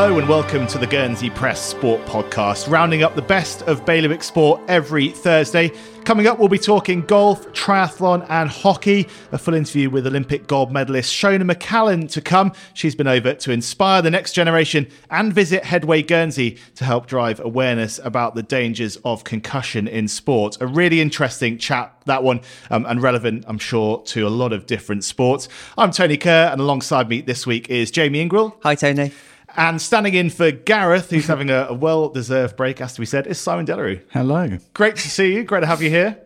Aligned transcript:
Hello 0.00 0.18
and 0.18 0.26
welcome 0.26 0.66
to 0.68 0.78
the 0.78 0.86
Guernsey 0.86 1.28
Press 1.28 1.62
Sport 1.62 2.00
Podcast, 2.06 2.70
rounding 2.70 3.02
up 3.02 3.16
the 3.16 3.20
best 3.20 3.60
of 3.64 3.84
bailiwick 3.84 4.22
sport 4.22 4.62
every 4.66 5.10
Thursday. 5.10 5.72
Coming 6.06 6.26
up, 6.26 6.38
we'll 6.38 6.48
be 6.48 6.58
talking 6.58 7.02
golf, 7.02 7.46
triathlon, 7.48 8.24
and 8.30 8.48
hockey. 8.48 9.06
A 9.30 9.36
full 9.36 9.52
interview 9.52 9.90
with 9.90 10.06
Olympic 10.06 10.46
gold 10.46 10.72
medalist 10.72 11.12
Shona 11.12 11.42
McCallin 11.42 12.10
to 12.12 12.22
come. 12.22 12.54
She's 12.72 12.94
been 12.94 13.08
over 13.08 13.34
to 13.34 13.52
inspire 13.52 14.00
the 14.00 14.10
next 14.10 14.32
generation 14.32 14.88
and 15.10 15.34
visit 15.34 15.66
Headway 15.66 16.00
Guernsey 16.00 16.56
to 16.76 16.86
help 16.86 17.06
drive 17.06 17.38
awareness 17.38 18.00
about 18.02 18.34
the 18.34 18.42
dangers 18.42 18.96
of 19.04 19.24
concussion 19.24 19.86
in 19.86 20.08
sport. 20.08 20.56
A 20.62 20.66
really 20.66 21.02
interesting 21.02 21.58
chat, 21.58 21.94
that 22.06 22.22
one, 22.22 22.40
um, 22.70 22.86
and 22.86 23.02
relevant, 23.02 23.44
I'm 23.46 23.58
sure, 23.58 24.02
to 24.04 24.26
a 24.26 24.30
lot 24.30 24.54
of 24.54 24.64
different 24.64 25.04
sports. 25.04 25.46
I'm 25.76 25.90
Tony 25.90 26.16
Kerr, 26.16 26.48
and 26.50 26.58
alongside 26.58 27.10
me 27.10 27.20
this 27.20 27.46
week 27.46 27.68
is 27.68 27.90
Jamie 27.90 28.26
Ingrell. 28.26 28.54
Hi, 28.62 28.74
Tony. 28.74 29.12
And 29.56 29.80
standing 29.80 30.14
in 30.14 30.30
for 30.30 30.50
Gareth, 30.50 31.10
who's 31.10 31.26
having 31.26 31.50
a, 31.50 31.66
a 31.68 31.74
well 31.74 32.08
deserved 32.08 32.56
break, 32.56 32.78
has 32.78 32.94
to 32.94 33.00
be 33.00 33.06
said, 33.06 33.26
is 33.26 33.40
Simon 33.40 33.66
Delarue. 33.66 34.00
Hello. 34.10 34.58
Great 34.74 34.96
to 34.96 35.10
see 35.10 35.34
you. 35.34 35.44
Great 35.44 35.60
to 35.60 35.66
have 35.66 35.82
you 35.82 35.90
here. 35.90 36.18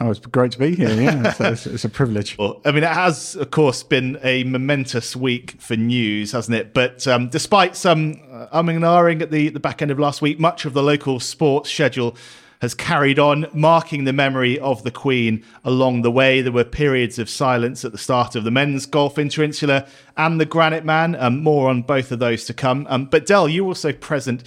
Oh, 0.00 0.10
it's 0.10 0.20
great 0.20 0.52
to 0.52 0.58
be 0.58 0.74
here. 0.74 0.88
Yeah, 0.90 1.28
it's, 1.28 1.40
it's, 1.40 1.66
it's, 1.66 1.84
a 1.84 1.88
privilege. 1.88 2.38
Well, 2.38 2.60
I 2.64 2.72
mean, 2.72 2.82
it 2.82 2.92
has, 2.92 3.36
of 3.36 3.50
course, 3.50 3.82
been 3.82 4.18
a 4.22 4.44
momentous 4.44 5.14
week 5.14 5.60
for 5.60 5.76
news, 5.76 6.32
hasn't 6.32 6.56
it? 6.56 6.72
But 6.72 7.06
um, 7.06 7.28
despite 7.28 7.76
some 7.76 8.20
uh, 8.30 8.46
umming 8.62 8.76
and 8.76 8.84
ahhing 8.84 9.20
at 9.20 9.30
the, 9.30 9.50
the 9.50 9.60
back 9.60 9.82
end 9.82 9.90
of 9.90 9.98
last 9.98 10.22
week, 10.22 10.40
much 10.40 10.64
of 10.64 10.72
the 10.72 10.82
local 10.82 11.20
sports 11.20 11.70
schedule 11.70 12.16
has 12.60 12.74
carried 12.74 13.18
on, 13.18 13.46
marking 13.52 14.04
the 14.04 14.12
memory 14.12 14.58
of 14.58 14.82
the 14.82 14.90
Queen 14.90 15.44
along 15.64 16.02
the 16.02 16.10
way. 16.10 16.40
There 16.40 16.52
were 16.52 16.64
periods 16.64 17.18
of 17.18 17.28
silence 17.28 17.84
at 17.84 17.92
the 17.92 17.98
start 17.98 18.34
of 18.34 18.44
the 18.44 18.50
men's 18.50 18.86
golf 18.86 19.16
interinsular 19.16 19.88
and 20.16 20.40
the 20.40 20.46
Granite 20.46 20.84
Man. 20.84 21.14
Um, 21.16 21.42
more 21.42 21.68
on 21.68 21.82
both 21.82 22.12
of 22.12 22.18
those 22.18 22.44
to 22.46 22.54
come. 22.54 22.86
Um, 22.88 23.06
but 23.06 23.26
Dell, 23.26 23.48
you 23.48 23.64
were 23.64 23.68
also 23.68 23.92
present 23.92 24.42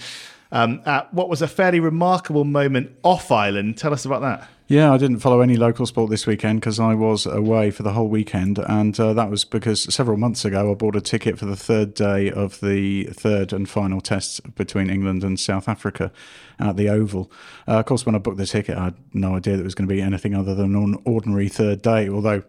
um, 0.52 0.82
at 0.84 1.12
what 1.14 1.28
was 1.28 1.42
a 1.42 1.48
fairly 1.48 1.80
remarkable 1.80 2.44
moment 2.44 2.96
off 3.02 3.30
island. 3.30 3.78
Tell 3.78 3.92
us 3.92 4.04
about 4.04 4.22
that. 4.22 4.48
Yeah, 4.70 4.92
I 4.92 4.98
didn't 4.98 5.18
follow 5.18 5.40
any 5.40 5.56
local 5.56 5.84
sport 5.84 6.10
this 6.10 6.28
weekend 6.28 6.60
because 6.60 6.78
I 6.78 6.94
was 6.94 7.26
away 7.26 7.72
for 7.72 7.82
the 7.82 7.92
whole 7.92 8.06
weekend, 8.06 8.56
and 8.56 8.98
uh, 9.00 9.12
that 9.14 9.28
was 9.28 9.44
because 9.44 9.92
several 9.92 10.16
months 10.16 10.44
ago 10.44 10.70
I 10.70 10.74
bought 10.74 10.94
a 10.94 11.00
ticket 11.00 11.40
for 11.40 11.44
the 11.44 11.56
third 11.56 11.92
day 11.92 12.30
of 12.30 12.60
the 12.60 13.06
third 13.06 13.52
and 13.52 13.68
final 13.68 14.00
test 14.00 14.54
between 14.54 14.88
England 14.88 15.24
and 15.24 15.40
South 15.40 15.68
Africa 15.68 16.12
at 16.60 16.76
the 16.76 16.88
Oval. 16.88 17.32
Uh, 17.66 17.80
of 17.80 17.86
course, 17.86 18.06
when 18.06 18.14
I 18.14 18.18
booked 18.18 18.36
the 18.36 18.46
ticket, 18.46 18.78
I 18.78 18.84
had 18.84 18.94
no 19.12 19.34
idea 19.34 19.56
that 19.56 19.62
it 19.62 19.64
was 19.64 19.74
going 19.74 19.88
to 19.88 19.92
be 19.92 20.00
anything 20.00 20.36
other 20.36 20.54
than 20.54 20.76
an 20.76 20.98
ordinary 21.04 21.48
third 21.48 21.82
day. 21.82 22.08
Although, 22.08 22.44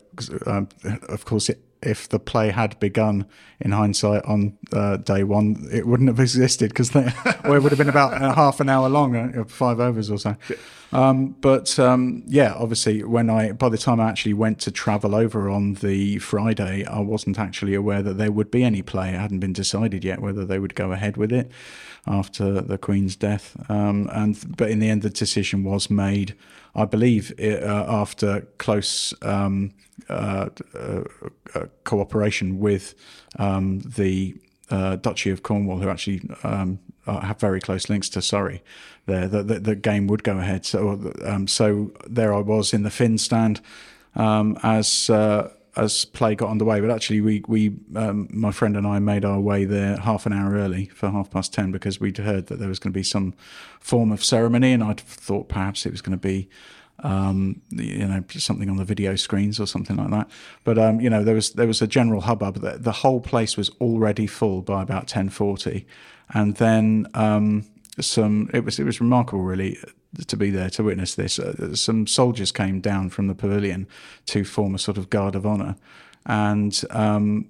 um, 0.46 0.70
of 1.10 1.26
course, 1.26 1.50
it, 1.50 1.60
if 1.82 2.08
the 2.08 2.20
play 2.20 2.52
had 2.52 2.80
begun 2.80 3.26
in 3.60 3.72
hindsight 3.72 4.24
on 4.26 4.60
uh, 4.72 4.98
day 4.98 5.24
one, 5.24 5.68
it 5.72 5.88
wouldn't 5.88 6.10
have 6.10 6.20
existed 6.28 6.70
because 6.70 6.92
it 6.96 7.44
would 7.46 7.72
have 7.72 7.80
been 7.80 7.90
about 7.90 8.22
half 8.36 8.60
an 8.60 8.70
hour 8.70 8.90
long, 8.90 9.16
uh, 9.16 9.44
five 9.46 9.80
overs 9.80 10.12
or 10.12 10.20
so. 10.20 10.36
Um, 10.94 11.36
but 11.39 11.80
um, 11.80 12.23
yeah, 12.28 12.53
obviously, 12.53 13.03
when 13.03 13.30
I 13.30 13.53
by 13.53 13.70
the 13.70 13.78
time 13.78 14.00
I 14.00 14.09
actually 14.09 14.34
went 14.34 14.59
to 14.61 14.72
travel 14.72 15.16
over 15.16 15.50
on 15.50 15.75
the 15.75 16.20
Friday, 16.20 16.86
I 16.86 17.00
wasn't 17.00 17.39
actually 17.39 17.73
aware 17.73 18.02
that 18.02 18.17
there 18.17 18.31
would 18.31 18.52
be 18.52 18.64
any 18.64 18.81
play. 18.81 19.09
It 19.09 19.19
hadn't 19.19 19.39
been 19.39 19.53
decided 19.53 20.03
yet 20.03 20.22
whether 20.22 20.45
they 20.45 20.59
would 20.59 20.75
go 20.75 20.92
ahead 20.92 21.17
with 21.17 21.31
it 21.31 21.52
after 22.06 22.62
the 22.62 22.78
Queen's 22.78 23.16
death. 23.16 23.56
Um, 23.69 24.09
and 24.12 24.58
but 24.58 24.69
in 24.69 24.80
the 24.80 24.89
end, 24.89 25.02
the 25.02 25.09
decision 25.09 25.63
was 25.63 25.90
made. 25.90 26.35
I 26.75 26.85
believe 26.85 27.34
it, 27.38 27.63
uh, 27.63 27.85
after 27.88 28.41
close 28.57 29.13
um, 29.22 29.72
uh, 30.09 30.50
uh, 30.74 31.03
uh, 31.53 31.66
cooperation 31.84 32.59
with 32.59 32.96
um, 33.40 33.80
the 33.80 34.35
uh, 34.69 34.96
Duchy 34.97 35.31
of 35.31 35.44
Cornwall, 35.44 35.80
who 35.80 35.90
actually 35.90 36.22
um, 37.07 37.22
have 37.22 37.39
very 37.39 37.59
close 37.59 37.89
links 37.89 38.09
to 38.09 38.22
Surrey, 38.22 38.62
there 39.06 39.28
the, 39.28 39.44
the, 39.44 39.59
the 39.59 39.75
game 39.75 40.07
would 40.07 40.23
go 40.23 40.38
ahead. 40.38 40.66
So 40.66 41.12
um, 41.23 41.47
so 41.47 41.91
there 42.07 42.34
I 42.34 42.39
was 42.39 42.73
in 42.73 42.84
the 42.84 42.91
Finn 42.91 43.17
stand 43.17 43.62
um, 44.16 44.57
as 44.63 45.09
uh, 45.09 45.51
as 45.75 46.06
play 46.06 46.35
got 46.35 46.50
underway. 46.50 46.81
But 46.81 46.91
actually, 46.91 47.22
we 47.22 47.44
we 47.47 47.75
um, 47.95 48.28
my 48.31 48.51
friend 48.51 48.75
and 48.78 48.85
I 48.85 49.00
made 49.00 49.25
our 49.25 49.39
way 49.39 49.66
there 49.66 49.97
half 49.97 50.25
an 50.25 50.34
hour 50.34 50.53
early 50.53 50.85
for 50.88 51.09
half 51.09 51.31
past 51.31 51.53
ten 51.53 51.72
because 51.72 52.00
we'd 52.00 52.17
heard 52.17 52.47
that 52.47 52.59
there 52.59 52.69
was 52.69 52.79
going 52.79 52.94
to 52.94 52.97
be 52.97 53.03
some 53.03 53.33
form 53.79 54.12
of 54.12 54.23
ceremony, 54.23 54.73
and 54.73 54.83
I 54.83 54.94
thought 54.94 55.50
perhaps 55.50 55.85
it 55.85 55.91
was 55.91 56.01
going 56.01 56.18
to 56.18 56.28
be. 56.28 56.50
Um, 57.03 57.63
you 57.72 58.06
know, 58.07 58.23
something 58.29 58.69
on 58.69 58.78
the 58.78 58.85
video 58.85 59.16
screens 59.16 59.59
or 59.59 59.66
something 59.66 59.95
like 59.95 60.12
that. 60.12 60.29
But 60.63 60.78
um, 60.78 61.01
you 61.01 61.09
know, 61.09 61.23
there 61.23 61.33
was 61.33 61.53
there 61.53 61.66
was 61.66 61.81
a 61.81 61.88
general 61.88 62.22
hubbub. 62.22 62.62
The, 62.62 62.78
the 62.78 62.91
whole 62.91 63.19
place 63.19 63.57
was 63.57 63.69
already 63.81 64.28
full 64.28 64.62
by 64.62 64.83
about 64.83 65.07
ten 65.07 65.29
forty, 65.29 65.88
and 66.34 66.56
then 66.56 67.08
um, 67.14 67.66
some. 68.00 68.50
It 68.53 68.64
was 68.66 68.80
it 68.80 68.84
was 68.84 69.00
remarkable, 69.00 69.44
really 69.44 69.78
to 70.28 70.38
be 70.38 70.50
there 70.50 70.69
to 70.72 70.84
witness 70.84 71.16
this. 71.16 71.40
Uh, 71.40 71.75
some 71.75 72.08
soldiers 72.08 72.52
came 72.52 72.81
down 72.81 73.09
from 73.09 73.28
the 73.28 73.36
pavilion 73.36 73.88
to 74.25 74.44
form 74.44 74.75
a 74.75 74.80
sort 74.80 74.97
of 74.97 75.09
guard 75.09 75.36
of 75.36 75.46
honour, 75.46 75.75
and 76.25 76.84
um, 76.90 77.47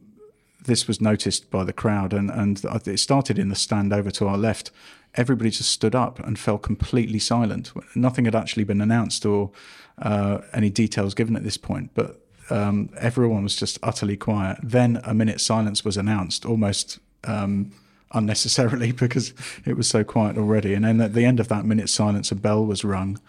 this 0.66 0.88
was 0.88 1.02
noticed 1.02 1.50
by 1.50 1.64
the 1.64 1.74
crowd. 1.74 2.14
And, 2.14 2.30
and 2.30 2.64
it 2.86 3.00
started 3.00 3.40
in 3.40 3.50
the 3.50 3.56
stand 3.56 3.94
over 3.94 4.12
to 4.12 4.28
our 4.28 4.38
left. 4.38 4.72
Everybody 5.16 5.50
just 5.50 5.72
stood 5.72 5.96
up 5.96 6.20
and 6.20 6.40
fell 6.40 6.58
completely 6.58 7.20
silent. 7.20 7.72
Nothing 7.96 8.26
had 8.26 8.36
actually 8.36 8.64
been 8.64 8.80
announced 8.80 9.26
or 9.26 9.52
uh, 9.98 10.40
any 10.54 10.70
details 10.70 11.14
given 11.14 11.36
at 11.36 11.44
this 11.44 11.58
point, 11.58 11.92
but 11.94 12.22
um, 12.50 12.90
everyone 12.98 13.44
was 13.44 13.56
just 13.56 13.78
utterly 13.84 14.16
quiet. 14.18 14.58
Then 14.64 15.02
a 15.04 15.14
minute 15.14 15.42
silence 15.42 15.84
was 15.84 15.98
announced, 15.98 16.46
almost. 16.46 17.00
Um, 17.24 17.74
unnecessarily 18.14 18.92
because 19.06 19.34
it 19.66 19.78
was 19.78 19.88
so 19.88 20.04
quiet 20.04 20.38
already. 20.38 20.74
And 20.74 20.86
then 20.86 21.02
at 21.02 21.14
the 21.14 21.26
end 21.26 21.40
of 21.40 21.48
that 21.50 21.66
minute 21.66 21.90
silence, 21.90 22.32
a 22.32 22.36
bell 22.36 22.66
was 22.66 22.84
rung. 22.84 23.20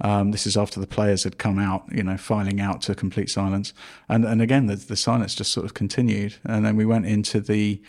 Um, 0.00 0.30
this 0.30 0.46
is 0.46 0.56
after 0.56 0.78
the 0.78 0.86
players 0.86 1.24
had 1.24 1.38
come 1.38 1.58
out, 1.58 1.84
you 1.90 2.02
know, 2.02 2.18
filing 2.18 2.60
out 2.60 2.82
to 2.82 2.94
complete 2.94 3.30
silence. 3.30 3.72
And 4.08 4.24
and 4.24 4.42
again, 4.42 4.66
the, 4.66 4.76
the 4.76 4.96
silence 4.96 5.34
just 5.34 5.52
sort 5.52 5.64
of 5.64 5.74
continued. 5.74 6.36
And 6.44 6.64
then 6.66 6.76
we 6.76 6.84
went 6.84 7.06
into 7.06 7.40
the 7.40 7.80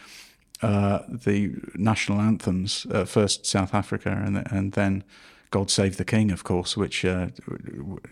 uh, 0.61 0.99
the 1.07 1.55
national 1.75 2.19
anthems, 2.19 2.87
uh, 2.91 3.05
first 3.05 3.45
South 3.45 3.73
Africa, 3.73 4.09
and 4.09 4.47
and 4.49 4.71
then 4.71 5.03
God 5.51 5.69
Save 5.69 5.97
the 5.97 6.05
King, 6.05 6.31
of 6.31 6.43
course, 6.43 6.75
which 6.75 7.05
uh, 7.05 7.27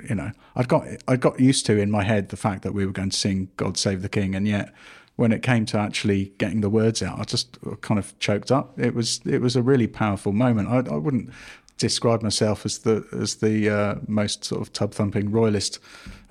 you 0.07 0.16
know 0.16 0.31
I'd 0.56 0.68
got 0.68 0.86
I 1.07 1.16
got 1.16 1.40
used 1.40 1.66
to 1.68 1.78
in 1.78 1.90
my 1.90 2.03
head 2.03 2.30
the 2.30 2.38
fact 2.38 2.63
that 2.63 2.74
we 2.74 2.86
were 2.86 2.92
going 2.92 3.09
to 3.09 3.18
sing 3.18 3.50
God 3.57 3.78
Save 3.78 4.02
the 4.02 4.09
King, 4.09 4.36
and 4.36 4.47
yet 4.47 4.74
when 5.15 5.31
it 5.31 5.41
came 5.41 5.65
to 5.65 5.77
actually 5.77 6.33
getting 6.37 6.61
the 6.61 6.69
words 6.69 7.01
out, 7.01 7.19
I 7.19 7.23
just 7.23 7.57
kind 7.81 7.99
of 7.99 8.17
choked 8.19 8.51
up. 8.51 8.77
It 8.79 8.93
was 8.93 9.21
it 9.25 9.41
was 9.41 9.55
a 9.55 9.61
really 9.61 9.87
powerful 9.87 10.33
moment. 10.33 10.69
I, 10.69 10.93
I 10.93 10.97
wouldn't 10.97 11.29
describe 11.77 12.21
myself 12.21 12.65
as 12.65 12.79
the 12.79 13.05
as 13.11 13.35
the 13.35 13.69
uh, 13.69 13.95
most 14.07 14.43
sort 14.43 14.61
of 14.61 14.73
tub 14.73 14.93
thumping 14.93 15.31
royalist 15.31 15.79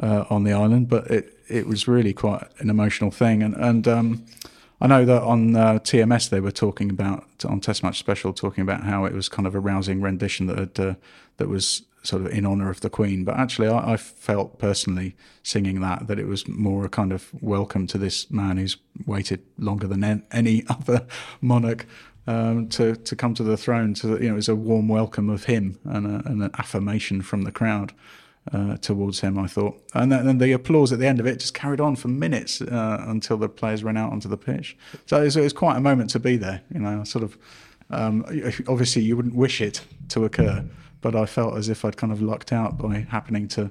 uh, 0.01 0.25
on 0.31 0.45
the 0.45 0.53
island, 0.53 0.89
but 0.89 1.11
it 1.11 1.39
it 1.49 1.67
was 1.67 1.89
really 1.89 2.13
quite 2.13 2.47
an 2.59 2.71
emotional 2.71 3.11
thing. 3.11 3.43
And 3.43 3.55
and 3.55 3.89
um, 3.89 4.25
I 4.81 4.87
know 4.87 5.05
that 5.05 5.23
on 5.23 5.57
uh, 5.57 5.75
TMS 5.75 6.29
they 6.29 6.41
were 6.41 6.53
talking 6.53 6.91
about 6.91 7.25
on 7.45 7.61
Test 7.61 7.83
Match 7.83 7.99
Special 7.99 8.33
talking 8.33 8.63
about 8.63 8.85
how 8.85 9.05
it 9.05 9.13
was 9.13 9.29
kind 9.29 9.47
of 9.47 9.55
a 9.55 9.61
rousing 9.61 10.01
rendition 10.01 10.47
that 10.47 10.59
had, 10.59 10.81
uh, 10.81 10.95
that 11.39 11.49
was 11.49 11.83
sort 12.05 12.23
of 12.23 12.33
in 12.33 12.45
honor 12.47 12.71
of 12.71 12.81
the 12.81 12.91
Queen. 12.91 13.25
But 13.25 13.37
actually, 13.37 13.69
I, 13.69 13.95
I, 13.95 13.97
felt 13.97 14.59
personally 14.59 15.17
singing 15.43 15.81
that 15.81 16.07
that 16.07 16.19
it 16.19 16.27
was 16.27 16.47
more 16.47 16.85
a 16.85 16.89
kind 16.89 17.13
of 17.13 17.31
welcome 17.43 17.87
to 17.89 17.99
this 17.99 18.31
man 18.31 18.59
who's 18.59 18.77
waited 19.07 19.43
longer 19.59 19.87
than 19.87 20.23
any 20.31 20.65
other 20.69 21.07
monarch 21.41 21.87
um, 22.27 22.69
to 22.69 22.95
to 22.95 23.17
come 23.17 23.35
to 23.35 23.43
the 23.43 23.57
throne. 23.57 23.95
To 23.95 24.09
you 24.23 24.29
know, 24.29 24.35
it 24.35 24.37
was 24.37 24.49
a 24.49 24.55
warm 24.55 24.89
welcome 24.89 25.31
of 25.31 25.45
him 25.45 25.79
and, 25.85 26.07
a, 26.07 26.29
and 26.29 26.43
an 26.43 26.51
affirmation 26.59 27.23
from 27.23 27.43
the 27.43 27.53
crowd. 27.53 27.93
Uh, 28.53 28.77
towards 28.77 29.21
him, 29.21 29.39
I 29.39 29.47
thought, 29.47 29.83
and 29.95 30.13
then 30.13 30.37
the 30.37 30.53
applause 30.53 30.93
at 30.93 30.99
the 30.99 31.07
end 31.07 31.19
of 31.19 31.25
it 31.25 31.41
just 31.41 31.55
carried 31.55 31.81
on 31.81 31.97
for 31.97 32.09
minutes 32.09 32.61
uh, 32.61 33.03
until 33.09 33.39
the 33.39 33.49
players 33.49 33.83
ran 33.83 33.97
out 33.97 34.13
onto 34.13 34.29
the 34.29 34.37
pitch. 34.37 34.77
So 35.07 35.19
it 35.19 35.25
was, 35.25 35.37
it 35.39 35.41
was, 35.41 35.55
quite 35.55 35.79
a 35.79 35.81
moment 35.81 36.11
to 36.11 36.19
be 36.19 36.37
there. 36.37 36.61
You 36.71 36.81
know, 36.81 37.05
sort 37.05 37.25
of. 37.25 37.39
Um, 37.89 38.23
obviously, 38.69 39.01
you 39.01 39.17
wouldn't 39.17 39.35
wish 39.35 39.63
it 39.63 39.81
to 40.11 40.27
occur, 40.27 40.63
but 41.05 41.15
I 41.15 41.27
felt 41.27 41.59
as 41.59 41.69
if 41.69 41.85
I'd 41.85 41.99
kind 41.99 42.15
of 42.15 42.23
lucked 42.23 42.51
out 42.51 42.79
by 42.79 43.07
happening 43.11 43.47
to 43.49 43.71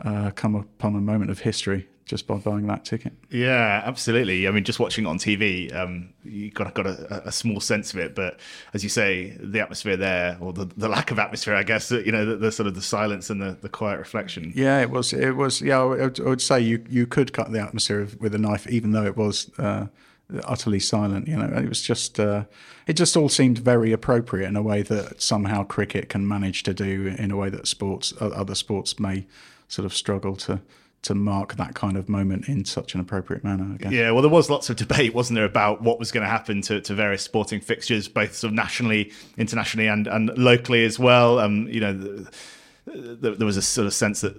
uh, 0.00 0.30
come 0.30 0.54
upon 0.54 0.96
a 0.96 1.02
moment 1.02 1.30
of 1.30 1.40
history 1.40 1.86
just 2.06 2.26
by 2.26 2.36
buying 2.36 2.66
that 2.66 2.86
ticket. 2.86 3.12
Yeah, 3.28 3.82
absolutely. 3.84 4.48
I 4.48 4.50
mean, 4.52 4.64
just 4.64 4.80
watching 4.80 5.04
it 5.04 5.08
on 5.08 5.18
TV, 5.18 5.72
um, 5.76 6.14
you 6.24 6.50
got 6.50 6.72
got 6.72 6.86
a, 6.86 7.28
a, 7.28 7.30
small 7.30 7.60
sense 7.60 7.92
of 7.92 8.00
it. 8.00 8.14
But 8.14 8.40
as 8.72 8.82
you 8.82 8.88
say, 8.88 9.36
the 9.38 9.60
atmosphere 9.60 9.98
there, 9.98 10.38
or 10.40 10.54
the, 10.54 10.64
the 10.78 10.88
lack 10.88 11.10
of 11.10 11.18
atmosphere, 11.18 11.54
I 11.54 11.62
guess, 11.62 11.90
you 11.90 12.10
know, 12.10 12.24
the, 12.24 12.36
the, 12.36 12.50
sort 12.50 12.66
of 12.66 12.74
the 12.74 12.80
silence 12.80 13.28
and 13.28 13.42
the, 13.42 13.58
the 13.60 13.68
quiet 13.68 13.98
reflection. 13.98 14.50
Yeah, 14.56 14.80
it 14.80 14.88
was. 14.88 15.12
It 15.12 15.36
was. 15.36 15.60
Yeah, 15.60 15.80
I 15.80 15.84
would, 15.84 16.20
I 16.20 16.24
would 16.24 16.40
say 16.40 16.58
you 16.58 16.82
you 16.88 17.06
could 17.06 17.34
cut 17.34 17.52
the 17.52 17.60
atmosphere 17.60 18.08
with 18.18 18.34
a 18.34 18.38
knife, 18.38 18.66
even 18.66 18.92
though 18.92 19.04
it 19.04 19.16
was. 19.18 19.50
Uh, 19.58 19.88
utterly 20.44 20.80
silent. 20.80 21.28
You 21.28 21.36
know, 21.36 21.56
it 21.56 21.68
was 21.68 21.82
just 21.82 22.18
uh, 22.18 22.44
it 22.86 22.94
just 22.94 23.16
all 23.16 23.28
seemed 23.28 23.58
very 23.58 23.92
appropriate 23.92 24.48
in 24.48 24.56
a 24.56 24.62
way 24.62 24.82
that 24.82 25.20
somehow 25.20 25.64
cricket 25.64 26.08
can 26.08 26.26
manage 26.26 26.62
to 26.64 26.74
do 26.74 27.14
in 27.18 27.30
a 27.30 27.36
way 27.36 27.50
that 27.50 27.66
sports 27.66 28.12
other 28.20 28.54
sports 28.54 28.98
may 28.98 29.26
sort 29.68 29.86
of 29.86 29.94
struggle 29.94 30.36
to 30.36 30.60
to 31.02 31.14
mark 31.14 31.56
that 31.56 31.74
kind 31.74 31.96
of 31.96 32.08
moment 32.08 32.48
in 32.48 32.64
such 32.64 32.94
an 32.94 33.00
appropriate 33.00 33.42
manner. 33.42 33.76
Yeah, 33.90 34.12
well, 34.12 34.22
there 34.22 34.30
was 34.30 34.48
lots 34.48 34.70
of 34.70 34.76
debate, 34.76 35.14
wasn't 35.14 35.36
there, 35.36 35.44
about 35.44 35.82
what 35.82 35.98
was 35.98 36.12
going 36.12 36.22
to 36.22 36.30
happen 36.30 36.62
to, 36.62 36.80
to 36.80 36.94
various 36.94 37.22
sporting 37.22 37.60
fixtures, 37.60 38.06
both 38.06 38.36
sort 38.36 38.52
of 38.52 38.54
nationally, 38.54 39.10
internationally, 39.36 39.88
and, 39.88 40.06
and 40.06 40.36
locally 40.38 40.84
as 40.84 40.98
well. 40.98 41.38
Um, 41.38 41.66
you 41.68 41.80
know. 41.80 41.92
The, 41.92 42.30
there 42.84 43.46
was 43.46 43.56
a 43.56 43.62
sort 43.62 43.86
of 43.86 43.94
sense 43.94 44.22
that 44.22 44.34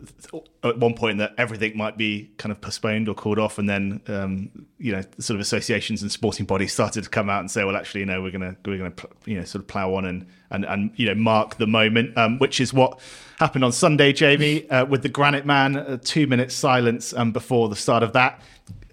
at 0.63 0.78
one 0.78 0.94
point 0.94 1.18
that 1.19 1.34
everything 1.38 1.78
might 1.78 1.98
be 1.98 2.30
kind 2.38 2.51
of 2.51 2.60
postponed 2.60 3.07
or 3.07 3.16
called 3.16 3.40
off, 3.40 3.57
and 3.57 3.69
then 3.69 4.01
um, 4.07 4.68
you 4.78 4.92
know 4.92 5.01
sort 5.18 5.36
of 5.36 5.42
associations 5.42 6.01
and 6.01 6.12
sporting 6.12 6.45
bodies 6.45 6.74
started 6.74 7.06
to 7.06 7.10
come 7.10 7.30
out 7.30 7.40
and 7.40 7.50
say, 7.50 7.63
well, 7.63 7.78
actually, 7.78 8.01
you 8.01 8.06
know, 8.06 8.22
we're 8.22 8.31
gonna 8.31 8.56
we're 8.66 8.78
gonna 8.78 8.94
you 9.25 9.38
know 9.38 9.45
sort 9.45 9.62
of 9.62 9.68
plough 9.68 9.94
on 9.95 10.06
and 10.06 10.28
and 10.50 10.66
and 10.66 10.92
you 10.98 11.06
know 11.06 11.16
mark 11.16 11.56
the 11.56 11.68
moment, 11.68 12.18
um, 12.18 12.38
which 12.40 12.60
is 12.60 12.74
what 12.74 13.00
happened 13.40 13.63
on 13.63 13.72
Sunday, 13.72 14.12
Jamie, 14.12 14.69
uh, 14.69 14.86
with 14.86 15.04
the 15.04 15.10
Granite 15.10 15.45
Man, 15.45 15.78
a 15.78 15.98
two 15.98 16.28
minute 16.28 16.51
silence 16.51 17.13
um, 17.13 17.31
before 17.31 17.69
the 17.69 17.78
start 17.78 18.04
of 18.04 18.12
that 18.12 18.42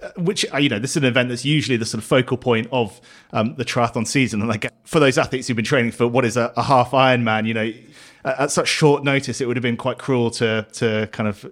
uh, 0.03 0.11
which 0.17 0.47
uh, 0.55 0.59
you 0.59 0.69
know 0.69 0.79
this 0.79 0.93
is 0.93 0.97
an 0.99 1.05
event 1.05 1.29
that's 1.29 1.45
usually 1.45 1.77
the 1.77 1.85
sort 1.85 2.03
of 2.03 2.09
focal 2.09 2.37
point 2.37 2.69
of 2.73 3.01
um, 3.33 3.55
the 3.57 3.65
triathlon 3.65 4.07
season. 4.07 4.41
And 4.41 4.49
like 4.49 4.73
for 4.85 5.01
those 5.01 5.19
athletes 5.19 5.49
who've 5.49 5.57
been 5.57 5.65
training 5.65 5.93
for 5.93 6.07
what 6.07 6.25
is 6.25 6.37
a, 6.37 6.53
a 6.57 6.63
half 6.63 6.93
ironman 6.93 7.47
you 7.47 7.55
know 7.55 7.73
at 8.25 8.51
such 8.51 8.69
short 8.69 9.05
notice, 9.05 9.41
it 9.41 9.49
would 9.49 9.57
have 9.57 9.63
been 9.63 9.77
quite 9.77 9.99
cruel 9.99 10.31
to 10.33 10.67
to 10.75 11.09
kind 11.13 11.29
of 11.29 11.51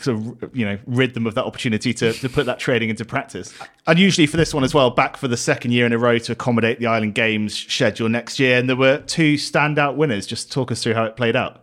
sort 0.00 0.16
of 0.16 0.56
you 0.56 0.64
know 0.64 0.78
rid 0.86 1.14
them 1.14 1.26
of 1.26 1.34
that 1.34 1.44
opportunity 1.44 1.94
to, 1.94 2.12
to 2.12 2.28
put 2.28 2.46
that 2.46 2.58
training 2.58 2.90
into 2.90 3.04
practice. 3.04 3.52
Unusually 3.86 4.26
for 4.26 4.36
this 4.36 4.54
one 4.54 4.64
as 4.64 4.74
well, 4.74 4.90
back 4.90 5.16
for 5.16 5.28
the 5.28 5.36
second 5.36 5.72
year 5.72 5.86
in 5.86 5.92
a 5.92 5.98
row 5.98 6.18
to 6.18 6.32
accommodate 6.32 6.78
the 6.78 6.86
Island 6.86 7.14
Games 7.14 7.54
schedule 7.54 8.08
next 8.08 8.38
year, 8.38 8.58
and 8.58 8.68
there 8.68 8.76
were 8.76 8.98
two 8.98 9.34
standout 9.34 9.96
winners. 9.96 10.26
Just 10.26 10.52
talk 10.52 10.72
us 10.72 10.82
through 10.82 10.94
how 10.94 11.04
it 11.04 11.16
played 11.16 11.36
out. 11.36 11.60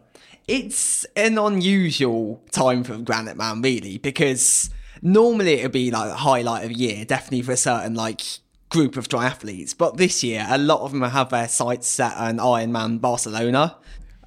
It's 0.47 1.05
an 1.15 1.37
unusual 1.37 2.41
time 2.51 2.83
for 2.83 2.97
Granite 2.97 3.37
Man, 3.37 3.61
really, 3.61 3.99
because 3.99 4.71
normally 5.01 5.59
it 5.59 5.63
would 5.63 5.71
be 5.71 5.91
like 5.91 6.09
a 6.09 6.15
highlight 6.15 6.65
of 6.65 6.71
year, 6.71 7.05
definitely 7.05 7.43
for 7.43 7.51
a 7.51 7.57
certain 7.57 7.93
like 7.93 8.21
group 8.69 8.97
of 8.97 9.07
triathletes. 9.07 9.77
But 9.77 9.97
this 9.97 10.23
year, 10.23 10.45
a 10.49 10.57
lot 10.57 10.81
of 10.81 10.91
them 10.91 11.01
have 11.01 11.29
their 11.29 11.47
sights 11.47 11.87
set 11.87 12.15
on 12.17 12.37
Ironman 12.37 12.99
Barcelona 12.99 13.77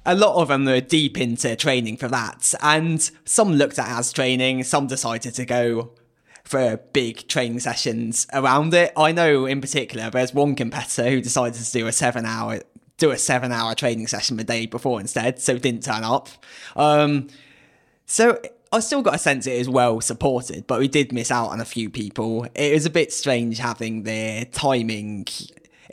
a 0.05 0.15
lot 0.15 0.41
of 0.41 0.49
them 0.49 0.65
were 0.65 0.81
deep 0.81 1.17
into 1.17 1.55
training 1.55 1.97
for 1.97 2.07
that. 2.09 2.53
And 2.61 3.09
some 3.25 3.53
looked 3.53 3.79
at 3.79 3.87
as 3.87 4.11
training, 4.11 4.63
some 4.63 4.87
decided 4.87 5.33
to 5.35 5.45
go 5.45 5.91
for 6.43 6.77
big 6.91 7.27
training 7.27 7.59
sessions 7.61 8.27
around 8.33 8.73
it. 8.73 8.91
I 8.97 9.11
know 9.11 9.45
in 9.45 9.61
particular 9.61 10.09
there's 10.09 10.33
one 10.33 10.55
competitor 10.55 11.09
who 11.09 11.21
decided 11.21 11.61
to 11.63 11.71
do 11.71 11.87
a 11.87 11.91
seven 11.91 12.25
hour 12.25 12.59
do 12.97 13.11
a 13.11 13.17
seven 13.17 13.51
hour 13.51 13.73
training 13.73 14.07
session 14.07 14.37
the 14.37 14.43
day 14.43 14.65
before 14.65 14.99
instead, 14.99 15.39
so 15.39 15.57
didn't 15.57 15.83
turn 15.83 16.03
up. 16.03 16.29
Um, 16.75 17.27
so 18.05 18.39
I 18.71 18.79
still 18.81 19.01
got 19.01 19.15
a 19.15 19.19
sense 19.19 19.47
it 19.47 19.53
is 19.53 19.69
well 19.69 19.99
supported, 20.01 20.67
but 20.67 20.79
we 20.79 20.87
did 20.87 21.11
miss 21.11 21.31
out 21.31 21.49
on 21.49 21.59
a 21.59 21.65
few 21.65 21.89
people. 21.89 22.45
It 22.53 22.73
was 22.73 22.85
a 22.85 22.89
bit 22.89 23.11
strange 23.11 23.57
having 23.57 24.03
the 24.03 24.47
timing 24.51 25.25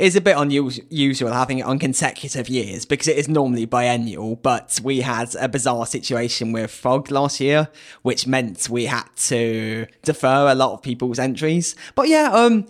is 0.00 0.16
a 0.16 0.20
bit 0.20 0.36
unusual 0.36 1.32
having 1.32 1.58
it 1.58 1.66
on 1.66 1.78
consecutive 1.78 2.48
years 2.48 2.84
because 2.84 3.06
it 3.06 3.16
is 3.16 3.28
normally 3.28 3.66
biennial, 3.66 4.36
but 4.36 4.80
we 4.82 5.02
had 5.02 5.34
a 5.36 5.48
bizarre 5.48 5.86
situation 5.86 6.52
with 6.52 6.70
Fog 6.70 7.10
last 7.10 7.40
year, 7.40 7.68
which 8.02 8.26
meant 8.26 8.68
we 8.70 8.86
had 8.86 9.08
to 9.16 9.86
defer 10.02 10.48
a 10.50 10.54
lot 10.54 10.72
of 10.72 10.82
people's 10.82 11.18
entries. 11.18 11.76
But 11.94 12.08
yeah, 12.08 12.30
um, 12.32 12.66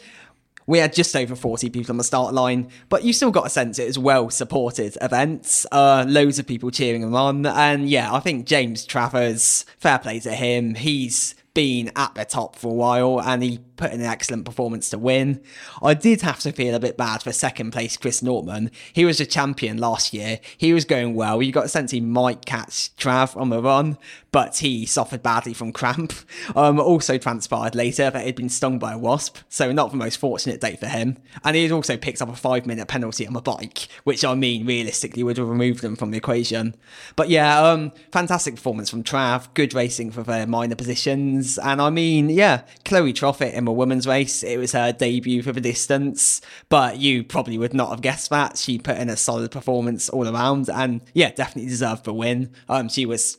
we 0.67 0.79
had 0.79 0.93
just 0.93 1.15
over 1.17 1.35
40 1.37 1.71
people 1.71 1.93
on 1.93 1.99
the 1.99 2.05
start 2.05 2.35
line, 2.35 2.69
but 2.89 3.05
you 3.05 3.13
still 3.13 3.31
got 3.31 3.47
a 3.47 3.51
sense 3.51 3.79
it 3.79 3.87
was 3.87 3.99
well 3.99 4.31
supported 4.31 4.97
events. 5.01 5.67
Uh, 5.73 6.05
loads 6.09 6.39
of 6.39 6.47
people 6.47 6.71
cheering 6.71 7.03
them 7.03 7.15
on. 7.15 7.47
And 7.47 7.89
yeah, 7.89 8.13
I 8.13 8.21
think 8.21 8.47
James 8.47 8.85
Travers, 8.85 9.65
fair 9.79 9.99
play 9.99 10.21
to 10.21 10.33
him. 10.33 10.75
He's 10.75 11.35
been 11.61 11.93
at 11.95 12.15
the 12.15 12.25
top 12.25 12.57
for 12.57 12.69
a 12.69 12.75
while 12.75 13.21
and 13.21 13.43
he 13.43 13.59
put 13.77 13.93
in 13.93 14.01
an 14.01 14.07
excellent 14.07 14.47
performance 14.47 14.89
to 14.89 14.97
win. 14.97 15.43
I 15.83 15.93
did 15.93 16.23
have 16.23 16.39
to 16.41 16.53
feel 16.53 16.75
a 16.75 16.81
bit 16.81 16.97
bad 16.97 17.23
for 17.23 17.33
second 17.33 17.73
place 17.73 17.99
Chris 17.99 18.23
Nortman. 18.23 18.71
He 18.95 19.05
was 19.05 19.21
a 19.21 19.27
champion 19.27 19.77
last 19.77 20.15
year. 20.15 20.41
He 20.57 20.73
was 20.73 20.87
going 20.87 21.15
well. 21.15 21.43
You 21.43 21.53
got 21.53 21.67
a 21.67 21.69
sense 21.69 21.91
he 21.91 22.01
might 22.01 22.47
catch 22.47 22.97
Trav 22.97 23.37
on 23.37 23.51
the 23.51 23.61
run, 23.61 23.99
but 24.33 24.59
he 24.59 24.87
suffered 24.87 25.23
badly 25.23 25.55
from 25.55 25.73
cramp. 25.73 26.13
Um, 26.57 26.81
also 26.81 27.19
transpired 27.19 27.75
later 27.75 28.11
that 28.11 28.25
he'd 28.25 28.37
been 28.37 28.49
stung 28.49 28.79
by 28.79 28.93
a 28.93 28.99
wasp, 28.99 29.39
so 29.49 29.73
not 29.73 29.91
the 29.91 29.97
most 29.97 30.17
fortunate 30.17 30.61
day 30.61 30.77
for 30.77 30.87
him. 30.87 31.19
And 31.45 31.57
he 31.57 31.71
also 31.71 31.97
picked 31.97 32.21
up 32.21 32.29
a 32.29 32.37
five 32.37 32.67
minute 32.67 32.89
penalty 32.89 33.27
on 33.27 33.33
the 33.33 33.41
bike, 33.41 33.89
which 34.05 34.25
I 34.25 34.35
mean 34.35 34.67
realistically 34.67 35.23
would 35.23 35.37
have 35.37 35.49
removed 35.49 35.85
him 35.85 35.97
from 35.97 36.11
the 36.11 36.19
equation. 36.19 36.75
But 37.17 37.29
yeah, 37.29 37.61
um, 37.61 37.93
fantastic 38.13 38.57
performance 38.57 38.91
from 38.91 39.05
Trav. 39.05 39.53
Good 39.55 39.75
racing 39.75 40.11
for 40.11 40.23
their 40.23 40.47
minor 40.47 40.77
positions, 40.77 41.59
and 41.59 41.81
I 41.81 41.91
mean, 41.91 42.31
yeah, 42.31 42.63
Chloe 42.85 43.13
Troffitt 43.13 43.55
in 43.55 43.67
a 43.67 43.73
women's 43.73 44.07
race. 44.07 44.43
It 44.43 44.59
was 44.59 44.73
her 44.73 44.93
debut 44.93 45.43
for 45.43 45.53
the 45.53 45.61
distance, 45.61 46.41
but 46.69 46.99
you 46.99 47.23
probably 47.25 47.59
would 47.59 47.75
not 47.75 47.91
have 47.91 48.03
guessed 48.03 48.31
that. 48.31 48.59
She 48.59 48.79
put 48.79 48.99
in 48.99 49.09
a 49.09 49.17
solid 49.17 49.51
performance 49.51 50.09
all 50.09 50.29
around 50.29 50.69
and 50.69 51.01
yeah, 51.15 51.31
definitely 51.31 51.71
deserved 51.71 52.05
the 52.05 52.15
win. 52.15 52.53
Um, 52.69 52.89
she 52.89 53.07
was 53.07 53.39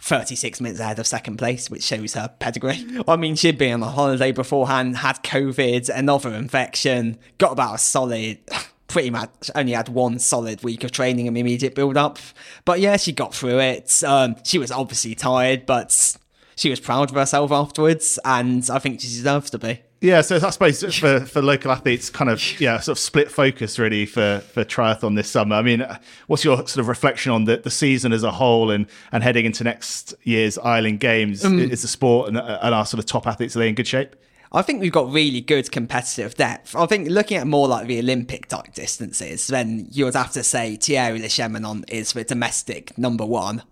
36 0.00 0.60
minutes 0.60 0.80
ahead 0.80 0.98
of 0.98 1.06
second 1.06 1.36
place, 1.36 1.68
which 1.70 1.82
shows 1.82 2.14
her 2.14 2.32
pedigree. 2.38 2.86
I 3.06 3.16
mean, 3.16 3.34
she'd 3.34 3.58
been 3.58 3.74
on 3.74 3.82
a 3.82 3.90
holiday 3.90 4.32
beforehand, 4.32 4.98
had 4.98 5.22
COVID, 5.22 5.90
another 5.90 6.32
infection, 6.34 7.18
got 7.38 7.52
about 7.52 7.74
a 7.74 7.78
solid 7.78 8.38
pretty 8.88 9.10
much 9.10 9.50
only 9.54 9.72
had 9.72 9.88
one 9.88 10.18
solid 10.18 10.62
week 10.64 10.82
of 10.82 10.90
training 10.90 11.28
and 11.28 11.36
immediate 11.36 11.74
build 11.74 11.96
up. 11.96 12.18
But 12.64 12.80
yeah, 12.80 12.96
she 12.96 13.12
got 13.12 13.34
through 13.34 13.60
it. 13.60 14.02
Um, 14.02 14.36
she 14.44 14.58
was 14.58 14.70
obviously 14.70 15.14
tired, 15.14 15.66
but 15.66 16.16
she 16.56 16.70
was 16.70 16.80
proud 16.80 17.10
of 17.10 17.16
herself 17.16 17.52
afterwards, 17.52 18.18
and 18.24 18.68
I 18.70 18.78
think 18.78 19.00
she 19.00 19.08
deserves 19.08 19.50
to 19.50 19.58
be. 19.58 19.82
Yeah, 20.00 20.20
so 20.20 20.36
I 20.36 20.50
suppose 20.50 20.82
for, 20.98 21.20
for 21.20 21.42
local 21.42 21.72
athletes, 21.72 22.08
kind 22.10 22.30
of 22.30 22.60
yeah, 22.60 22.78
sort 22.78 22.96
of 22.96 23.00
split 23.00 23.30
focus 23.30 23.78
really 23.78 24.06
for 24.06 24.40
for 24.52 24.64
triathlon 24.64 25.16
this 25.16 25.28
summer. 25.28 25.56
I 25.56 25.62
mean, 25.62 25.86
what's 26.26 26.44
your 26.44 26.56
sort 26.58 26.78
of 26.78 26.88
reflection 26.88 27.32
on 27.32 27.44
the, 27.44 27.56
the 27.56 27.70
season 27.70 28.12
as 28.12 28.22
a 28.22 28.30
whole 28.30 28.70
and 28.70 28.86
and 29.12 29.22
heading 29.22 29.44
into 29.44 29.64
next 29.64 30.14
year's 30.22 30.58
Island 30.58 31.00
Games? 31.00 31.44
Um, 31.44 31.58
is 31.58 31.82
the 31.82 31.88
sport 31.88 32.28
and, 32.28 32.38
and 32.38 32.74
our 32.74 32.86
sort 32.86 32.98
of 32.98 33.06
top 33.06 33.26
athletes 33.26 33.56
are 33.56 33.60
they 33.60 33.68
in 33.68 33.74
good 33.74 33.88
shape? 33.88 34.14
I 34.50 34.62
think 34.62 34.80
we've 34.80 34.92
got 34.92 35.12
really 35.12 35.42
good 35.42 35.70
competitive 35.70 36.34
depth. 36.34 36.74
I 36.74 36.86
think 36.86 37.08
looking 37.08 37.36
at 37.36 37.46
more 37.46 37.68
like 37.68 37.86
the 37.86 37.98
Olympic 37.98 38.48
type 38.48 38.72
distances, 38.72 39.46
then 39.48 39.88
you 39.90 40.06
would 40.06 40.14
have 40.14 40.32
to 40.32 40.42
say 40.42 40.76
Thierry 40.76 41.20
Le 41.20 41.28
Cheminant 41.28 41.84
is 41.90 42.12
the 42.12 42.24
domestic 42.24 42.96
number 42.96 43.26
one 43.26 43.62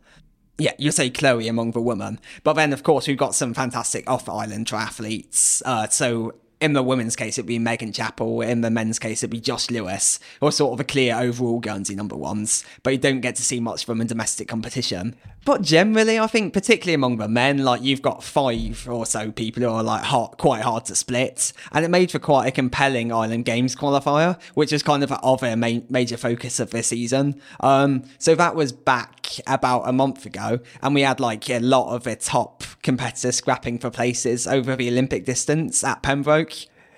yeah, 0.59 0.73
you 0.79 0.91
say 0.91 1.11
Chloe 1.11 1.49
among 1.49 1.73
the 1.73 1.81
women. 1.81 2.19
But 2.43 2.55
then, 2.55 2.73
of 2.73 2.83
course, 2.83 3.07
we've 3.07 3.17
got 3.17 3.35
some 3.35 3.55
fantastic 3.55 4.09
off 4.09 4.29
island 4.29 4.67
triathletes. 4.67 5.63
Uh, 5.65 5.89
so 5.89 6.35
in 6.61 6.73
the 6.73 6.83
women's 6.83 7.17
case, 7.17 7.39
it'd 7.39 7.47
be 7.47 7.59
Megan 7.59 7.93
Chappell. 7.93 8.41
In 8.41 8.63
the 8.63 8.71
men's 8.71 8.99
case, 8.99 9.21
it'd 9.23 9.31
be 9.31 9.41
Josh 9.41 9.71
Lewis, 9.71 10.19
or 10.41 10.51
sort 10.51 10.73
of 10.73 10.81
a 10.81 10.85
clear 10.85 11.15
overall 11.15 11.61
Guernsey 11.61 11.95
number 11.95 12.17
ones. 12.17 12.65
But 12.83 12.91
you 12.91 12.99
don't 12.99 13.21
get 13.21 13.37
to 13.37 13.43
see 13.43 13.61
much 13.61 13.85
from 13.85 14.01
a 14.01 14.05
domestic 14.05 14.49
competition. 14.49 15.17
But 15.45 15.63
generally, 15.63 16.19
I 16.19 16.27
think, 16.27 16.53
particularly 16.53 16.95
among 16.95 17.19
the 17.19 17.29
men, 17.29 17.59
like 17.59 17.81
you've 17.81 18.03
got 18.03 18.25
five 18.25 18.89
or 18.89 19.07
so 19.07 19.31
people 19.31 19.63
who 19.63 19.69
are 19.69 19.83
like 19.83 20.05
quite 20.39 20.63
hard 20.63 20.87
to 20.87 20.97
split, 20.97 21.53
and 21.73 21.85
it 21.85 21.89
made 21.89 22.11
for 22.11 22.19
quite 22.19 22.49
a 22.49 22.51
compelling 22.51 23.13
Island 23.13 23.45
Games 23.45 23.77
qualifier, 23.77 24.41
which 24.55 24.73
is 24.73 24.83
kind 24.83 25.05
of 25.05 25.11
the 25.11 25.21
other 25.21 25.57
ma- 25.57 25.81
major 25.89 26.17
focus 26.17 26.59
of 26.59 26.71
this 26.71 26.89
season. 26.89 27.41
Um, 27.61 28.03
so 28.19 28.35
that 28.35 28.57
was 28.57 28.73
back 28.73 29.29
about 29.47 29.89
a 29.89 29.93
month 29.93 30.27
ago, 30.27 30.59
and 30.83 30.95
we 30.95 31.03
had 31.03 31.21
like 31.21 31.49
a 31.49 31.61
lot 31.61 31.95
of 31.95 32.03
the 32.03 32.17
top 32.17 32.65
competitors 32.87 33.37
scrapping 33.37 33.79
for 33.79 33.91
places 33.91 34.47
over 34.47 34.77
the 34.77 34.89
Olympic 34.89 35.27
distance 35.27 35.83
at 35.85 36.03
Pembroke. 36.03 36.55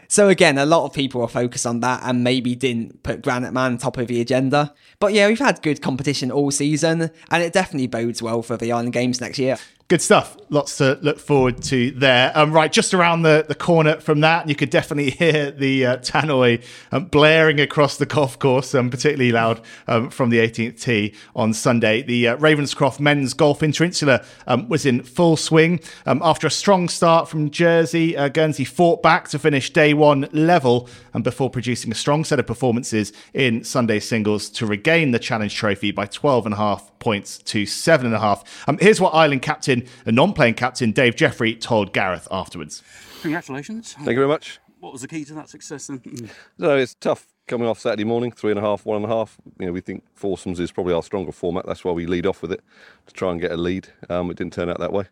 So 0.06 0.28
again, 0.28 0.58
a 0.58 0.66
lot 0.66 0.84
of 0.84 0.92
people 0.92 1.22
are 1.22 1.28
focused 1.28 1.66
on 1.66 1.80
that 1.80 2.02
and 2.04 2.22
maybe 2.22 2.54
didn't 2.54 3.02
put 3.02 3.22
Granite 3.22 3.52
Man 3.52 3.78
top 3.78 3.96
of 3.96 4.06
the 4.06 4.20
agenda. 4.20 4.74
But 5.00 5.14
yeah, 5.14 5.28
we've 5.28 5.38
had 5.38 5.62
good 5.62 5.82
competition 5.82 6.30
all 6.30 6.50
season, 6.50 7.10
and 7.30 7.42
it 7.42 7.52
definitely 7.52 7.88
bodes 7.88 8.22
well 8.22 8.42
for 8.42 8.56
the 8.56 8.70
Island 8.70 8.92
Games 8.92 9.20
next 9.20 9.38
year. 9.38 9.58
Good 9.88 10.02
stuff. 10.02 10.36
Lots 10.50 10.76
to 10.78 10.98
look 11.00 11.18
forward 11.18 11.62
to 11.64 11.90
there. 11.92 12.30
Um, 12.34 12.52
right, 12.52 12.70
just 12.70 12.92
around 12.92 13.22
the, 13.22 13.46
the 13.48 13.54
corner 13.54 13.98
from 14.00 14.20
that, 14.20 14.46
you 14.46 14.54
could 14.54 14.68
definitely 14.68 15.10
hear 15.18 15.50
the 15.50 15.86
uh, 15.86 15.96
tannoy 15.98 16.62
um, 16.92 17.06
blaring 17.06 17.58
across 17.58 17.96
the 17.96 18.04
golf 18.04 18.38
course, 18.38 18.74
um, 18.74 18.90
particularly 18.90 19.32
loud 19.32 19.62
um, 19.86 20.10
from 20.10 20.28
the 20.28 20.40
18th 20.40 20.82
tee 20.82 21.14
on 21.34 21.54
Sunday. 21.54 22.02
The 22.02 22.28
uh, 22.28 22.36
Ravenscroft 22.36 23.00
Men's 23.00 23.32
Golf 23.32 23.60
Interinsular 23.60 24.26
um, 24.46 24.68
was 24.68 24.84
in 24.84 25.02
full 25.02 25.38
swing. 25.38 25.80
Um, 26.04 26.20
after 26.22 26.46
a 26.46 26.50
strong 26.50 26.90
start 26.90 27.26
from 27.26 27.50
Jersey, 27.50 28.14
uh, 28.14 28.28
Guernsey 28.28 28.64
fought 28.64 29.02
back 29.02 29.28
to 29.28 29.38
finish 29.38 29.70
day 29.70 29.94
one 29.94 30.28
level 30.32 30.86
and 31.14 31.24
before 31.24 31.48
producing 31.48 31.90
a 31.92 31.94
strong 31.94 32.24
set 32.24 32.38
of 32.38 32.46
performances 32.46 33.10
in 33.32 33.64
Sunday 33.64 34.00
singles 34.00 34.50
to 34.50 34.66
regain 34.66 35.12
the 35.12 35.18
Challenge 35.18 35.54
Trophy 35.54 35.92
by 35.92 36.04
12 36.04 36.44
and 36.44 36.54
a 36.54 36.58
half 36.58 36.90
points 36.98 37.38
to 37.38 37.64
seven 37.64 38.06
and 38.06 38.14
a 38.14 38.18
half. 38.18 38.66
here's 38.80 39.00
what 39.00 39.14
Island 39.14 39.40
captain 39.42 39.77
captain 39.80 40.02
and 40.06 40.16
non 40.16 40.32
playing 40.32 40.54
captain 40.54 40.92
Dave 40.92 41.16
Jeffrey 41.16 41.54
told 41.54 41.92
Gareth 41.92 42.28
afterwards. 42.30 42.82
Congratulations. 43.22 43.94
Thank 43.94 44.08
you 44.08 44.14
very 44.16 44.28
much. 44.28 44.60
What 44.80 44.92
was 44.92 45.02
the 45.02 45.08
key 45.08 45.24
to 45.24 45.34
that 45.34 45.48
success 45.48 45.88
then? 45.88 46.30
no, 46.58 46.76
it's 46.76 46.94
tough 46.94 47.26
coming 47.48 47.66
off 47.66 47.80
Saturday 47.80 48.04
morning, 48.04 48.30
three 48.30 48.50
and 48.50 48.58
a 48.58 48.62
half, 48.62 48.86
one 48.86 48.96
and 48.96 49.04
a 49.04 49.08
half. 49.08 49.38
You 49.58 49.66
know, 49.66 49.72
we 49.72 49.80
think 49.80 50.04
foursomes 50.14 50.60
is 50.60 50.70
probably 50.70 50.94
our 50.94 51.02
stronger 51.02 51.32
format. 51.32 51.66
That's 51.66 51.84
why 51.84 51.92
we 51.92 52.06
lead 52.06 52.26
off 52.26 52.42
with 52.42 52.52
it 52.52 52.62
to 53.06 53.14
try 53.14 53.32
and 53.32 53.40
get 53.40 53.50
a 53.50 53.56
lead. 53.56 53.88
Um, 54.08 54.30
it 54.30 54.36
didn't 54.36 54.52
turn 54.52 54.68
out 54.68 54.78
that 54.78 54.92
way. 54.92 55.06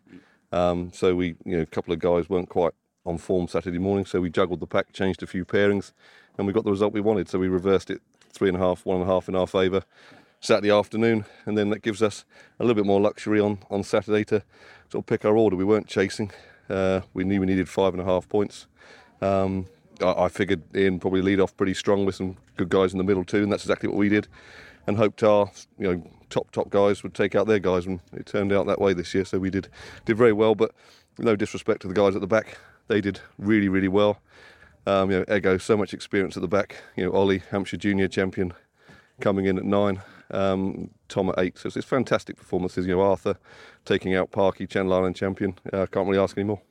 Um, 0.51 0.91
so 0.93 1.15
we, 1.15 1.35
you 1.43 1.57
know, 1.57 1.61
a 1.61 1.65
couple 1.65 1.93
of 1.93 1.99
guys 1.99 2.29
weren't 2.29 2.49
quite 2.49 2.73
on 3.05 3.17
form 3.17 3.47
Saturday 3.47 3.79
morning, 3.79 4.05
so 4.05 4.21
we 4.21 4.29
juggled 4.29 4.59
the 4.59 4.67
pack, 4.67 4.93
changed 4.93 5.23
a 5.23 5.27
few 5.27 5.43
pairings, 5.43 5.91
and 6.37 6.47
we 6.47 6.53
got 6.53 6.63
the 6.63 6.71
result 6.71 6.93
we 6.93 7.01
wanted. 7.01 7.27
So 7.27 7.39
we 7.39 7.47
reversed 7.47 7.89
it 7.89 8.01
three 8.31 8.47
and 8.47 8.57
a 8.57 8.59
half, 8.59 8.85
one 8.85 9.01
and 9.01 9.09
a 9.09 9.13
half 9.13 9.27
in 9.27 9.35
our 9.35 9.47
favour 9.47 9.83
Saturday 10.39 10.71
afternoon, 10.71 11.25
and 11.45 11.57
then 11.57 11.69
that 11.69 11.81
gives 11.81 12.01
us 12.01 12.25
a 12.59 12.63
little 12.63 12.75
bit 12.75 12.85
more 12.85 13.01
luxury 13.01 13.39
on 13.39 13.59
on 13.69 13.83
Saturday 13.83 14.23
to 14.25 14.43
sort 14.89 15.03
of 15.03 15.05
pick 15.05 15.25
our 15.25 15.35
order. 15.35 15.55
We 15.55 15.65
weren't 15.65 15.87
chasing. 15.87 16.31
Uh, 16.69 17.01
we 17.13 17.23
knew 17.23 17.39
we 17.39 17.45
needed 17.45 17.69
five 17.69 17.93
and 17.93 18.01
a 18.01 18.05
half 18.05 18.27
points. 18.29 18.67
Um, 19.21 19.67
I, 20.01 20.25
I 20.25 20.27
figured 20.29 20.63
Ian 20.75 20.99
probably 20.99 21.21
lead 21.21 21.39
off 21.39 21.55
pretty 21.55 21.73
strong 21.73 22.05
with 22.05 22.15
some 22.15 22.37
good 22.55 22.69
guys 22.69 22.91
in 22.91 22.97
the 22.97 23.03
middle 23.03 23.23
too, 23.23 23.43
and 23.43 23.51
that's 23.51 23.63
exactly 23.63 23.89
what 23.89 23.97
we 23.97 24.09
did. 24.09 24.27
And 24.85 24.97
hoped 24.97 25.23
our 25.23 25.51
you 25.77 25.91
know 25.91 26.11
top 26.29 26.51
top 26.51 26.69
guys 26.69 27.03
would 27.03 27.13
take 27.13 27.35
out 27.35 27.47
their 27.47 27.59
guys, 27.59 27.85
and 27.85 27.99
it 28.13 28.25
turned 28.25 28.53
out 28.53 28.67
that 28.67 28.79
way 28.79 28.93
this 28.93 29.13
year. 29.13 29.25
So 29.25 29.39
we 29.39 29.49
did 29.49 29.69
did 30.05 30.17
very 30.17 30.33
well. 30.33 30.55
But 30.55 30.71
no 31.17 31.35
disrespect 31.35 31.81
to 31.81 31.87
the 31.87 31.93
guys 31.93 32.15
at 32.15 32.21
the 32.21 32.27
back, 32.27 32.57
they 32.87 33.01
did 33.01 33.19
really 33.37 33.69
really 33.69 33.87
well. 33.87 34.21
Um, 34.85 35.11
you 35.11 35.19
know, 35.19 35.35
Ego, 35.35 35.57
so 35.57 35.75
much 35.75 35.93
experience 35.93 36.37
at 36.37 36.41
the 36.41 36.47
back. 36.47 36.77
You 36.95 37.05
know, 37.05 37.11
Ollie, 37.11 37.41
Hampshire 37.51 37.75
Junior 37.75 38.07
champion, 38.07 38.53
coming 39.19 39.45
in 39.45 39.57
at 39.57 39.65
nine. 39.65 40.01
Um, 40.31 40.89
Tom 41.07 41.29
at 41.29 41.39
eight. 41.39 41.57
So 41.57 41.69
it's 41.73 41.85
fantastic 41.87 42.35
performances. 42.37 42.85
You 42.85 42.95
know, 42.95 43.01
Arthur 43.01 43.37
taking 43.85 44.15
out 44.15 44.31
Parky, 44.31 44.67
Channel 44.67 44.93
Island 44.93 45.15
champion. 45.15 45.55
Uh, 45.71 45.85
can't 45.85 46.07
really 46.07 46.21
ask 46.21 46.37
any 46.37 46.45
more. 46.45 46.61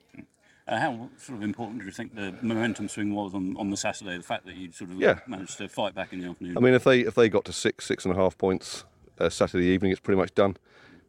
Uh, 0.69 0.79
how 0.81 1.09
sort 1.17 1.39
of 1.39 1.45
important 1.45 1.79
do 1.79 1.87
you 1.87 1.93
think 1.93 2.15
the 2.17 2.35
momentum 2.43 2.89
swing 2.89 3.15
was 3.15 3.35
on, 3.35 3.57
on 3.57 3.71
the 3.71 3.77
Saturday? 3.77 4.17
The 4.17 4.23
fact 4.25 4.47
that 4.47 4.57
you 4.57 4.73
sort 4.73 4.91
of 4.91 4.97
Yeah. 4.99 5.21
managed 5.27 5.59
to 5.59 5.69
fight 5.69 5.95
back 5.95 6.13
in 6.13 6.21
the 6.21 6.29
afternoon. 6.29 6.57
I 6.57 6.61
mean, 6.61 6.75
if 6.75 6.83
they 6.85 7.01
if 7.01 7.15
they 7.15 7.29
got 7.29 7.45
to 7.45 7.53
six 7.53 7.87
six 7.87 8.05
and 8.05 8.13
a 8.13 8.17
half 8.17 8.37
points 8.37 8.85
uh, 9.19 9.29
Saturday 9.29 9.67
evening, 9.67 9.93
it's 9.93 10.01
pretty 10.01 10.19
much 10.19 10.35
done. 10.35 10.57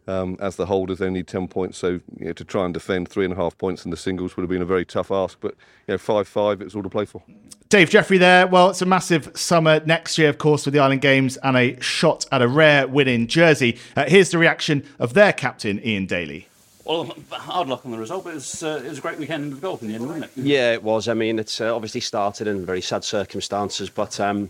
Um, 0.08 0.38
as 0.40 0.56
the 0.56 0.68
holders, 0.68 1.00
they 1.00 1.10
need 1.10 1.28
ten 1.28 1.48
points, 1.50 1.78
so 1.78 2.00
you 2.18 2.28
know, 2.28 2.34
to 2.34 2.46
try 2.46 2.64
and 2.64 2.74
defend 2.74 3.10
three 3.10 3.26
and 3.26 3.34
a 3.34 3.36
half 3.36 3.58
points 3.58 3.84
in 3.84 3.92
the 3.92 3.98
singles 3.98 4.38
would 4.38 4.44
have 4.44 4.50
been 4.50 4.62
a 4.62 4.66
very 4.66 4.86
tough 4.86 5.12
ask. 5.12 5.38
But 5.42 5.56
you 5.86 5.94
know, 5.94 5.98
five 5.98 6.28
five, 6.28 6.62
it 6.62 6.64
was 6.64 6.76
all 6.76 6.84
to 6.84 6.90
play 6.90 7.04
for. 7.06 7.22
Dave 7.70 7.90
Jeffrey 7.90 8.18
there. 8.18 8.48
Well, 8.48 8.70
it's 8.70 8.82
a 8.82 8.86
massive 8.86 9.30
summer 9.36 9.82
next 9.86 10.18
year, 10.18 10.30
of 10.30 10.38
course, 10.38 10.66
with 10.66 10.74
the 10.74 10.80
Island 10.80 11.02
Games 11.02 11.36
and 11.38 11.58
a 11.58 11.78
shot 11.82 12.26
at 12.32 12.42
a 12.42 12.48
rare 12.48 12.88
win 12.88 13.10
in 13.10 13.28
Jersey. 13.28 13.78
Uh, 13.98 14.06
here's 14.08 14.32
the 14.32 14.38
reaction 14.38 14.86
of 15.00 15.14
their 15.14 15.34
captain, 15.34 15.86
Ian 15.86 16.06
Daly. 16.06 16.48
well, 16.86 17.14
hard 17.32 17.68
luck 17.68 17.86
on 17.86 17.92
the 17.92 17.98
result, 17.98 18.24
but 18.24 18.30
it 18.32 18.36
was, 18.36 18.64
uh, 18.64 18.82
it 18.86 18.88
was 18.88 19.00
a 19.00 19.02
great 19.02 19.18
weekend 19.20 19.52
of 19.52 19.62
golf 19.62 19.82
in 19.82 19.90
the 19.90 19.96
end, 19.96 20.08
wasn't 20.08 20.24
it? 20.24 20.32
Yeah, 20.38 20.72
it 20.72 20.82
was. 20.84 21.10
I 21.10 21.14
mean, 21.14 21.38
it's 21.40 21.60
uh, 21.60 21.76
obviously 21.76 22.00
started 22.00 22.48
in 22.48 22.66
very 22.66 22.82
sad 22.82 23.04
circumstances, 23.04 23.90
but 23.90 24.18
um, 24.22 24.50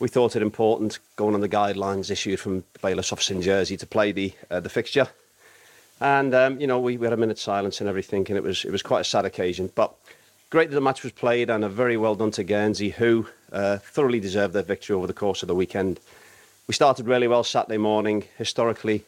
we 0.00 0.08
thought 0.08 0.36
it 0.36 0.42
important 0.42 0.98
going 1.16 1.34
on 1.34 1.40
the 1.40 1.48
guidelines 1.48 2.10
issued 2.10 2.38
from 2.38 2.64
the 2.72 2.78
bailiff's 2.80 3.12
office 3.12 3.30
in 3.30 3.42
Jersey 3.42 3.76
to 3.76 3.86
play 3.86 4.12
the 4.12 4.32
uh, 4.50 4.60
the 4.60 4.68
fixture. 4.68 5.08
And 6.00 6.34
um, 6.34 6.60
you 6.60 6.66
know, 6.66 6.78
we, 6.78 6.96
we 6.96 7.06
had 7.06 7.12
a 7.12 7.16
minute's 7.16 7.42
silence 7.42 7.80
and 7.80 7.88
everything, 7.88 8.26
and 8.28 8.36
it 8.36 8.42
was 8.42 8.64
it 8.64 8.70
was 8.70 8.82
quite 8.82 9.00
a 9.00 9.04
sad 9.04 9.24
occasion. 9.24 9.70
But 9.74 9.92
great 10.50 10.70
that 10.70 10.74
the 10.74 10.80
match 10.80 11.02
was 11.02 11.12
played, 11.12 11.50
and 11.50 11.64
a 11.64 11.68
very 11.68 11.96
well 11.96 12.14
done 12.14 12.30
to 12.32 12.44
Guernsey, 12.44 12.90
who 12.90 13.26
uh, 13.52 13.78
thoroughly 13.78 14.20
deserved 14.20 14.54
their 14.54 14.62
victory 14.62 14.94
over 14.94 15.06
the 15.06 15.12
course 15.12 15.42
of 15.42 15.48
the 15.48 15.54
weekend. 15.54 15.98
We 16.68 16.74
started 16.74 17.06
really 17.06 17.26
well 17.26 17.44
Saturday 17.44 17.78
morning. 17.78 18.24
Historically, 18.36 19.04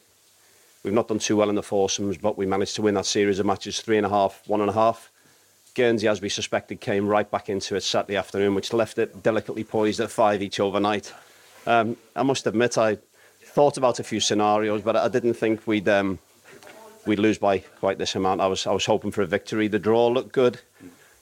we've 0.83 0.93
not 0.93 1.07
done 1.07 1.19
too 1.19 1.37
well 1.37 1.49
in 1.49 1.55
the 1.55 1.63
foursomes, 1.63 2.17
but 2.17 2.37
we 2.37 2.45
managed 2.45 2.75
to 2.75 2.81
win 2.81 2.95
that 2.95 3.05
series 3.05 3.39
of 3.39 3.45
matches 3.45 3.79
three 3.79 3.97
and 3.97 4.05
a 4.05 4.09
half, 4.09 4.41
one 4.47 4.61
and 4.61 4.69
a 4.69 4.73
half. 4.73 5.09
Guernsey, 5.73 6.07
as 6.07 6.21
we 6.21 6.29
suspected, 6.29 6.81
came 6.81 7.07
right 7.07 7.29
back 7.29 7.49
into 7.49 7.75
it 7.75 7.81
Saturday 7.81 8.17
afternoon, 8.17 8.55
which 8.55 8.73
left 8.73 8.97
it 8.97 9.23
delicately 9.23 9.63
poised 9.63 9.99
at 9.99 10.11
five 10.11 10.41
each 10.41 10.59
overnight. 10.59 11.13
Um, 11.65 11.95
I 12.15 12.23
must 12.23 12.45
admit, 12.47 12.77
I 12.77 12.97
thought 13.43 13.77
about 13.77 13.99
a 13.99 14.03
few 14.03 14.19
scenarios, 14.19 14.81
but 14.81 14.95
I 14.95 15.07
didn't 15.07 15.35
think 15.35 15.65
we'd 15.67 15.87
um, 15.87 16.19
we'd 17.05 17.19
lose 17.19 17.37
by 17.37 17.59
quite 17.59 17.97
this 17.97 18.15
amount. 18.15 18.41
I 18.41 18.47
was 18.47 18.65
I 18.67 18.71
was 18.71 18.85
hoping 18.85 19.11
for 19.11 19.21
a 19.21 19.25
victory. 19.25 19.67
The 19.67 19.79
draw 19.79 20.07
looked 20.07 20.31
good, 20.31 20.59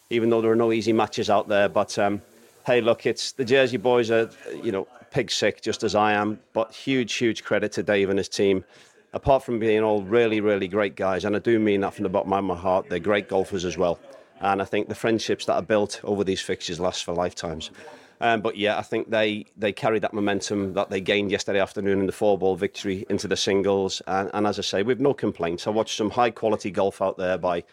even 0.09 0.29
though 0.29 0.41
there 0.41 0.51
are 0.51 0.55
no 0.55 0.71
easy 0.71 0.93
matches 0.93 1.29
out 1.29 1.47
there. 1.47 1.69
But 1.69 1.97
um, 1.99 2.21
hey, 2.65 2.81
look, 2.81 3.05
it's 3.05 3.33
the 3.33 3.45
Jersey 3.45 3.77
boys 3.77 4.11
are 4.11 4.29
you 4.63 4.71
know 4.71 4.87
pig 5.11 5.31
sick 5.31 5.61
just 5.61 5.83
as 5.83 5.95
I 5.95 6.13
am. 6.13 6.39
But 6.53 6.73
huge, 6.73 7.13
huge 7.15 7.43
credit 7.43 7.71
to 7.73 7.83
Dave 7.83 8.09
and 8.09 8.17
his 8.17 8.29
team. 8.29 8.63
Apart 9.11 9.43
from 9.43 9.57
being 9.57 9.81
all 9.81 10.03
really, 10.03 10.39
really 10.39 10.67
great 10.67 10.95
guys, 10.95 11.25
and 11.25 11.35
I 11.35 11.39
do 11.39 11.57
mean 11.57 11.81
that 11.81 11.95
from 11.95 12.03
the 12.03 12.09
bottom 12.09 12.31
of 12.31 12.43
my 12.43 12.55
heart, 12.55 12.89
they're 12.89 12.99
great 12.99 13.27
golfers 13.27 13.65
as 13.65 13.75
well. 13.75 13.99
And 14.41 14.61
I 14.61 14.65
think 14.65 14.87
the 14.87 14.95
friendships 14.95 15.45
that 15.45 15.53
are 15.53 15.61
built 15.61 15.99
over 16.03 16.23
these 16.23 16.41
fixtures 16.41 16.79
last 16.79 17.03
for 17.03 17.13
lifetimes. 17.13 17.71
Um, 18.21 18.41
but 18.41 18.57
yeah, 18.57 18.77
I 18.77 18.81
think 18.81 19.09
they, 19.09 19.45
they 19.55 19.71
carried 19.71 20.01
that 20.01 20.13
momentum 20.13 20.73
that 20.73 20.89
they 20.89 20.99
gained 20.99 21.31
yesterday 21.31 21.59
afternoon 21.59 22.01
in 22.01 22.05
the 22.05 22.11
four 22.11 22.37
ball 22.37 22.55
victory 22.55 23.05
into 23.09 23.27
the 23.27 23.37
singles. 23.37 24.01
And, 24.07 24.29
and 24.33 24.45
as 24.45 24.59
I 24.59 24.61
say, 24.61 24.83
we've 24.83 24.99
no 24.99 25.13
complaints. 25.13 25.67
I 25.67 25.69
watched 25.69 25.95
some 25.95 26.09
high 26.09 26.31
quality 26.31 26.69
golf 26.71 27.01
out 27.01 27.17
there 27.17 27.37
by 27.37 27.63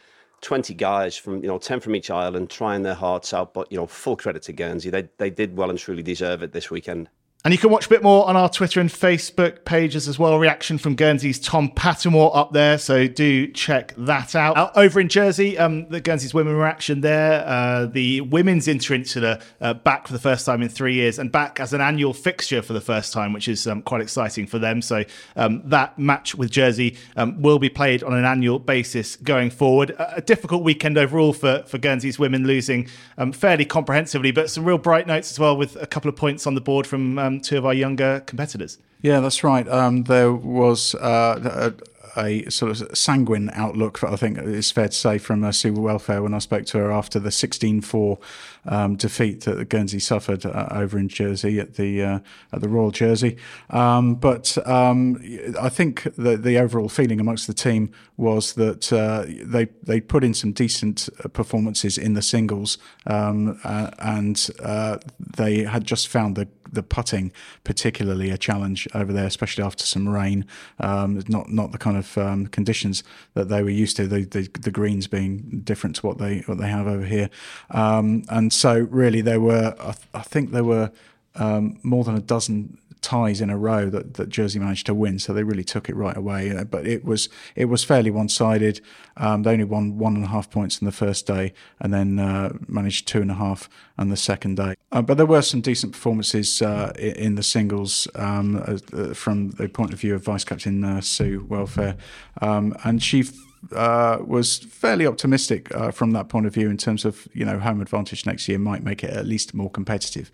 20 0.43 0.75
guys 0.75 1.17
from, 1.17 1.43
you 1.43 1.49
know, 1.49 1.59
10 1.59 1.81
from 1.81 1.97
each 1.97 2.11
island 2.11 2.51
trying 2.51 2.83
their 2.83 2.95
hearts 2.95 3.35
out. 3.35 3.55
But, 3.55 3.73
you 3.73 3.79
know, 3.79 3.87
full 3.87 4.17
credit 4.17 4.43
to 4.43 4.53
Guernsey. 4.53 4.91
They, 4.91 5.09
they 5.19 5.31
did 5.31 5.57
well 5.57 5.71
and 5.71 5.79
truly 5.79 6.03
deserve 6.03 6.43
it 6.43 6.53
this 6.53 6.71
weekend. 6.71 7.09
And 7.47 7.53
you 7.53 7.59
can 7.59 7.71
watch 7.71 7.87
a 7.87 7.89
bit 7.89 8.03
more 8.03 8.27
on 8.27 8.37
our 8.37 8.49
Twitter 8.49 8.81
and 8.81 8.91
Facebook 8.91 9.65
pages 9.65 10.09
as 10.09 10.19
well. 10.19 10.37
Reaction 10.37 10.79
from 10.79 10.97
Guernsey's 10.97 11.39
Tom 11.39 11.71
Pattermore 11.71 12.33
up 12.35 12.53
there, 12.53 12.77
so 12.77 13.07
do 13.07 13.47
check 13.53 13.95
that 13.97 14.35
out. 14.35 14.57
Uh, 14.57 14.73
over 14.75 14.99
in 14.99 15.09
Jersey, 15.09 15.57
um, 15.57 15.89
the 15.89 16.01
Guernsey's 16.01 16.35
women 16.35 16.57
reaction 16.57 17.03
there. 17.03 17.47
Uh, 17.47 17.87
the 17.87 18.21
women's 18.23 18.67
interinsular 18.67 19.41
uh, 19.61 19.75
back 19.75 20.09
for 20.09 20.13
the 20.13 20.19
first 20.19 20.45
time 20.45 20.61
in 20.61 20.69
three 20.69 20.95
years, 20.95 21.21
and 21.21 21.31
back 21.31 21.61
as 21.61 21.73
an 21.73 21.81
annual 21.81 22.13
fixture 22.13 22.63
for 22.63 22.73
the 22.73 22.81
first 22.81 23.13
time, 23.13 23.33
which 23.33 23.47
is 23.47 23.69
um, 23.69 23.81
quite 23.81 24.01
exciting 24.01 24.49
for 24.49 24.59
them. 24.59 24.83
So 24.83 25.05
um, 25.37 25.63
that 25.67 25.97
match 26.01 26.35
with 26.35 26.51
Jersey 26.51 26.97
um, 27.15 27.41
will 27.41 27.61
be 27.61 27.69
played 27.69 28.03
on 28.03 28.13
an 28.13 28.25
annual 28.25 28.59
basis 28.59 29.15
going 29.15 29.51
forward. 29.51 29.91
A, 29.91 30.17
a 30.17 30.21
difficult 30.21 30.65
weekend 30.65 30.99
overall 30.99 31.33
for 31.33 31.63
for 31.69 31.79
Guernsey's 31.79 32.19
women, 32.19 32.45
losing 32.45 32.89
um, 33.19 33.31
fairly 33.31 33.65
comprehensively, 33.65 34.33
but 34.33 34.51
some 34.51 34.65
real 34.65 34.79
bright 34.79 35.07
notes 35.07 35.31
as 35.31 35.39
well, 35.39 35.57
with 35.57 35.81
a 35.81 35.87
couple 35.87 36.09
of 36.09 36.17
points 36.17 36.45
on 36.45 36.57
the 36.57 36.61
board 36.61 36.89
from 36.89 37.36
two 37.41 37.59
of 37.59 37.67
our 37.67 37.75
younger 37.75 38.21
competitors. 38.21 38.79
Yeah, 39.03 39.21
that's 39.21 39.45
right. 39.45 39.69
Um, 39.69 40.05
there 40.05 40.33
was 40.33 40.95
uh, 40.97 41.73
a, 42.17 42.21
a 42.21 42.51
sort 42.51 42.73
of 42.73 42.97
sanguine 42.97 43.51
outlook, 43.53 44.03
I 44.03 44.17
think 44.17 44.39
it's 44.39 44.71
fair 44.71 44.89
to 44.89 44.95
say, 44.95 45.19
from 45.19 45.45
uh, 45.45 45.53
Sue 45.53 45.73
Welfare 45.75 46.23
when 46.23 46.35
I 46.35 46.39
spoke 46.39 46.67
to 46.67 46.79
her 46.79 46.91
after 46.91 47.19
the 47.19 47.31
16 47.31 47.83
4 47.83 48.19
um, 48.67 48.97
defeat 48.97 49.43
that 49.43 49.69
Guernsey 49.69 49.99
suffered 49.99 50.45
uh, 50.45 50.69
over 50.71 50.99
in 50.99 51.09
Jersey 51.09 51.61
at 51.61 51.75
the 51.75 52.03
uh, 52.03 52.19
at 52.53 52.61
the 52.61 52.69
Royal 52.69 52.91
Jersey. 52.91 53.37
Um, 53.71 54.15
but 54.15 54.57
um, 54.67 55.23
I 55.61 55.69
think 55.69 56.03
the, 56.17 56.37
the 56.37 56.59
overall 56.59 56.89
feeling 56.89 57.21
amongst 57.21 57.47
the 57.47 57.55
team 57.55 57.93
was 58.17 58.55
that 58.55 58.93
uh, 58.93 59.25
they 59.27 59.67
they 59.83 60.01
put 60.01 60.25
in 60.25 60.35
some 60.35 60.53
decent 60.53 61.09
performances 61.33 61.99
in 61.99 62.15
the 62.15 62.23
singles, 62.23 62.79
um, 63.07 63.61
uh, 63.63 63.91
and 63.99 64.51
uh, 64.63 64.99
they 65.37 65.65
had 65.65 65.85
just 65.85 66.09
found 66.09 66.37
the 66.37 66.49
the 66.77 66.83
putting 66.85 67.33
particularly 67.65 68.31
a 68.31 68.39
challenge 68.39 68.87
over 68.95 69.13
there, 69.13 69.27
especially 69.27 69.65
after 69.65 69.85
some 69.85 70.09
rain. 70.09 70.47
Um, 70.79 71.25
not 71.27 71.51
not 71.51 71.73
the 71.73 71.79
kind 71.79 71.97
of 71.97 72.17
um, 72.17 72.47
conditions 72.47 73.03
that 73.35 73.49
they 73.49 73.65
were 73.65 73.71
used 73.71 73.97
to. 73.97 74.07
The, 74.07 74.25
the, 74.25 74.49
the 74.61 74.71
greens 74.71 75.09
being 75.09 75.63
different 75.65 75.97
to 75.97 76.07
what 76.07 76.19
they 76.19 76.41
what 76.47 76.59
they 76.59 76.69
have 76.69 76.87
over 76.87 77.05
here, 77.05 77.29
um, 77.71 78.23
and 78.29 78.53
so 78.53 78.87
really 78.91 79.21
there 79.21 79.41
were 79.41 79.75
I, 79.81 79.93
th- 79.93 80.09
I 80.15 80.23
think 80.23 80.53
there 80.53 80.65
were 80.65 80.93
um, 81.35 81.79
more 81.83 82.05
than 82.05 82.15
a 82.15 82.21
dozen 82.21 82.79
ties 83.01 83.41
in 83.41 83.51
a 83.51 83.57
row 83.57 83.91
that, 83.91 84.15
that 84.15 84.29
Jersey 84.29 84.59
managed 84.59 84.87
to 84.87 84.95
win, 84.95 85.19
so 85.19 85.33
they 85.33 85.43
really 85.43 85.65
took 85.65 85.89
it 85.89 85.97
right 85.97 86.17
away. 86.17 86.51
Uh, 86.51 86.65
But 86.65 86.87
it 86.87 87.05
was 87.05 87.29
it 87.55 87.67
was 87.67 87.85
fairly 87.85 88.11
one 88.11 88.29
sided. 88.29 88.81
Um, 89.17 89.43
they 89.43 89.53
only 89.53 89.65
won 89.65 89.99
one 89.99 90.17
and 90.17 90.25
a 90.25 90.29
half 90.29 90.51
points 90.51 90.81
in 90.81 90.87
the 90.87 90.93
first 90.93 91.27
day, 91.27 91.53
and 91.81 91.93
then 91.93 92.19
uh, 92.19 92.53
managed 92.69 93.09
two 93.09 93.21
and 93.21 93.31
a 93.31 93.35
half 93.35 93.69
on 93.99 94.09
the 94.09 94.17
second 94.17 94.57
day. 94.57 94.75
Uh, 94.93 95.03
but 95.03 95.17
there 95.17 95.27
were 95.27 95.43
some 95.43 95.61
decent 95.61 95.93
performances 95.93 96.63
uh, 96.63 96.93
in 96.99 97.35
the 97.35 97.43
singles 97.43 98.09
um, 98.15 98.57
uh, 98.67 99.15
from 99.15 99.51
the 99.53 99.69
point 99.69 99.93
of 99.93 100.01
view 100.01 100.15
of 100.15 100.25
vice 100.25 100.45
captain 100.45 100.85
uh, 100.85 101.01
Sue 101.01 101.47
Welfare, 101.49 101.97
um, 102.41 102.75
and 102.85 103.03
she. 103.03 103.25
Uh, 103.73 104.19
was 104.21 104.59
fairly 104.59 105.07
optimistic 105.07 105.75
uh, 105.75 105.91
from 105.91 106.13
that 106.13 106.29
point 106.29 106.47
of 106.47 106.55
view 106.55 106.71
in 106.71 106.77
terms 106.77 107.05
of 107.05 107.27
you 107.33 107.45
know 107.45 107.59
home 107.59 107.81
advantage 107.81 108.25
next 108.25 108.47
year 108.49 108.59
might 108.59 108.85
make 108.85 109.03
it 109.03 109.11
at 109.11 109.27
least 109.27 109.55
more 109.55 109.71
competitive, 109.71 110.31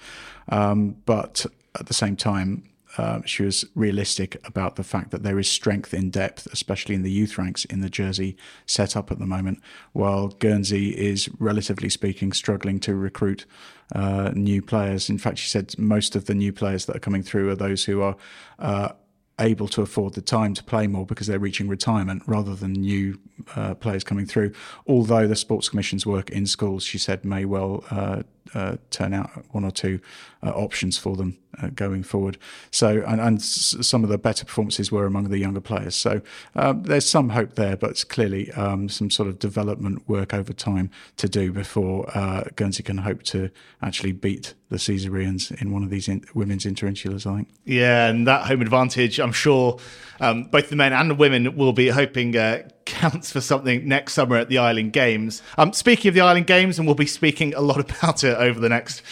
um, 0.50 0.97
but 1.07 1.47
at 1.78 1.86
the 1.86 1.94
same 1.94 2.16
time 2.16 2.64
uh, 2.98 3.20
she 3.24 3.42
was 3.42 3.64
realistic 3.74 4.36
about 4.46 4.76
the 4.76 4.84
fact 4.84 5.10
that 5.10 5.22
there 5.22 5.38
is 5.38 5.48
strength 5.48 5.94
in 5.94 6.10
depth, 6.10 6.46
especially 6.52 6.94
in 6.94 7.02
the 7.02 7.10
youth 7.10 7.38
ranks 7.38 7.64
in 7.66 7.80
the 7.80 7.88
Jersey 7.88 8.36
setup 8.66 9.10
at 9.10 9.18
the 9.18 9.26
moment, 9.26 9.60
while 9.92 10.28
Guernsey 10.28 10.90
is, 10.90 11.28
relatively 11.38 11.88
speaking, 11.88 12.32
struggling 12.32 12.78
to 12.80 12.94
recruit 12.94 13.46
uh, 13.94 14.32
new 14.34 14.60
players. 14.60 15.08
In 15.08 15.18
fact, 15.18 15.38
she 15.38 15.48
said 15.48 15.78
most 15.78 16.14
of 16.14 16.26
the 16.26 16.34
new 16.34 16.52
players 16.52 16.84
that 16.86 16.96
are 16.96 17.00
coming 17.00 17.22
through 17.22 17.50
are 17.50 17.54
those 17.54 17.84
who 17.84 18.02
are 18.02 18.16
uh, 18.58 18.90
able 19.38 19.68
to 19.68 19.80
afford 19.80 20.12
the 20.12 20.20
time 20.20 20.52
to 20.54 20.62
play 20.62 20.86
more 20.86 21.06
because 21.06 21.26
they're 21.26 21.38
reaching 21.38 21.68
retirement 21.68 22.22
rather 22.26 22.54
than 22.54 22.72
new 22.72 23.18
uh, 23.56 23.74
players 23.74 24.04
coming 24.04 24.26
through. 24.26 24.52
Although 24.86 25.26
the 25.26 25.36
Sports 25.36 25.70
Commission's 25.70 26.04
work 26.04 26.28
in 26.28 26.46
schools, 26.46 26.84
she 26.84 26.98
said, 26.98 27.24
may 27.24 27.46
well 27.46 27.84
uh, 27.90 28.22
uh, 28.54 28.76
turn 28.90 29.14
out 29.14 29.30
one 29.52 29.64
or 29.64 29.70
two 29.70 30.00
uh, 30.42 30.50
options 30.50 30.99
for 30.99 31.16
them 31.16 31.38
uh, 31.62 31.68
going 31.75 32.02
forward. 32.02 32.37
So, 32.70 33.02
and, 33.06 33.20
and 33.20 33.38
s- 33.38 33.76
some 33.80 34.02
of 34.04 34.11
the 34.11 34.18
better 34.18 34.44
performances 34.44 34.90
were 34.90 35.06
among 35.06 35.28
the 35.28 35.38
younger 35.38 35.61
players. 35.61 35.94
So, 35.94 36.20
um, 36.56 36.82
there's 36.82 37.08
some 37.08 37.30
hope 37.30 37.54
there, 37.54 37.76
but 37.76 37.90
it's 37.90 38.04
clearly 38.04 38.50
um, 38.52 38.88
some 38.88 39.11
sort 39.11 39.28
of 39.28 39.38
development 39.38 40.08
work 40.08 40.34
over 40.34 40.52
time 40.52 40.90
to 41.16 41.28
do 41.28 41.52
before 41.52 42.11
uh, 42.16 42.44
Guernsey 42.56 42.82
can 42.82 42.99
hope 42.99 43.22
to 43.25 43.50
actually 43.80 44.12
beat 44.12 44.54
the 44.70 44.78
Caesareans 44.78 45.50
in 45.52 45.70
one 45.72 45.82
of 45.82 45.90
these 45.90 46.08
in- 46.08 46.25
women's 46.34 46.64
interinsulars, 46.64 47.30
I 47.30 47.37
think. 47.37 47.49
Yeah, 47.64 48.08
and 48.08 48.26
that 48.26 48.46
home 48.46 48.62
advantage, 48.62 49.20
I'm 49.20 49.32
sure 49.32 49.78
um, 50.20 50.44
both 50.44 50.70
the 50.70 50.76
men 50.76 50.92
and 50.92 51.11
the 51.11 51.14
women 51.14 51.56
will 51.56 51.72
be 51.75 51.88
hoping 51.88 52.37
uh, 52.37 52.68
counts 52.84 53.30
for 53.32 53.40
something 53.40 53.86
next 53.86 54.14
summer 54.14 54.36
at 54.36 54.48
the 54.48 54.58
Island 54.58 54.92
Games. 54.92 55.42
Um, 55.58 55.72
speaking 55.72 56.08
of 56.08 56.14
the 56.14 56.20
Island 56.20 56.46
Games, 56.46 56.78
and 56.78 56.86
we'll 56.86 56.94
be 56.94 57.06
speaking 57.06 57.54
a 57.54 57.60
lot 57.60 57.80
about 57.90 58.24
it 58.24 58.36
over 58.36 58.60
the 58.60 58.68
next 58.68 59.02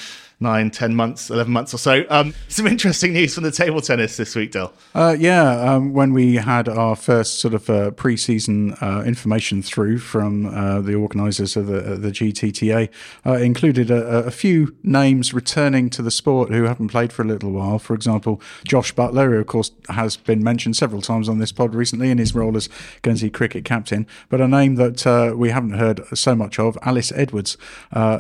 nine, 0.41 0.71
ten 0.71 0.95
months, 0.95 1.31
eleven 1.31 1.53
months 1.53 1.75
or 1.75 1.79
so. 1.79 2.05
Um, 2.09 2.35
some 2.49 2.67
interesting 2.67 3.13
news 3.13 3.35
from 3.35 3.45
the 3.45 3.51
table 3.51 3.81
tennis 3.81 4.17
this 4.17 4.35
week, 4.35 4.53
Dil. 4.53 4.73
Uh, 4.95 5.15
yeah, 5.19 5.61
um, 5.61 5.93
when 5.93 6.13
we 6.13 6.37
had 6.37 6.69
our 6.69 6.97
first 6.97 7.41
sort 7.41 7.53
of 7.55 7.69
uh, 7.69 7.91
pre-season 7.93 8.73
uh, 8.81 9.03
information 9.07 9.63
through 9.63 9.99
from 9.99 10.47
uh, 10.47 10.81
the 10.81 10.95
organisers 10.95 11.57
of 11.57 11.67
the, 11.67 11.93
uh, 11.93 11.97
the 11.97 12.09
GTTA, 12.09 12.89
uh, 13.27 13.33
included 13.35 13.91
a, 13.91 14.25
a 14.25 14.31
few 14.31 14.75
names 14.83 15.35
returning 15.35 15.91
to 15.91 16.03
the 16.03 16.11
sport 16.11 16.51
who 16.51 16.65
haven't 16.65 16.89
played 16.89 17.13
for 17.13 17.23
a 17.23 17.27
little 17.27 17.53
while. 17.53 17.79
For 17.79 17.95
example, 17.95 18.41
Josh 18.65 18.93
Butler, 18.93 19.31
who 19.31 19.39
of 19.39 19.47
course 19.47 19.73
has 19.91 20.17
been 20.17 20.43
mentioned 20.43 20.77
several 20.77 21.03
times 21.03 21.29
on 21.29 21.39
this 21.39 21.53
pod 21.53 21.75
recently 21.75 22.11
in 22.11 22.19
his 22.19 22.35
role 22.35 22.57
as 22.57 22.69
Guernsey 23.03 23.31
cricket 23.31 23.65
captain, 23.65 24.07
but 24.31 24.41
a 24.41 24.49
name 24.49 24.77
that 24.77 25.35
we 25.37 25.51
haven't 25.51 25.73
heard 25.73 26.01
so 26.17 26.35
much 26.35 26.59
of, 26.59 26.79
Alice 26.83 27.13
Edwards, 27.13 27.59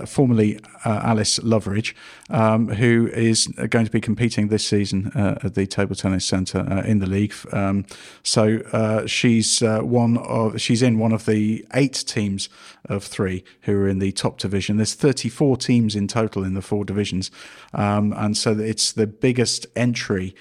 formerly 0.06 0.60
Alice 0.84 1.38
Loveridge, 1.38 1.94
um, 2.30 2.68
who 2.68 3.08
is 3.12 3.46
going 3.68 3.84
to 3.84 3.90
be 3.90 4.00
competing 4.00 4.48
this 4.48 4.66
season 4.66 5.08
uh, 5.14 5.38
at 5.42 5.54
the 5.54 5.66
Table 5.66 5.94
Tennis 5.94 6.24
Centre 6.24 6.60
uh, 6.60 6.82
in 6.82 7.00
the 7.00 7.06
league. 7.06 7.34
Um, 7.52 7.84
so 8.22 8.60
uh, 8.72 9.06
she's 9.06 9.60
one 9.60 10.18
of 10.18 10.60
she's 10.60 10.82
in 10.82 10.98
one 10.98 11.12
of 11.12 11.26
the 11.26 11.66
eight 11.74 12.04
teams 12.06 12.48
of 12.86 13.04
three 13.04 13.44
who 13.62 13.76
are 13.76 13.88
in 13.88 13.98
the 13.98 14.12
top 14.12 14.38
division. 14.38 14.76
There's 14.76 14.94
34 14.94 15.56
teams 15.58 15.94
in 15.94 16.08
total 16.08 16.44
in 16.44 16.54
the 16.54 16.62
four 16.62 16.84
divisions, 16.84 17.30
um, 17.74 18.12
and 18.16 18.36
so 18.36 18.52
it's 18.58 18.92
the 18.92 19.06
biggest 19.06 19.66
entry 19.76 20.34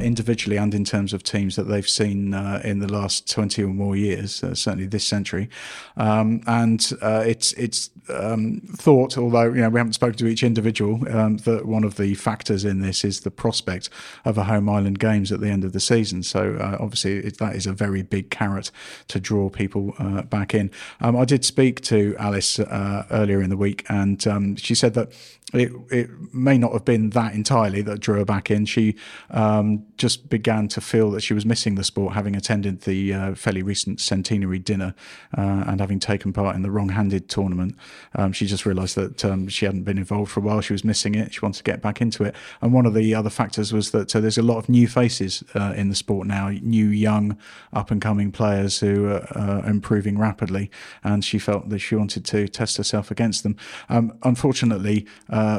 individually 0.00 0.56
and 0.56 0.74
in 0.74 0.84
terms 0.84 1.12
of 1.12 1.22
teams 1.22 1.56
that 1.56 1.64
they've 1.64 1.88
seen 1.88 2.34
in 2.34 2.80
the 2.80 2.92
last 2.92 3.30
20 3.30 3.62
or 3.62 3.68
more 3.68 3.96
years, 3.96 4.36
certainly 4.36 4.86
this 4.86 5.04
century. 5.04 5.48
Um, 5.96 6.42
and 6.46 6.92
it's 7.02 7.52
it's 7.54 7.90
um, 8.08 8.60
thought, 8.74 9.18
although 9.18 9.52
you 9.52 9.60
know 9.60 9.68
we 9.68 9.78
haven't 9.78 9.94
spoken 9.94 10.16
to 10.18 10.26
each 10.26 10.42
individual, 10.42 11.00
um, 11.08 11.38
that 11.38 11.66
one 11.66 11.84
of 11.84 11.96
the 11.96 12.14
factors 12.14 12.64
in 12.64 12.80
this 12.80 13.04
is 13.04 13.20
the 13.20 13.30
prospect 13.30 13.88
of 14.24 14.38
a 14.38 14.44
home 14.44 14.68
island 14.68 14.98
games 14.98 15.32
at 15.32 15.40
the 15.40 15.48
end 15.48 15.64
of 15.64 15.72
the 15.72 15.80
season. 15.80 16.22
So 16.22 16.56
uh, 16.60 16.76
obviously 16.80 17.18
it, 17.18 17.38
that 17.38 17.56
is 17.56 17.66
a 17.66 17.72
very 17.72 18.02
big 18.02 18.30
carrot 18.30 18.70
to 19.08 19.20
draw 19.20 19.48
people 19.48 19.94
uh, 19.98 20.22
back 20.22 20.54
in. 20.54 20.70
Um, 21.00 21.16
I 21.16 21.24
did 21.24 21.44
speak 21.44 21.80
to 21.82 22.14
Alice 22.18 22.58
uh, 22.58 23.06
earlier 23.10 23.42
in 23.42 23.50
the 23.50 23.56
week, 23.56 23.84
and 23.88 24.24
um, 24.26 24.56
she 24.56 24.74
said 24.74 24.94
that 24.94 25.12
it, 25.54 25.70
it 25.90 26.10
may 26.34 26.58
not 26.58 26.72
have 26.72 26.84
been 26.84 27.10
that 27.10 27.34
entirely 27.34 27.80
that 27.82 28.00
drew 28.00 28.16
her 28.16 28.24
back 28.24 28.50
in. 28.50 28.66
She 28.66 28.96
um, 29.30 29.86
just 29.96 30.28
began 30.28 30.66
to 30.68 30.80
feel 30.80 31.10
that 31.12 31.20
she 31.20 31.34
was 31.34 31.46
missing 31.46 31.76
the 31.76 31.84
sport, 31.84 32.14
having 32.14 32.34
attended 32.34 32.80
the 32.80 33.14
uh, 33.14 33.34
fairly 33.36 33.62
recent 33.62 34.00
centenary 34.00 34.58
dinner 34.58 34.94
uh, 35.38 35.64
and 35.68 35.80
having 35.80 36.00
taken 36.00 36.32
part 36.32 36.56
in 36.56 36.62
the 36.62 36.70
wrong-handed 36.70 37.28
tournament. 37.28 37.76
Um, 38.16 38.32
she 38.32 38.46
just 38.46 38.66
realised 38.66 38.96
that 38.96 39.24
um, 39.24 39.46
she 39.46 39.66
hadn't 39.66 39.84
been 39.84 39.98
involved 39.98 40.32
for 40.32 40.40
a 40.40 40.42
while. 40.42 40.60
She 40.60 40.72
was 40.72 40.84
missing 40.84 41.14
it. 41.14 41.34
She 41.34 41.40
wanted 41.40 41.58
to 41.58 41.64
get 41.64 41.80
back 41.80 42.00
into 42.00 42.24
it. 42.24 42.34
And 42.60 42.72
one 42.72 42.84
of 42.84 42.94
the 42.94 43.14
other 43.14 43.30
factors 43.30 43.72
was 43.72 43.92
that 43.92 44.16
uh, 44.16 44.20
there's 44.20 44.38
a 44.38 44.42
lot 44.42 44.58
of 44.58 44.68
new 44.68 44.88
faces 44.88 45.44
uh, 45.54 45.74
in 45.76 45.90
the 45.90 45.94
sport 45.94 46.26
now, 46.26 46.48
new 46.48 46.86
young 46.86 47.38
up-and-coming 47.72 48.32
players 48.32 48.80
who 48.80 49.06
are 49.06 49.26
uh, 49.38 49.62
improving 49.64 50.18
rapidly. 50.18 50.72
And 51.04 51.24
she 51.24 51.38
felt 51.38 51.68
that 51.68 51.78
she 51.78 51.94
wanted 51.94 52.24
to 52.24 52.48
test 52.48 52.78
herself 52.78 53.12
against 53.12 53.44
them. 53.44 53.56
Um, 53.88 54.18
unfortunately, 54.24 55.06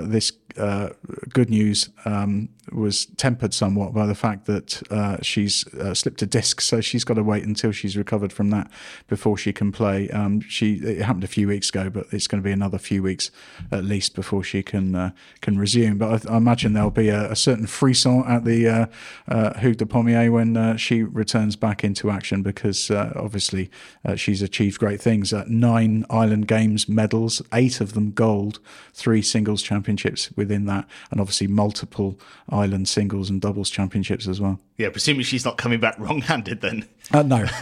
this 0.01 0.31
uh, 0.57 0.89
good 1.33 1.49
news 1.49 1.89
um, 2.05 2.49
was 2.71 3.05
tempered 3.17 3.53
somewhat 3.53 3.93
by 3.93 4.05
the 4.05 4.15
fact 4.15 4.45
that 4.45 4.81
uh, 4.91 5.17
she's 5.21 5.65
uh, 5.75 5.93
slipped 5.93 6.21
a 6.21 6.25
disc, 6.25 6.61
so 6.61 6.81
she's 6.81 7.03
got 7.03 7.15
to 7.15 7.23
wait 7.23 7.43
until 7.43 7.71
she's 7.71 7.97
recovered 7.97 8.33
from 8.33 8.49
that 8.49 8.69
before 9.07 9.37
she 9.37 9.53
can 9.53 9.71
play. 9.71 10.09
Um, 10.09 10.41
she 10.41 10.75
it 10.75 11.01
happened 11.01 11.23
a 11.23 11.27
few 11.27 11.47
weeks 11.47 11.69
ago, 11.69 11.89
but 11.89 12.07
it's 12.11 12.27
going 12.27 12.41
to 12.41 12.45
be 12.45 12.51
another 12.51 12.77
few 12.77 13.03
weeks 13.03 13.31
at 13.71 13.83
least 13.83 14.15
before 14.15 14.43
she 14.43 14.63
can 14.63 14.95
uh, 14.95 15.11
can 15.41 15.57
resume. 15.57 15.97
But 15.97 16.27
I, 16.27 16.33
I 16.33 16.37
imagine 16.37 16.73
there'll 16.73 16.91
be 16.91 17.09
a, 17.09 17.31
a 17.31 17.35
certain 17.35 17.67
frisson 17.67 18.23
at 18.27 18.45
the 18.45 18.67
uh, 18.67 18.85
uh, 19.27 19.59
Hugues 19.59 19.77
de 19.77 19.85
Pommier 19.85 20.31
when 20.31 20.57
uh, 20.57 20.75
she 20.77 21.03
returns 21.03 21.55
back 21.55 21.83
into 21.83 22.09
action 22.09 22.41
because 22.41 22.91
uh, 22.91 23.13
obviously 23.15 23.69
uh, 24.05 24.15
she's 24.15 24.41
achieved 24.41 24.79
great 24.79 25.01
things. 25.01 25.33
Uh, 25.33 25.45
nine 25.47 26.05
Island 26.09 26.47
Games 26.47 26.87
medals, 26.89 27.41
eight 27.53 27.81
of 27.81 27.93
them 27.93 28.11
gold, 28.11 28.59
three 28.93 29.21
singles 29.21 29.61
championships 29.61 30.31
within 30.35 30.65
that, 30.65 30.87
and 31.11 31.19
obviously 31.19 31.47
multiple 31.47 32.19
island 32.57 32.87
singles 32.89 33.29
and 33.29 33.39
doubles 33.39 33.69
championships 33.69 34.27
as 34.27 34.41
well. 34.41 34.59
Yeah, 34.77 34.89
presumably 34.89 35.23
she's 35.23 35.45
not 35.45 35.57
coming 35.57 35.79
back 35.79 35.97
wrong-handed 35.99 36.61
then. 36.61 36.87
Uh, 37.11 37.23
no. 37.23 37.45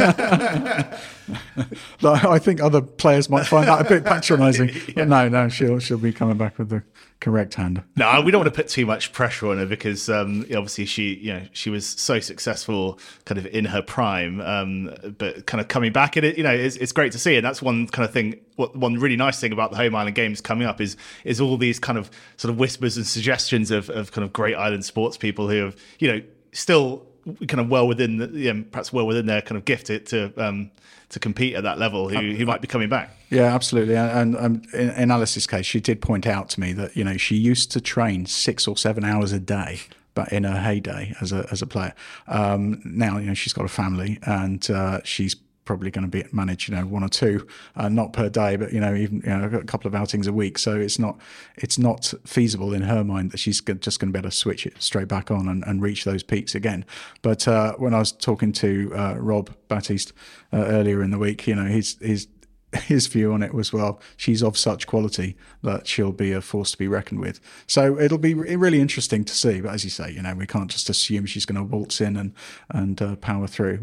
I 2.04 2.40
think 2.40 2.62
other 2.62 2.82
players 2.82 3.30
might 3.30 3.46
find 3.46 3.68
that 3.68 3.86
a 3.86 3.90
bit 3.90 4.06
patronising. 4.12 4.72
But 4.96 5.08
no, 5.08 5.30
no, 5.30 5.50
she'll 5.50 5.80
she'll 5.80 5.98
be 5.98 6.14
coming 6.14 6.38
back 6.38 6.58
with 6.58 6.70
the 6.70 6.84
correct 7.20 7.56
hand. 7.56 7.84
No, 7.96 8.22
we 8.22 8.32
don't 8.32 8.40
want 8.40 8.54
to 8.54 8.62
put 8.62 8.70
too 8.70 8.86
much 8.86 9.12
pressure 9.12 9.48
on 9.48 9.58
her 9.58 9.66
because 9.66 10.10
um, 10.10 10.42
obviously 10.42 10.86
she, 10.86 11.16
you 11.16 11.34
know, 11.34 11.42
she 11.54 11.70
was 11.70 11.86
so 11.86 12.20
successful, 12.20 13.00
kind 13.26 13.38
of 13.38 13.48
in 13.48 13.66
her 13.66 13.82
prime. 13.82 14.42
Um, 14.42 14.94
but 15.18 15.46
kind 15.46 15.62
of 15.62 15.68
coming 15.68 15.92
back, 15.92 16.16
and 16.16 16.26
it, 16.26 16.38
you 16.38 16.44
know, 16.44 16.54
it's, 16.54 16.76
it's 16.78 16.92
great 16.92 17.12
to 17.14 17.20
see. 17.20 17.36
And 17.36 17.46
that's 17.46 17.62
one 17.62 17.88
kind 17.88 18.06
of 18.06 18.14
thing. 18.14 18.40
What 18.58 18.76
one 18.76 18.96
really 18.96 19.18
nice 19.18 19.40
thing 19.40 19.52
about 19.52 19.72
the 19.72 19.78
home 19.78 19.96
island 19.96 20.16
games 20.16 20.40
coming 20.42 20.68
up 20.68 20.80
is 20.80 20.98
is 21.24 21.42
all 21.42 21.58
these 21.58 21.80
kind 21.80 21.98
of 21.98 22.10
sort 22.38 22.52
of 22.52 22.60
whispers 22.60 22.98
and 22.98 23.06
suggestions 23.06 23.72
of 23.72 23.90
of 23.90 24.12
kind 24.12 24.24
of 24.24 24.32
great 24.32 24.56
island 24.56 24.86
sports 24.86 25.18
people 25.18 25.50
who 25.50 25.58
have, 25.66 25.76
you 26.00 26.08
know, 26.12 26.22
still 26.52 27.06
kind 27.48 27.60
of 27.60 27.70
well 27.70 27.88
within, 27.88 28.18
the, 28.18 28.28
know, 28.54 28.64
perhaps 28.72 28.94
well 28.94 29.08
within 29.08 29.26
their 29.26 29.42
kind 29.42 29.58
of 29.58 29.66
gift 29.66 29.88
to 29.88 30.00
to, 30.00 30.34
um, 30.38 30.72
to 31.10 31.20
compete 31.20 31.56
at 31.56 31.64
that 31.64 31.80
level, 31.80 32.10
who 32.10 32.34
who 32.34 32.46
might 32.46 32.62
be 32.62 32.68
coming 32.68 32.90
back. 32.90 33.10
Yeah, 33.30 33.54
absolutely. 33.54 33.96
And, 33.96 34.36
and 34.36 34.38
um, 34.38 34.62
in, 34.74 34.90
in 34.92 35.12
Alice's 35.12 35.48
case, 35.48 35.66
she 35.66 35.80
did 35.80 36.02
point 36.02 36.28
out 36.28 36.50
to 36.50 36.60
me 36.60 36.74
that 36.74 36.96
you 36.96 37.04
know 37.04 37.18
she 37.18 37.36
used 37.36 37.72
to 37.72 37.82
train 37.82 38.26
six 38.26 38.68
or 38.68 38.78
seven 38.78 39.04
hours 39.04 39.32
a 39.32 39.40
day. 39.40 39.82
But 40.14 40.32
in 40.32 40.46
her 40.46 40.58
heyday 40.62 41.14
as 41.20 41.34
a 41.34 41.46
as 41.52 41.62
a 41.62 41.68
player, 41.68 41.94
um, 42.30 42.82
now 42.86 43.18
you 43.18 43.28
know 43.28 43.34
she's 43.34 43.52
got 43.52 43.66
a 43.66 43.70
family 43.70 44.18
and 44.26 44.70
uh, 44.72 45.02
she's 45.04 45.36
probably 45.66 45.92
going 45.92 46.10
to 46.10 46.10
be 46.10 46.24
manage 46.32 46.70
you 46.70 46.76
know 46.76 46.86
one 46.86 47.04
or 47.04 47.10
two 47.10 47.46
uh, 47.76 47.90
not 47.90 48.14
per 48.14 48.30
day 48.30 48.56
but 48.56 48.72
you 48.72 48.80
know 48.80 48.94
even 48.94 49.22
you 49.26 49.30
know 49.30 49.46
a 49.58 49.64
couple 49.64 49.88
of 49.88 49.96
outings 49.96 50.28
a 50.28 50.34
week 50.34 50.58
so 50.58 50.80
it's 50.80 51.00
not 51.00 51.20
it's 51.58 51.78
not 51.78 52.14
feasible 52.26 52.74
in 52.74 52.84
her 52.84 53.04
mind 53.04 53.32
that 53.32 53.40
she's 53.40 53.62
just 53.62 54.00
going 54.00 54.12
to 54.12 54.14
be 54.14 54.20
able 54.20 54.30
to 54.30 54.36
switch 54.36 54.66
it 54.66 54.82
straight 54.82 55.08
back 55.08 55.32
on 55.32 55.48
and, 55.48 55.64
and 55.66 55.82
reach 55.82 56.04
those 56.04 56.24
peaks 56.24 56.56
again. 56.56 56.86
But 57.22 57.48
uh, 57.48 57.74
when 57.74 57.94
I 57.94 58.00
was 58.00 58.12
talking 58.12 58.52
to 58.54 58.92
uh, 58.96 59.16
Rob 59.18 59.54
Batiste 59.68 60.14
uh, 60.54 60.58
earlier 60.58 61.02
in 61.02 61.12
the 61.12 61.18
week 61.18 61.48
you 61.48 61.56
know 61.56 61.66
he's 61.66 61.98
he's 62.00 62.28
his 62.84 63.08
view 63.08 63.34
on 63.34 63.44
it 63.44 63.54
was 63.54 63.72
well 63.72 64.00
she's 64.18 64.44
of 64.44 64.58
such 64.58 64.88
quality 64.88 65.36
that 65.64 65.88
she'll 65.88 66.12
be 66.12 66.32
a 66.32 66.42
force 66.42 66.72
to 66.72 66.78
be 66.78 66.88
reckoned 66.88 67.20
with 67.20 67.40
so 67.68 68.00
it'll 68.00 68.18
be 68.18 68.34
really 68.34 68.80
interesting 68.80 69.24
to 69.24 69.34
see 69.34 69.62
but 69.62 69.74
as 69.74 69.84
you 69.84 69.90
say 69.90 70.12
you 70.12 70.22
know 70.22 70.34
we 70.36 70.46
can't 70.46 70.70
just 70.70 70.90
assume 70.90 71.26
she's 71.26 71.46
going 71.46 71.56
to 71.56 71.64
waltz 71.64 72.02
in 72.02 72.16
and 72.16 72.34
and 72.70 73.02
uh, 73.02 73.16
power 73.18 73.48
through 73.48 73.80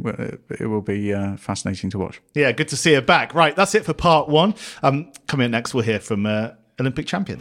it 0.50 0.66
will 0.66 0.80
be 0.80 1.12
uh, 1.12 1.36
fascinating 1.36 1.90
to 1.90 1.98
watch 1.98 2.20
Yeah, 2.34 2.52
good 2.52 2.68
to 2.68 2.76
see 2.76 2.94
her 2.94 3.00
back. 3.00 3.34
Right, 3.34 3.54
that's 3.54 3.74
it 3.74 3.84
for 3.84 3.94
part 3.94 4.28
one. 4.28 4.54
Um, 4.82 5.12
coming 5.26 5.46
up 5.46 5.50
next, 5.50 5.74
we'll 5.74 5.84
hear 5.84 6.00
from 6.00 6.26
uh, 6.26 6.50
Olympic 6.80 7.06
champion. 7.06 7.40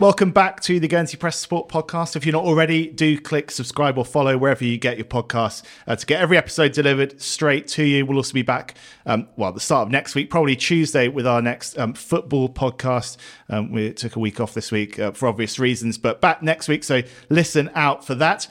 Welcome 0.00 0.30
back 0.30 0.60
to 0.60 0.78
the 0.78 0.86
Guernsey 0.86 1.16
Press 1.16 1.36
Sport 1.36 1.68
Podcast. 1.68 2.14
If 2.14 2.24
you're 2.24 2.32
not 2.32 2.44
already, 2.44 2.86
do 2.86 3.18
click 3.18 3.50
subscribe 3.50 3.98
or 3.98 4.04
follow 4.04 4.38
wherever 4.38 4.62
you 4.62 4.78
get 4.78 4.96
your 4.96 5.06
podcasts 5.06 5.64
uh, 5.88 5.96
to 5.96 6.06
get 6.06 6.20
every 6.20 6.38
episode 6.38 6.70
delivered 6.70 7.20
straight 7.20 7.66
to 7.68 7.82
you. 7.82 8.06
We'll 8.06 8.18
also 8.18 8.32
be 8.32 8.42
back, 8.42 8.76
um, 9.06 9.26
well, 9.34 9.50
the 9.50 9.58
start 9.58 9.88
of 9.88 9.90
next 9.90 10.14
week, 10.14 10.30
probably 10.30 10.54
Tuesday, 10.54 11.08
with 11.08 11.26
our 11.26 11.42
next 11.42 11.76
um, 11.80 11.94
football 11.94 12.48
podcast. 12.48 13.16
Um, 13.48 13.72
we 13.72 13.92
took 13.92 14.14
a 14.14 14.20
week 14.20 14.38
off 14.38 14.54
this 14.54 14.70
week 14.70 15.00
uh, 15.00 15.10
for 15.10 15.26
obvious 15.26 15.58
reasons, 15.58 15.98
but 15.98 16.20
back 16.20 16.44
next 16.44 16.68
week, 16.68 16.84
so 16.84 17.02
listen 17.28 17.68
out 17.74 18.04
for 18.04 18.14
that. 18.14 18.46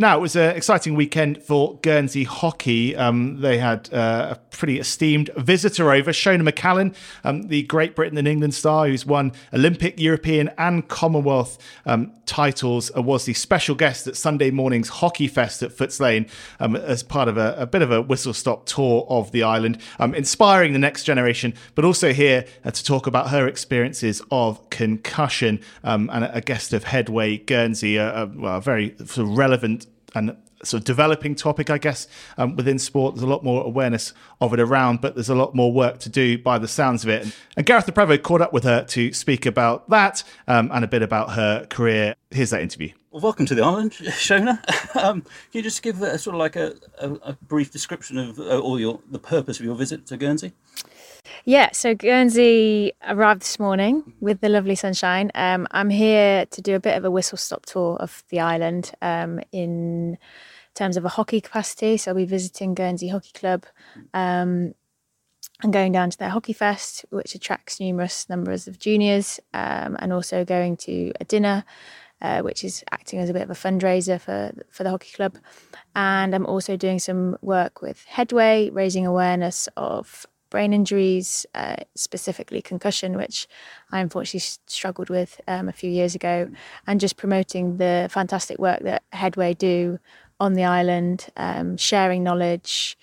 Now, 0.00 0.16
it 0.16 0.20
was 0.20 0.36
an 0.36 0.54
exciting 0.54 0.94
weekend 0.94 1.42
for 1.42 1.76
Guernsey 1.82 2.22
hockey. 2.22 2.94
Um, 2.94 3.40
they 3.40 3.58
had 3.58 3.92
uh, 3.92 4.36
a 4.36 4.56
pretty 4.56 4.78
esteemed 4.78 5.28
visitor 5.36 5.90
over, 5.90 6.12
Shona 6.12 6.48
McCallin, 6.48 6.94
um, 7.24 7.48
the 7.48 7.64
Great 7.64 7.96
Britain 7.96 8.16
and 8.16 8.28
England 8.28 8.54
star 8.54 8.86
who's 8.86 9.04
won 9.04 9.32
Olympic, 9.52 9.98
European, 9.98 10.50
and 10.56 10.86
Commonwealth 10.86 11.58
um, 11.84 12.12
titles, 12.26 12.92
uh, 12.96 13.02
was 13.02 13.24
the 13.24 13.34
special 13.34 13.74
guest 13.74 14.06
at 14.06 14.16
Sunday 14.16 14.52
morning's 14.52 14.88
Hockey 14.88 15.26
Fest 15.26 15.64
at 15.64 15.72
Footes 15.72 15.98
Lane 15.98 16.26
um, 16.60 16.76
as 16.76 17.02
part 17.02 17.26
of 17.26 17.36
a, 17.36 17.56
a, 17.58 17.66
bit 17.66 17.82
of 17.82 17.90
a 17.90 18.00
whistle 18.00 18.32
stop 18.32 18.66
tour 18.66 19.04
of 19.08 19.32
the 19.32 19.42
island, 19.42 19.78
um, 19.98 20.14
inspiring 20.14 20.74
the 20.74 20.78
next 20.78 21.02
generation, 21.02 21.52
but 21.74 21.84
also 21.84 22.12
here 22.12 22.44
uh, 22.64 22.70
to 22.70 22.84
talk 22.84 23.08
about 23.08 23.30
her 23.30 23.48
experiences 23.48 24.22
of 24.30 24.70
concussion 24.70 25.58
um, 25.82 26.08
and 26.12 26.22
a, 26.32 26.40
guest 26.40 26.72
of 26.72 26.84
Headway 26.84 27.38
Guernsey, 27.38 27.96
a, 27.96 28.30
well, 28.32 28.60
very 28.60 28.94
sort 28.98 29.26
of 29.26 29.36
relevant 29.36 29.87
and 30.14 30.36
sort 30.64 30.80
of 30.80 30.84
developing 30.84 31.34
topic, 31.34 31.70
I 31.70 31.78
guess, 31.78 32.08
um, 32.36 32.56
within 32.56 32.78
sport. 32.78 33.14
There's 33.14 33.22
a 33.22 33.28
lot 33.28 33.44
more 33.44 33.64
awareness 33.64 34.12
of 34.40 34.52
it 34.52 34.60
around, 34.60 35.00
but 35.00 35.14
there's 35.14 35.28
a 35.28 35.34
lot 35.34 35.54
more 35.54 35.72
work 35.72 35.98
to 36.00 36.08
do 36.08 36.38
by 36.38 36.58
the 36.58 36.68
sounds 36.68 37.04
of 37.04 37.10
it. 37.10 37.34
And 37.56 37.64
Gareth 37.64 37.86
Le 37.86 37.92
Prevost 37.92 38.22
caught 38.22 38.40
up 38.40 38.52
with 38.52 38.64
her 38.64 38.84
to 38.84 39.12
speak 39.12 39.46
about 39.46 39.88
that 39.90 40.24
um, 40.46 40.70
and 40.72 40.84
a 40.84 40.88
bit 40.88 41.02
about 41.02 41.32
her 41.32 41.66
career. 41.66 42.14
Here's 42.30 42.50
that 42.50 42.62
interview. 42.62 42.90
Well, 43.10 43.22
welcome 43.22 43.46
to 43.46 43.54
the 43.54 43.62
island, 43.62 43.92
Shona. 43.92 44.62
Um, 44.98 45.20
can 45.20 45.30
you 45.52 45.62
just 45.62 45.82
give 45.82 46.02
a, 46.02 46.18
sort 46.18 46.34
of 46.34 46.40
like 46.40 46.56
a, 46.56 46.74
a, 46.98 47.12
a 47.22 47.32
brief 47.34 47.70
description 47.70 48.18
of 48.18 48.38
uh, 48.38 48.58
all 48.58 48.80
your 48.80 49.00
the 49.08 49.18
purpose 49.18 49.60
of 49.60 49.66
your 49.66 49.76
visit 49.76 50.06
to 50.06 50.16
Guernsey? 50.16 50.52
Yeah, 51.44 51.70
so 51.72 51.94
Guernsey 51.94 52.92
arrived 53.06 53.42
this 53.42 53.58
morning 53.58 54.12
with 54.20 54.40
the 54.40 54.48
lovely 54.48 54.74
sunshine. 54.74 55.30
Um, 55.34 55.66
I'm 55.70 55.90
here 55.90 56.46
to 56.46 56.62
do 56.62 56.74
a 56.74 56.80
bit 56.80 56.96
of 56.96 57.04
a 57.04 57.10
whistle 57.10 57.38
stop 57.38 57.66
tour 57.66 57.96
of 57.96 58.22
the 58.28 58.40
island 58.40 58.92
um, 59.00 59.40
in 59.52 60.18
terms 60.74 60.96
of 60.96 61.04
a 61.04 61.08
hockey 61.08 61.40
capacity. 61.40 61.96
So 61.96 62.10
I'll 62.10 62.16
be 62.16 62.24
visiting 62.24 62.74
Guernsey 62.74 63.08
Hockey 63.08 63.32
Club 63.34 63.66
um, 64.14 64.74
and 65.62 65.72
going 65.72 65.92
down 65.92 66.10
to 66.10 66.18
their 66.18 66.28
hockey 66.28 66.52
fest, 66.52 67.04
which 67.10 67.34
attracts 67.34 67.80
numerous 67.80 68.28
numbers 68.28 68.68
of 68.68 68.78
juniors, 68.78 69.40
um, 69.54 69.96
and 69.98 70.12
also 70.12 70.44
going 70.44 70.76
to 70.78 71.12
a 71.20 71.24
dinner. 71.24 71.64
Uh, 72.20 72.40
which 72.40 72.64
is 72.64 72.82
acting 72.90 73.20
as 73.20 73.30
a 73.30 73.32
bit 73.32 73.42
of 73.42 73.50
a 73.50 73.54
fundraiser 73.54 74.20
for 74.20 74.50
for 74.72 74.82
the 74.82 74.90
hockey 74.90 75.12
club, 75.14 75.38
and 75.94 76.34
I'm 76.34 76.46
also 76.46 76.76
doing 76.76 76.98
some 76.98 77.38
work 77.42 77.80
with 77.80 78.04
Headway, 78.08 78.70
raising 78.70 79.06
awareness 79.06 79.68
of 79.76 80.26
brain 80.50 80.72
injuries, 80.72 81.46
uh, 81.54 81.76
specifically 81.94 82.62
concussion, 82.62 83.16
which 83.16 83.46
I 83.92 84.00
unfortunately 84.00 84.40
struggled 84.66 85.10
with 85.10 85.40
um, 85.46 85.68
a 85.68 85.72
few 85.72 85.90
years 85.90 86.14
ago, 86.14 86.50
and 86.86 87.00
just 87.00 87.16
promoting 87.16 87.76
the 87.76 88.08
fantastic 88.10 88.58
work 88.58 88.80
that 88.80 89.02
Headway 89.12 89.54
do 89.54 89.98
on 90.40 90.54
the 90.54 90.64
island, 90.64 91.26
um, 91.36 91.76
sharing 91.76 92.22
knowledge, 92.22 92.96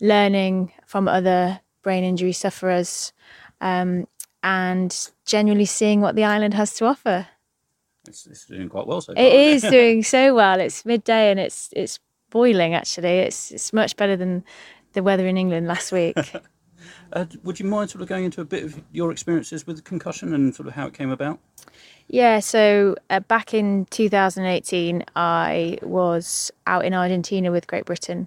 learning 0.00 0.72
from 0.86 1.08
other 1.08 1.60
brain 1.82 2.04
injury 2.04 2.32
sufferers, 2.32 3.12
um, 3.60 4.06
and 4.42 5.10
genuinely 5.24 5.66
seeing 5.66 6.00
what 6.00 6.16
the 6.16 6.24
island 6.24 6.54
has 6.54 6.74
to 6.74 6.86
offer. 6.86 7.28
It's, 8.08 8.26
it's 8.26 8.46
doing 8.46 8.68
quite 8.68 8.86
well 8.86 9.00
so 9.00 9.14
far. 9.14 9.22
It 9.22 9.32
is 9.32 9.62
doing 9.70 10.02
so 10.02 10.34
well. 10.34 10.60
It's 10.60 10.84
midday 10.84 11.30
and 11.30 11.38
it's 11.38 11.68
it's 11.72 11.98
boiling. 12.30 12.74
Actually, 12.74 13.18
it's 13.20 13.50
it's 13.50 13.72
much 13.72 13.96
better 13.96 14.16
than 14.16 14.44
the 14.92 15.02
weather 15.02 15.26
in 15.26 15.36
England 15.36 15.66
last 15.66 15.92
week. 15.92 16.16
Uh, 17.12 17.26
would 17.42 17.58
you 17.58 17.66
mind 17.66 17.90
sort 17.90 18.02
of 18.02 18.08
going 18.08 18.24
into 18.24 18.40
a 18.40 18.44
bit 18.44 18.64
of 18.64 18.80
your 18.92 19.10
experiences 19.10 19.66
with 19.66 19.82
concussion 19.84 20.34
and 20.34 20.54
sort 20.54 20.68
of 20.68 20.74
how 20.74 20.86
it 20.86 20.94
came 20.94 21.10
about? 21.10 21.38
Yeah, 22.08 22.40
so 22.40 22.96
uh, 23.08 23.20
back 23.20 23.54
in 23.54 23.86
2018, 23.90 25.04
I 25.14 25.78
was 25.82 26.50
out 26.66 26.84
in 26.84 26.94
Argentina 26.94 27.52
with 27.52 27.66
Great 27.66 27.84
Britain, 27.84 28.26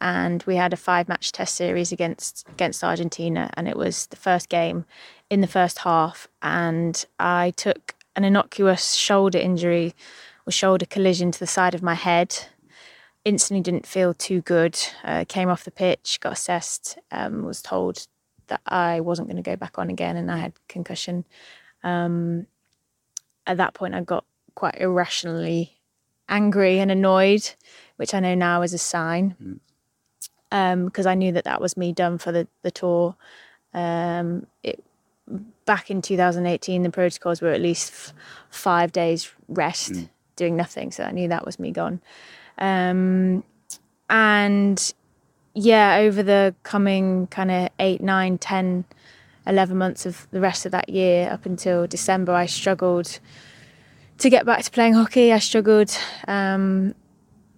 and 0.00 0.44
we 0.46 0.56
had 0.56 0.72
a 0.72 0.76
five-match 0.76 1.32
test 1.32 1.56
series 1.56 1.90
against 1.90 2.46
against 2.48 2.84
Argentina, 2.84 3.50
and 3.54 3.66
it 3.66 3.76
was 3.76 4.06
the 4.06 4.16
first 4.16 4.48
game 4.48 4.84
in 5.28 5.40
the 5.40 5.46
first 5.46 5.78
half, 5.80 6.28
and 6.42 7.04
I 7.18 7.52
took 7.56 7.94
an 8.14 8.24
innocuous 8.24 8.94
shoulder 8.94 9.38
injury 9.38 9.94
or 10.46 10.52
shoulder 10.52 10.86
collision 10.86 11.32
to 11.32 11.38
the 11.38 11.46
side 11.46 11.74
of 11.74 11.82
my 11.82 11.94
head 11.94 12.46
instantly 13.26 13.60
didn't 13.60 13.86
feel 13.86 14.14
too 14.14 14.40
good. 14.40 14.78
Uh, 15.04 15.24
came 15.28 15.50
off 15.50 15.64
the 15.64 15.70
pitch, 15.70 16.20
got 16.20 16.32
assessed, 16.32 16.96
um, 17.10 17.44
was 17.44 17.60
told 17.60 18.06
that 18.48 18.60
I 18.66 19.00
wasn't 19.00 19.28
going 19.28 19.42
to 19.42 19.42
go 19.42 19.56
back 19.56 19.78
on 19.78 19.90
again 19.90 20.16
and 20.16 20.30
I 20.30 20.38
had 20.38 20.52
concussion. 20.68 21.24
Um, 21.82 22.46
at 23.46 23.56
that 23.58 23.74
point, 23.74 23.94
I 23.94 24.00
got 24.02 24.24
quite 24.54 24.76
irrationally 24.78 25.76
angry 26.28 26.78
and 26.80 26.90
annoyed, 26.90 27.48
which 27.96 28.14
I 28.14 28.20
know 28.20 28.34
now 28.34 28.62
is 28.62 28.72
a 28.72 28.78
sign. 28.78 29.60
Because 30.50 31.06
um, 31.06 31.10
I 31.10 31.14
knew 31.14 31.32
that 31.32 31.44
that 31.44 31.60
was 31.60 31.76
me 31.76 31.92
done 31.92 32.18
for 32.18 32.32
the, 32.32 32.48
the 32.62 32.70
tour. 32.70 33.16
Um, 33.74 34.46
it, 34.62 34.82
back 35.64 35.90
in 35.90 36.02
2018, 36.02 36.82
the 36.82 36.90
protocols 36.90 37.40
were 37.40 37.50
at 37.50 37.60
least 37.60 37.92
f- 37.92 38.14
five 38.50 38.92
days 38.92 39.30
rest, 39.48 39.92
mm. 39.92 40.08
doing 40.36 40.56
nothing. 40.56 40.92
So 40.92 41.04
I 41.04 41.10
knew 41.10 41.28
that 41.28 41.44
was 41.44 41.58
me 41.58 41.72
gone. 41.72 42.00
Um, 42.58 43.44
and 44.08 44.94
yeah, 45.56 45.96
over 45.96 46.22
the 46.22 46.54
coming 46.64 47.28
kind 47.28 47.50
of 47.50 47.70
eight, 47.80 48.02
nine, 48.02 48.36
10, 48.36 48.84
11 49.46 49.76
months 49.76 50.04
of 50.04 50.28
the 50.30 50.40
rest 50.40 50.66
of 50.66 50.72
that 50.72 50.90
year 50.90 51.30
up 51.30 51.46
until 51.46 51.86
December, 51.86 52.32
I 52.32 52.44
struggled 52.44 53.18
to 54.18 54.28
get 54.28 54.44
back 54.44 54.62
to 54.64 54.70
playing 54.70 54.92
hockey. 54.92 55.32
I 55.32 55.38
struggled 55.38 55.96
um, 56.28 56.94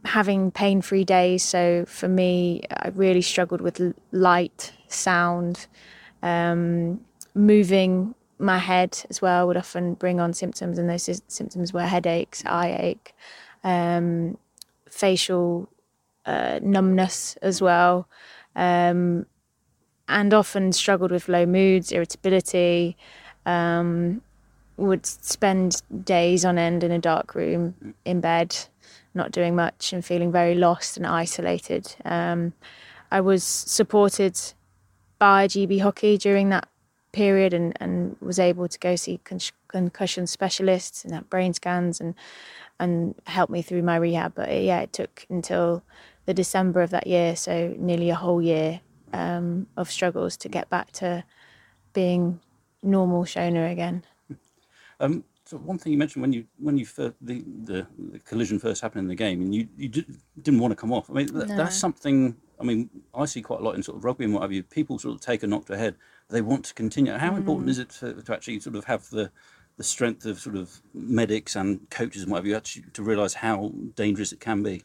having 0.05 0.53
pain 0.53 0.81
free 0.81 1.05
days. 1.05 1.43
So 1.43 1.87
for 1.89 2.07
me, 2.07 2.63
I 2.71 2.89
really 2.95 3.21
struggled 3.21 3.61
with 3.61 3.81
light, 4.13 4.73
sound, 4.87 5.67
um, 6.23 7.01
moving 7.35 8.15
my 8.39 8.59
head 8.59 9.05
as 9.11 9.21
well 9.21 9.49
would 9.49 9.57
often 9.57 9.95
bring 9.95 10.21
on 10.21 10.33
symptoms, 10.33 10.79
and 10.79 10.89
those 10.89 11.21
symptoms 11.27 11.73
were 11.73 11.83
headaches, 11.83 12.45
eye 12.47 12.77
ache, 12.79 13.13
um, 13.65 14.39
facial 14.89 15.69
uh, 16.29 16.61
numbness 16.63 17.37
as 17.43 17.61
well, 17.63 18.07
um, 18.55 19.27
and 20.09 20.35
often 20.35 20.73
struggled 20.73 21.11
with 21.11 21.29
low 21.29 21.47
moods, 21.47 21.91
irritability. 21.91 22.97
Um, 23.47 24.23
would 24.77 25.05
spend 25.05 25.83
days 26.05 26.45
on 26.45 26.57
end 26.57 26.85
in 26.85 26.93
a 26.93 26.99
dark 26.99 27.35
room 27.35 27.95
in 28.05 28.21
bed, 28.21 28.57
not 29.13 29.33
doing 29.33 29.57
much 29.57 29.93
and 29.93 30.05
feeling 30.05 30.31
very 30.31 30.55
lost 30.55 30.97
and 30.97 31.07
isolated. 31.07 31.97
Um, 32.05 32.53
I 33.11 33.21
was 33.21 33.43
supported 33.43 34.39
by 35.19 35.49
GB 35.49 35.81
Hockey 35.81 36.17
during 36.17 36.51
that 36.51 36.69
period 37.13 37.53
and, 37.53 37.77
and 37.81 38.17
was 38.21 38.39
able 38.39 38.69
to 38.69 38.79
go 38.79 38.95
see 38.95 39.19
con- 39.25 39.41
concussion 39.67 40.27
specialists 40.27 41.05
and 41.05 41.13
have 41.13 41.29
brain 41.29 41.53
scans 41.53 42.01
and 42.01 42.15
and 42.81 43.17
help 43.27 43.51
me 43.51 43.61
through 43.61 43.83
my 43.83 43.97
rehab. 43.97 44.35
But 44.37 44.51
yeah, 44.63 44.81
it 44.81 44.93
took 44.93 45.27
until 45.29 45.83
the 46.29 46.35
December 46.35 46.83
of 46.83 46.91
that 46.91 47.07
year, 47.07 47.35
so 47.35 47.75
nearly 47.79 48.11
a 48.11 48.15
whole 48.15 48.43
year 48.43 48.83
um, 49.15 49.67
of 49.79 49.91
struggles 49.91 50.37
to 50.37 50.47
get 50.51 50.69
back 50.69 50.93
to 50.93 51.25
being 51.95 52.39
normal 52.83 53.25
Shona 53.25 53.73
again. 53.73 54.05
Um, 55.01 55.25
so 55.47 55.57
one 55.57 55.79
thing 55.79 55.91
you 55.91 55.99
mentioned 55.99 56.21
when 56.21 56.35
you 56.35 56.45
when 56.59 56.77
you 56.77 56.85
first, 56.85 57.15
the, 57.23 57.43
the, 57.65 57.87
the 58.13 58.19
collision 58.19 58.59
first 58.59 58.83
happened 58.83 59.05
in 59.05 59.09
the 59.09 59.15
game, 59.15 59.41
and 59.41 59.55
you 59.55 59.69
you 59.79 59.89
did, 59.89 60.07
not 60.49 60.61
want 60.61 60.73
to 60.73 60.77
come 60.77 60.93
off. 60.93 61.09
I 61.09 61.15
mean, 61.15 61.29
th- 61.29 61.49
no. 61.49 61.57
that's 61.57 61.79
something. 61.79 62.37
I 62.61 62.65
mean, 62.65 62.91
I 63.15 63.25
see 63.25 63.41
quite 63.41 63.61
a 63.61 63.63
lot 63.63 63.77
in 63.77 63.83
sort 63.83 63.97
of 63.97 64.05
rugby 64.05 64.27
and 64.27 64.35
what 64.35 64.43
have 64.43 64.53
you. 64.53 64.63
People 64.63 64.99
sort 64.99 65.15
of 65.15 65.23
take 65.23 65.43
a 65.45 65.47
knock 65.47 65.65
to 65.65 65.73
the 65.73 65.79
head, 65.79 65.95
they 66.29 66.43
want 66.43 66.67
to 66.67 66.75
continue. 66.75 67.17
How 67.17 67.31
mm. 67.31 67.39
important 67.39 67.71
is 67.71 67.79
it 67.79 67.89
to, 68.01 68.21
to 68.21 68.35
actually 68.35 68.61
sort 68.61 68.77
of 68.77 68.85
have 68.85 69.09
the 69.09 69.31
the 69.79 69.85
strength 69.85 70.27
of 70.27 70.39
sort 70.39 70.57
of 70.57 70.83
medics 70.93 71.57
and 71.57 71.89
coaches 71.89 72.25
and 72.25 72.31
what 72.31 72.39
have 72.39 72.47
you 72.47 72.55
actually 72.55 72.85
to 72.93 73.03
realise 73.03 73.33
how 73.33 73.73
dangerous 73.95 74.31
it 74.31 74.41
can 74.41 74.63
be? 74.63 74.83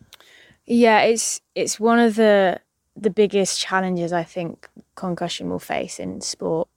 Yeah, 0.66 1.02
it's 1.02 1.42
it's 1.56 1.80
one 1.80 2.00
of 2.00 2.16
the 2.16 2.60
the 2.96 3.10
biggest 3.10 3.60
challenges 3.60 4.14
I 4.14 4.24
think 4.24 4.70
concussion 4.96 5.50
will 5.50 5.60
face 5.60 6.00
in 6.00 6.22
sport. 6.22 6.70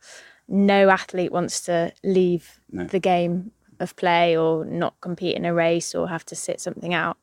No 0.48 0.88
athlete 0.88 1.32
wants 1.32 1.60
to 1.62 1.92
leave 2.02 2.60
no. 2.70 2.84
the 2.84 3.00
game 3.00 3.50
of 3.80 3.94
play 3.96 4.36
or 4.36 4.64
not 4.64 4.94
compete 5.00 5.36
in 5.36 5.44
a 5.44 5.52
race 5.52 5.94
or 5.94 6.08
have 6.08 6.24
to 6.26 6.36
sit 6.36 6.60
something 6.60 6.94
out, 6.94 7.18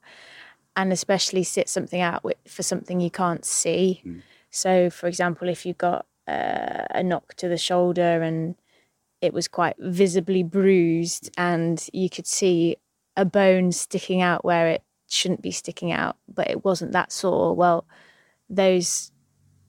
and 0.75 0.93
especially 0.93 1.43
sit 1.43 1.69
something 1.69 2.01
out 2.01 2.23
for 2.47 2.63
something 2.63 2.99
you 2.99 3.09
can't 3.09 3.45
see. 3.45 4.01
Mm. 4.05 4.21
So, 4.51 4.89
for 4.89 5.07
example, 5.07 5.49
if 5.49 5.65
you 5.65 5.73
got 5.73 6.05
uh, 6.27 6.85
a 6.91 7.01
knock 7.01 7.33
to 7.35 7.47
the 7.47 7.57
shoulder 7.57 8.21
and 8.21 8.55
it 9.21 9.33
was 9.33 9.47
quite 9.47 9.75
visibly 9.79 10.43
bruised, 10.43 11.31
and 11.37 11.87
you 11.93 12.09
could 12.09 12.27
see 12.27 12.77
a 13.17 13.25
bone 13.25 13.71
sticking 13.71 14.21
out 14.21 14.45
where 14.45 14.67
it 14.67 14.83
shouldn't 15.13 15.41
be 15.41 15.51
sticking 15.51 15.91
out, 15.91 16.17
but 16.27 16.49
it 16.49 16.65
wasn't 16.65 16.91
that 16.91 17.11
sore. 17.11 17.55
Well, 17.55 17.85
those 18.49 19.11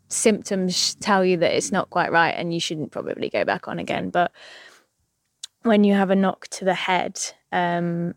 symptoms 0.08 0.94
tell 0.96 1.24
you 1.24 1.36
that 1.38 1.56
it's 1.56 1.72
not 1.72 1.90
quite 1.90 2.12
right 2.12 2.34
and 2.36 2.52
you 2.52 2.60
shouldn't 2.60 2.92
probably 2.92 3.28
go 3.30 3.44
back 3.44 3.68
on 3.68 3.78
again. 3.78 4.10
But 4.10 4.32
when 5.62 5.84
you 5.84 5.94
have 5.94 6.10
a 6.10 6.16
knock 6.16 6.48
to 6.48 6.64
the 6.64 6.74
head, 6.74 7.20
um, 7.50 8.14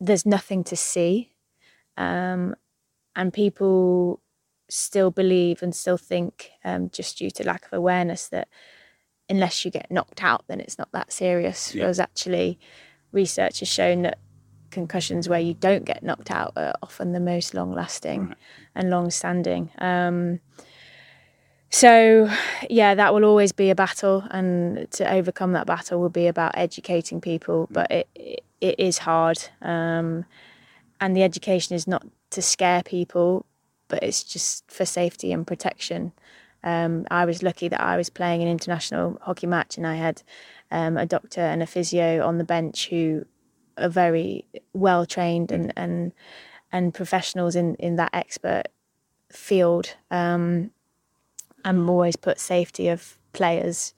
there's 0.00 0.26
nothing 0.26 0.64
to 0.64 0.76
see. 0.76 1.32
um, 1.96 2.54
and 3.14 3.32
people 3.32 4.20
still 4.68 5.10
believe 5.10 5.62
and 5.62 5.74
still 5.74 5.96
think, 5.96 6.50
um, 6.64 6.90
just 6.90 7.18
due 7.18 7.30
to 7.30 7.44
lack 7.44 7.64
of 7.66 7.72
awareness, 7.72 8.28
that 8.28 8.48
unless 9.28 9.64
you 9.64 9.70
get 9.70 9.90
knocked 9.90 10.22
out, 10.22 10.44
then 10.48 10.60
it's 10.60 10.78
not 10.78 10.92
that 10.92 11.12
serious. 11.12 11.74
Yeah. 11.74 11.84
Whereas 11.84 12.00
actually, 12.00 12.58
research 13.12 13.60
has 13.60 13.68
shown 13.68 14.02
that 14.02 14.18
concussions 14.80 15.28
where 15.28 15.40
you 15.48 15.54
don't 15.54 15.84
get 15.84 16.02
knocked 16.02 16.30
out 16.30 16.52
are 16.56 16.74
often 16.86 17.12
the 17.12 17.24
most 17.32 17.54
long 17.54 17.70
lasting 17.80 18.20
Right. 18.28 18.38
and 18.74 18.90
long 18.90 19.10
standing. 19.10 19.70
Um, 19.78 20.40
so, 21.70 22.30
yeah, 22.70 22.94
that 22.94 23.12
will 23.12 23.24
always 23.24 23.52
be 23.52 23.70
a 23.70 23.74
battle, 23.74 24.24
and 24.30 24.90
to 24.92 25.02
overcome 25.18 25.52
that 25.52 25.66
battle 25.66 26.00
will 26.00 26.14
be 26.22 26.26
about 26.28 26.52
educating 26.56 27.20
people. 27.20 27.66
But 27.70 27.90
it 27.90 28.06
it, 28.14 28.40
it 28.60 28.76
is 28.78 28.98
hard, 28.98 29.38
um, 29.60 30.24
and 31.00 31.16
the 31.16 31.22
education 31.22 31.74
is 31.76 31.86
not 31.86 32.02
to 32.30 32.40
scare 32.40 32.82
people, 32.82 33.44
but 33.88 34.02
it's 34.02 34.22
just 34.22 34.70
for 34.70 34.84
safety 34.86 35.32
and 35.32 35.46
protection. 35.46 36.12
Um, 36.62 37.04
I 37.10 37.24
was 37.24 37.42
lucky 37.42 37.68
that 37.68 37.80
I 37.80 37.96
was 37.96 38.10
playing 38.10 38.42
an 38.42 38.48
international 38.48 39.18
hockey 39.22 39.46
match, 39.46 39.76
and 39.76 39.86
I 39.86 39.96
had 39.96 40.22
um, 40.70 40.96
a 40.96 41.06
doctor 41.06 41.40
and 41.52 41.62
a 41.62 41.66
physio 41.66 42.24
on 42.26 42.38
the 42.38 42.44
bench 42.44 42.88
who 42.90 43.26
are 43.78 43.88
very 43.88 44.44
well 44.72 45.06
trained 45.06 45.52
and 45.52 45.72
and 45.76 46.12
and 46.72 46.94
professionals 46.94 47.56
in 47.56 47.74
in 47.76 47.96
that 47.96 48.10
expert 48.12 48.64
field. 49.30 49.94
Um, 50.10 50.70
and 51.66 51.90
always 51.90 52.16
put 52.16 52.38
safety 52.38 52.88
of 52.88 53.18
players 53.32 53.92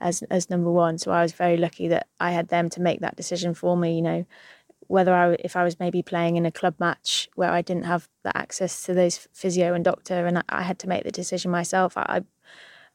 as 0.00 0.22
as 0.30 0.50
number 0.50 0.70
one. 0.70 0.98
So 0.98 1.10
I 1.10 1.22
was 1.22 1.32
very 1.32 1.56
lucky 1.56 1.88
that 1.88 2.06
I 2.20 2.30
had 2.30 2.48
them 2.48 2.68
to 2.70 2.80
make 2.80 3.00
that 3.00 3.16
decision 3.16 3.54
for 3.54 3.76
me. 3.76 3.96
You 3.96 4.02
know, 4.02 4.26
whether 4.86 5.14
I 5.14 5.36
if 5.40 5.56
I 5.56 5.64
was 5.64 5.80
maybe 5.80 6.02
playing 6.02 6.36
in 6.36 6.46
a 6.46 6.52
club 6.52 6.74
match 6.78 7.28
where 7.34 7.50
I 7.50 7.62
didn't 7.62 7.84
have 7.84 8.08
the 8.22 8.36
access 8.36 8.82
to 8.84 8.94
those 8.94 9.28
physio 9.32 9.74
and 9.74 9.84
doctor, 9.84 10.26
and 10.26 10.38
I, 10.38 10.42
I 10.48 10.62
had 10.62 10.78
to 10.80 10.88
make 10.88 11.04
the 11.04 11.10
decision 11.10 11.50
myself. 11.50 11.96
I, 11.96 12.22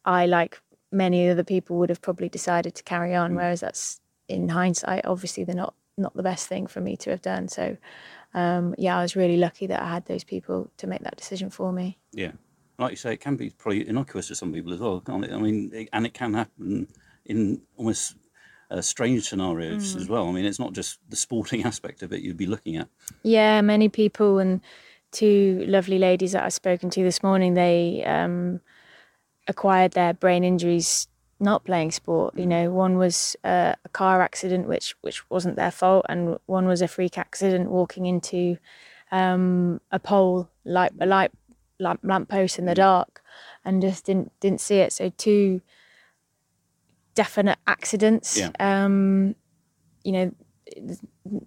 I 0.06 0.28
like 0.28 0.62
many 0.92 1.30
other 1.30 1.44
people 1.44 1.78
would 1.78 1.90
have 1.90 2.02
probably 2.02 2.30
decided 2.30 2.76
to 2.76 2.84
carry 2.84 3.16
on. 3.16 3.36
Whereas 3.36 3.62
that's 3.62 4.02
in 4.28 4.50
hindsight, 4.50 5.06
obviously 5.06 5.44
they're 5.44 5.56
not 5.56 5.74
not 5.98 6.16
the 6.16 6.24
best 6.24 6.48
thing 6.48 6.68
for 6.68 6.82
me 6.82 6.98
to 6.98 7.10
have 7.10 7.22
done. 7.22 7.48
So. 7.48 7.78
Um, 8.34 8.76
yeah, 8.78 8.98
I 8.98 9.02
was 9.02 9.18
really 9.18 9.36
lucky 9.36 9.68
that 9.68 9.82
I 9.82 9.90
had 9.90 10.06
those 10.06 10.24
people 10.24 10.72
to 10.78 10.88
make 10.88 11.04
that 11.04 11.18
decision 11.18 11.50
for 11.50 11.74
me. 11.74 11.98
Yeah, 12.14 12.32
like 12.80 12.92
you 12.92 12.98
say, 12.98 13.14
it 13.14 13.20
can 13.20 13.36
be 13.36 13.50
probably 13.50 13.88
innocuous 13.88 14.28
to 14.30 14.36
some 14.36 14.54
people 14.54 14.74
as 14.74 14.80
well, 14.80 15.02
can't 15.02 15.26
it? 15.26 15.32
I 15.32 15.38
mean, 15.38 15.72
it, 15.74 15.90
and 15.94 16.06
it 16.06 16.14
can 16.14 16.34
happen 16.34 16.88
in 17.26 17.62
almost 17.78 18.16
uh, 18.72 18.82
strange 18.82 19.28
scenarios 19.28 19.96
as 19.96 20.08
well. 20.08 20.28
I 20.28 20.32
mean, 20.32 20.46
it's 20.46 20.60
not 20.60 20.74
just 20.74 21.00
the 21.10 21.16
sporting 21.16 21.64
aspect 21.66 22.04
of 22.04 22.14
it 22.14 22.22
you'd 22.22 22.38
be 22.38 22.46
looking 22.48 22.78
at. 22.78 22.88
Yeah, 23.24 23.62
many 23.62 23.90
people 23.90 24.40
and 24.40 24.62
two 25.12 25.64
lovely 25.68 26.00
ladies 26.00 26.32
that 26.32 26.44
I've 26.44 26.54
spoken 26.54 26.90
to 26.92 27.04
this 27.04 27.22
morning, 27.22 27.54
they 27.54 28.04
um, 28.06 28.62
acquired 29.48 29.92
their 29.92 30.14
brain 30.14 30.44
injuries 30.44 31.08
not 31.42 31.66
playing 31.66 31.92
sport. 31.92 32.38
You 32.38 32.46
know, 32.46 32.72
one 32.72 32.98
was 32.98 33.36
uh, 33.44 33.74
a 33.84 33.90
car 33.90 34.22
accident, 34.22 34.68
which 34.68 34.96
which 35.02 35.30
wasn't 35.30 35.56
their 35.56 35.72
fault, 35.72 36.06
and 36.08 36.40
one 36.46 36.68
was 36.68 36.82
a 36.82 36.88
freak 36.88 37.18
accident 37.18 37.70
walking 37.70 38.06
into 38.06 38.58
um, 39.12 39.82
a 39.92 40.00
pole, 40.00 40.50
like 40.64 40.94
a 41.00 41.06
light 41.06 41.32
lamp, 41.80 42.02
lamp 42.04 42.30
post 42.30 42.60
in 42.60 42.66
the 42.66 42.76
dark, 42.76 43.22
and 43.66 43.82
just 43.82 44.06
didn't 44.06 44.32
didn't 44.40 44.62
see 44.62 44.78
it. 44.78 44.94
So 44.94 45.12
two 45.18 45.62
definite 47.16 47.60
accidents. 47.68 48.38
Yeah. 48.38 48.52
Um, 48.60 49.36
you 50.04 50.12
know, 50.12 50.32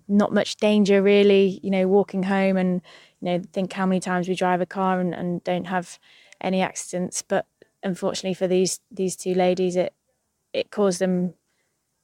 not 0.09 0.33
much 0.33 0.57
danger 0.57 1.03
really. 1.03 1.61
You 1.63 1.71
know, 1.71 1.87
walking 1.87 2.25
home 2.25 2.57
and 2.57 2.83
you 3.21 3.27
know 3.27 3.43
think 3.53 3.73
how 3.73 3.87
many 3.87 4.01
times 4.01 4.29
we 4.29 4.35
drive 4.35 4.61
a 4.61 4.67
car 4.67 5.01
and, 5.01 5.15
and 5.15 5.43
don't 5.45 5.67
have 5.67 5.99
any 6.41 6.61
accidents, 6.61 7.23
but 7.23 7.47
unfortunately 7.85 8.35
for 8.35 8.49
these 8.49 8.81
these 8.91 9.17
two 9.17 9.35
ladies, 9.35 9.77
it 9.77 9.95
it 10.53 10.71
caused 10.71 11.01
them 11.01 11.35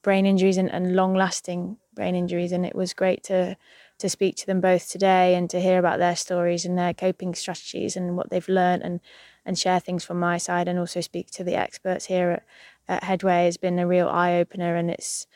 brain 0.03 0.27
injuries 0.27 0.57
and, 0.57 0.71
and 0.71 0.97
long 0.97 1.15
lasting 1.15 1.79
brain 1.95 2.15
injuries, 2.15 2.53
and 2.53 2.65
it 2.67 2.75
was 2.77 2.95
great 2.95 3.25
to 3.25 3.57
to 3.99 4.09
speak 4.09 4.37
to 4.37 4.47
them 4.47 4.61
both 4.61 4.89
today 4.89 5.35
and 5.35 5.51
to 5.51 5.61
hear 5.61 5.79
about 5.79 5.99
their 5.99 6.17
stories 6.17 6.65
and 6.65 6.79
their 6.79 6.95
coping 6.95 7.35
strategies 7.35 7.97
and 7.97 8.17
what 8.17 8.31
they've 8.31 8.49
learned 8.49 8.83
and 8.83 9.01
and 9.45 9.59
share 9.59 9.81
things 9.81 10.05
from 10.05 10.21
my 10.21 10.39
side 10.39 10.69
and 10.69 10.79
also 10.79 11.01
speak 11.01 11.31
to 11.31 11.45
the 11.45 11.57
experts 11.57 12.07
here 12.07 12.31
at, 12.31 12.45
at 12.89 13.05
Headway 13.05 13.45
has 13.47 13.57
been 13.57 13.79
a 13.79 13.87
real 13.87 14.09
eye 14.09 14.35
opener 14.37 14.77
and 14.77 14.91
it's 14.91 15.27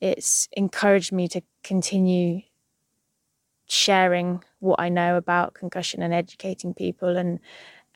it's 0.00 0.48
encouraged 0.52 1.12
me 1.12 1.28
to 1.28 1.42
continue 1.62 2.42
sharing 3.66 4.42
what 4.58 4.80
I 4.80 4.88
know 4.88 5.16
about 5.16 5.54
concussion 5.54 6.02
and 6.02 6.12
educating 6.12 6.74
people 6.74 7.16
and 7.16 7.38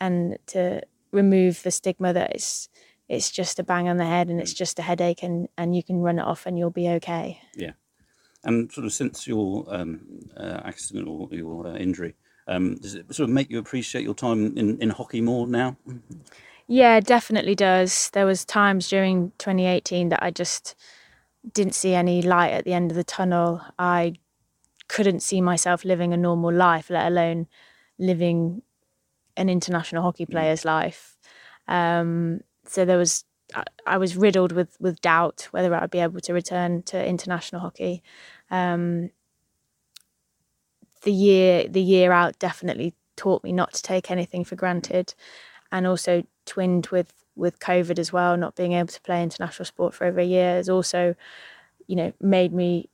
and 0.01 0.39
to 0.49 0.83
remove 1.15 1.63
the 1.63 1.71
stigma 1.71 2.13
that 2.13 2.33
it's 2.35 2.69
it's 3.09 3.31
just 3.31 3.59
a 3.59 3.63
bang 3.63 3.89
on 3.89 3.99
the 3.99 4.07
head 4.07 4.29
and 4.29 4.41
it's 4.41 4.55
just 4.55 4.79
a 4.79 4.83
headache 4.83 5.23
and 5.23 5.49
and 5.57 5.77
you 5.77 5.83
can 5.83 6.01
run 6.01 6.19
it 6.19 6.25
off 6.25 6.47
and 6.47 6.59
you'll 6.59 6.71
be 6.71 6.89
okay. 6.89 7.41
Yeah, 7.55 7.73
and 8.43 8.71
sort 8.73 8.87
of 8.87 8.93
since 8.93 9.27
your 9.27 9.65
um, 9.69 10.01
uh, 10.37 10.61
accident 10.65 11.09
or 11.09 11.29
your 11.31 11.67
uh, 11.67 11.77
injury, 11.77 12.15
um, 12.49 12.77
does 12.77 12.95
it 12.95 13.15
sort 13.15 13.29
of 13.29 13.35
make 13.35 13.51
you 13.51 13.59
appreciate 13.59 14.05
your 14.05 14.15
time 14.15 14.57
in, 14.57 14.79
in 14.81 14.91
hockey 14.91 15.21
more 15.21 15.47
now? 15.47 15.77
Yeah, 16.67 17.01
definitely 17.01 17.55
does. 17.55 18.11
There 18.11 18.27
was 18.27 18.45
times 18.45 18.89
during 18.89 19.33
2018 19.39 20.09
that 20.09 20.23
I 20.23 20.31
just 20.31 20.75
didn't 21.53 21.75
see 21.75 21.95
any 21.95 22.23
light 22.23 22.53
at 22.53 22.65
the 22.65 22.73
end 22.73 22.91
of 22.91 22.97
the 22.97 23.05
tunnel. 23.05 23.61
I 23.79 24.15
couldn't 24.89 25.21
see 25.21 25.41
myself 25.41 25.85
living 25.85 26.13
a 26.13 26.17
normal 26.17 26.53
life, 26.53 26.89
let 26.89 27.07
alone 27.07 27.49
living 27.99 28.63
an 29.37 29.49
international 29.49 30.03
hockey 30.03 30.27
player's 30.27 30.65
life. 30.65 31.17
Um, 31.69 32.41
so 32.67 32.85
there 32.85 32.99
was, 32.99 33.25
I, 33.55 33.65
I 33.87 33.99
was 33.99 34.17
riddled 34.17 34.53
with 34.53 34.77
with 34.81 35.01
doubt 35.01 35.49
whether 35.51 35.75
I'd 35.75 35.91
be 35.91 36.01
able 36.01 36.21
to 36.21 36.33
return 36.33 36.83
to 36.85 37.07
international 37.07 37.61
hockey. 37.61 38.03
Um, 38.51 39.11
the 41.03 41.13
year 41.13 41.69
the 41.69 41.83
year 41.83 42.13
out 42.13 42.39
definitely 42.39 42.95
taught 43.17 43.45
me 43.45 43.53
not 43.53 43.73
to 43.75 43.83
take 43.83 44.11
anything 44.11 44.45
for 44.45 44.57
granted, 44.57 45.15
and 45.71 45.87
also 45.87 46.25
twinned 46.47 46.87
with 46.89 47.13
with 47.37 47.59
COVID 47.59 47.99
as 47.99 48.13
well, 48.13 48.37
not 48.37 48.55
being 48.57 48.73
able 48.73 48.89
to 48.89 49.01
play 49.03 49.23
international 49.23 49.67
sport 49.67 49.95
for 49.95 50.07
over 50.07 50.21
a 50.21 50.25
year 50.25 50.55
has 50.55 50.69
also, 50.69 51.15
you 51.87 51.97
know, 51.97 52.13
made 52.21 52.53
me 52.53 52.89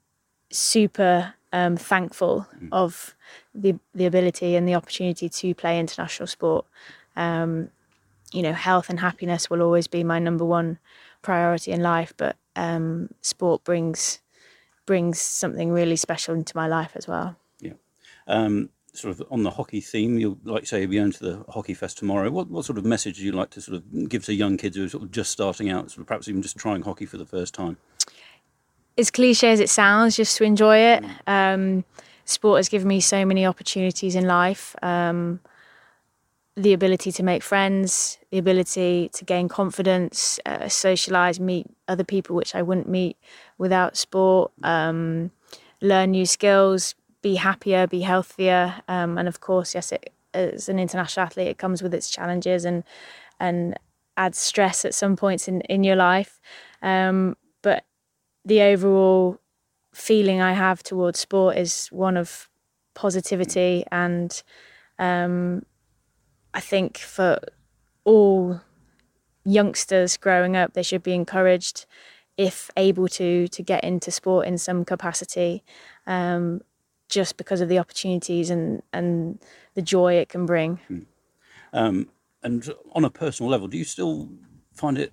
super 0.50 1.34
um, 1.52 1.76
thankful 1.76 2.46
of 2.72 3.14
the 3.54 3.78
the 3.94 4.06
ability 4.06 4.56
and 4.56 4.68
the 4.68 4.74
opportunity 4.74 5.28
to 5.28 5.54
play 5.54 5.78
international 5.78 6.26
sport. 6.26 6.66
Um, 7.16 7.70
you 8.32 8.42
know, 8.42 8.52
health 8.52 8.88
and 8.90 9.00
happiness 9.00 9.50
will 9.50 9.62
always 9.62 9.88
be 9.88 10.04
my 10.04 10.18
number 10.18 10.44
one 10.44 10.78
priority 11.22 11.72
in 11.72 11.82
life, 11.82 12.14
but 12.16 12.36
um, 12.56 13.08
sport 13.22 13.64
brings 13.64 14.20
brings 14.86 15.20
something 15.20 15.70
really 15.70 15.96
special 15.96 16.34
into 16.34 16.56
my 16.56 16.66
life 16.66 16.92
as 16.94 17.06
well. 17.06 17.36
Yeah. 17.60 17.74
Um, 18.26 18.70
sort 18.92 19.12
of 19.18 19.26
on 19.30 19.42
the 19.42 19.50
hockey 19.50 19.80
theme, 19.80 20.18
you'll 20.18 20.38
like 20.44 20.66
say, 20.66 20.80
you'll 20.80 20.90
be 20.90 20.96
going 20.96 21.12
to 21.12 21.24
the 21.24 21.44
hockey 21.48 21.74
fest 21.74 21.98
tomorrow. 21.98 22.30
What 22.30 22.48
what 22.50 22.64
sort 22.64 22.78
of 22.78 22.84
message 22.84 23.18
do 23.18 23.24
you 23.24 23.32
like 23.32 23.50
to 23.50 23.60
sort 23.60 23.76
of 23.76 24.08
give 24.08 24.24
to 24.26 24.34
young 24.34 24.56
kids 24.56 24.76
who 24.76 24.84
are 24.84 24.88
sort 24.88 25.02
of 25.02 25.10
just 25.10 25.30
starting 25.30 25.70
out, 25.70 25.90
sort 25.90 26.02
of 26.02 26.06
perhaps 26.06 26.28
even 26.28 26.42
just 26.42 26.56
trying 26.56 26.82
hockey 26.82 27.06
for 27.06 27.18
the 27.18 27.26
first 27.26 27.54
time? 27.54 27.76
As 28.98 29.10
cliche 29.10 29.50
as 29.52 29.60
it 29.60 29.68
sounds, 29.70 30.16
just 30.16 30.36
to 30.38 30.44
enjoy 30.44 30.76
it. 30.78 31.04
Um, 31.26 31.84
sport 32.24 32.58
has 32.58 32.68
given 32.68 32.88
me 32.88 33.00
so 33.00 33.24
many 33.24 33.46
opportunities 33.46 34.14
in 34.14 34.26
life. 34.26 34.76
Um, 34.82 35.40
the 36.56 36.72
ability 36.72 37.12
to 37.12 37.22
make 37.22 37.42
friends, 37.42 38.18
the 38.30 38.38
ability 38.38 39.10
to 39.14 39.24
gain 39.24 39.48
confidence, 39.48 40.38
uh, 40.46 40.68
socialize, 40.68 41.40
meet 41.40 41.66
other 41.88 42.04
people 42.04 42.36
which 42.36 42.54
I 42.54 42.62
wouldn't 42.62 42.88
meet 42.88 43.16
without 43.56 43.96
sport, 43.96 44.52
um, 44.62 45.30
learn 45.80 46.10
new 46.10 46.26
skills, 46.26 46.94
be 47.22 47.36
happier, 47.36 47.86
be 47.86 48.00
healthier, 48.00 48.82
um, 48.88 49.16
and 49.16 49.28
of 49.28 49.40
course, 49.40 49.74
yes, 49.74 49.92
it, 49.92 50.12
as 50.34 50.68
an 50.68 50.78
international 50.78 51.26
athlete, 51.26 51.48
it 51.48 51.58
comes 51.58 51.82
with 51.82 51.94
its 51.94 52.10
challenges 52.10 52.64
and 52.64 52.84
and 53.38 53.78
adds 54.16 54.38
stress 54.38 54.84
at 54.84 54.94
some 54.94 55.16
points 55.16 55.48
in 55.48 55.60
in 55.62 55.84
your 55.84 55.96
life. 55.96 56.40
Um, 56.82 57.36
but 57.62 57.84
the 58.44 58.62
overall 58.62 59.38
feeling 59.92 60.40
I 60.40 60.52
have 60.52 60.82
towards 60.82 61.18
sport 61.18 61.56
is 61.56 61.88
one 61.88 62.16
of 62.16 62.48
positivity, 62.94 63.84
and 63.90 64.42
um, 64.98 65.64
I 66.54 66.60
think 66.60 66.98
for 66.98 67.38
all 68.04 68.60
youngsters 69.44 70.16
growing 70.16 70.56
up, 70.56 70.74
they 70.74 70.82
should 70.82 71.02
be 71.02 71.14
encouraged, 71.14 71.86
if 72.36 72.70
able 72.76 73.08
to, 73.08 73.48
to 73.48 73.62
get 73.62 73.84
into 73.84 74.10
sport 74.10 74.46
in 74.46 74.58
some 74.58 74.84
capacity, 74.84 75.62
um, 76.06 76.62
just 77.08 77.36
because 77.36 77.60
of 77.60 77.68
the 77.68 77.78
opportunities 77.78 78.50
and 78.50 78.82
and 78.92 79.38
the 79.74 79.82
joy 79.82 80.14
it 80.14 80.28
can 80.28 80.46
bring. 80.46 80.78
Um, 81.72 82.08
and 82.42 82.72
on 82.92 83.04
a 83.04 83.10
personal 83.10 83.50
level, 83.50 83.68
do 83.68 83.76
you 83.76 83.84
still 83.84 84.30
find 84.72 84.96
it 84.98 85.12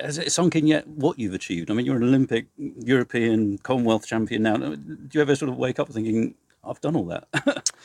has 0.00 0.18
it 0.18 0.32
sunk 0.32 0.56
in 0.56 0.66
yet 0.66 0.86
what 0.86 1.18
you've 1.18 1.34
achieved? 1.34 1.70
I 1.70 1.74
mean, 1.74 1.86
you're 1.86 1.96
an 1.96 2.02
Olympic, 2.02 2.46
European, 2.56 3.58
Commonwealth 3.58 4.06
champion 4.06 4.42
now. 4.42 4.56
Do 4.56 5.08
you 5.12 5.20
ever 5.20 5.36
sort 5.36 5.50
of 5.50 5.56
wake 5.56 5.78
up 5.78 5.88
thinking, 5.88 6.34
I've 6.64 6.80
done 6.80 6.96
all 6.96 7.06
that? 7.06 7.70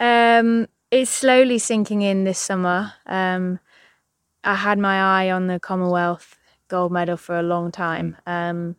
Um, 0.00 0.68
it's 0.92 1.10
slowly 1.10 1.58
sinking 1.58 2.02
in 2.02 2.24
this 2.24 2.38
summer. 2.38 2.92
Um, 3.06 3.58
I 4.44 4.54
had 4.54 4.78
my 4.78 5.24
eye 5.24 5.30
on 5.30 5.48
the 5.48 5.58
Commonwealth 5.58 6.38
gold 6.68 6.92
medal 6.92 7.16
for 7.16 7.38
a 7.38 7.42
long 7.42 7.72
time. 7.72 8.16
Um, 8.26 8.76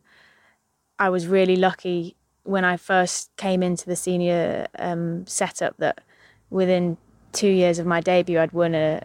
I 0.98 1.10
was 1.10 1.26
really 1.26 1.56
lucky 1.56 2.16
when 2.44 2.64
I 2.64 2.76
first 2.76 3.30
came 3.36 3.62
into 3.62 3.86
the 3.86 3.96
senior 3.96 4.66
um, 4.78 5.26
setup 5.26 5.76
that 5.78 6.00
within 6.48 6.96
two 7.32 7.48
years 7.48 7.78
of 7.78 7.86
my 7.86 8.00
debut, 8.00 8.40
I'd 8.40 8.52
won 8.52 8.74
a 8.74 9.02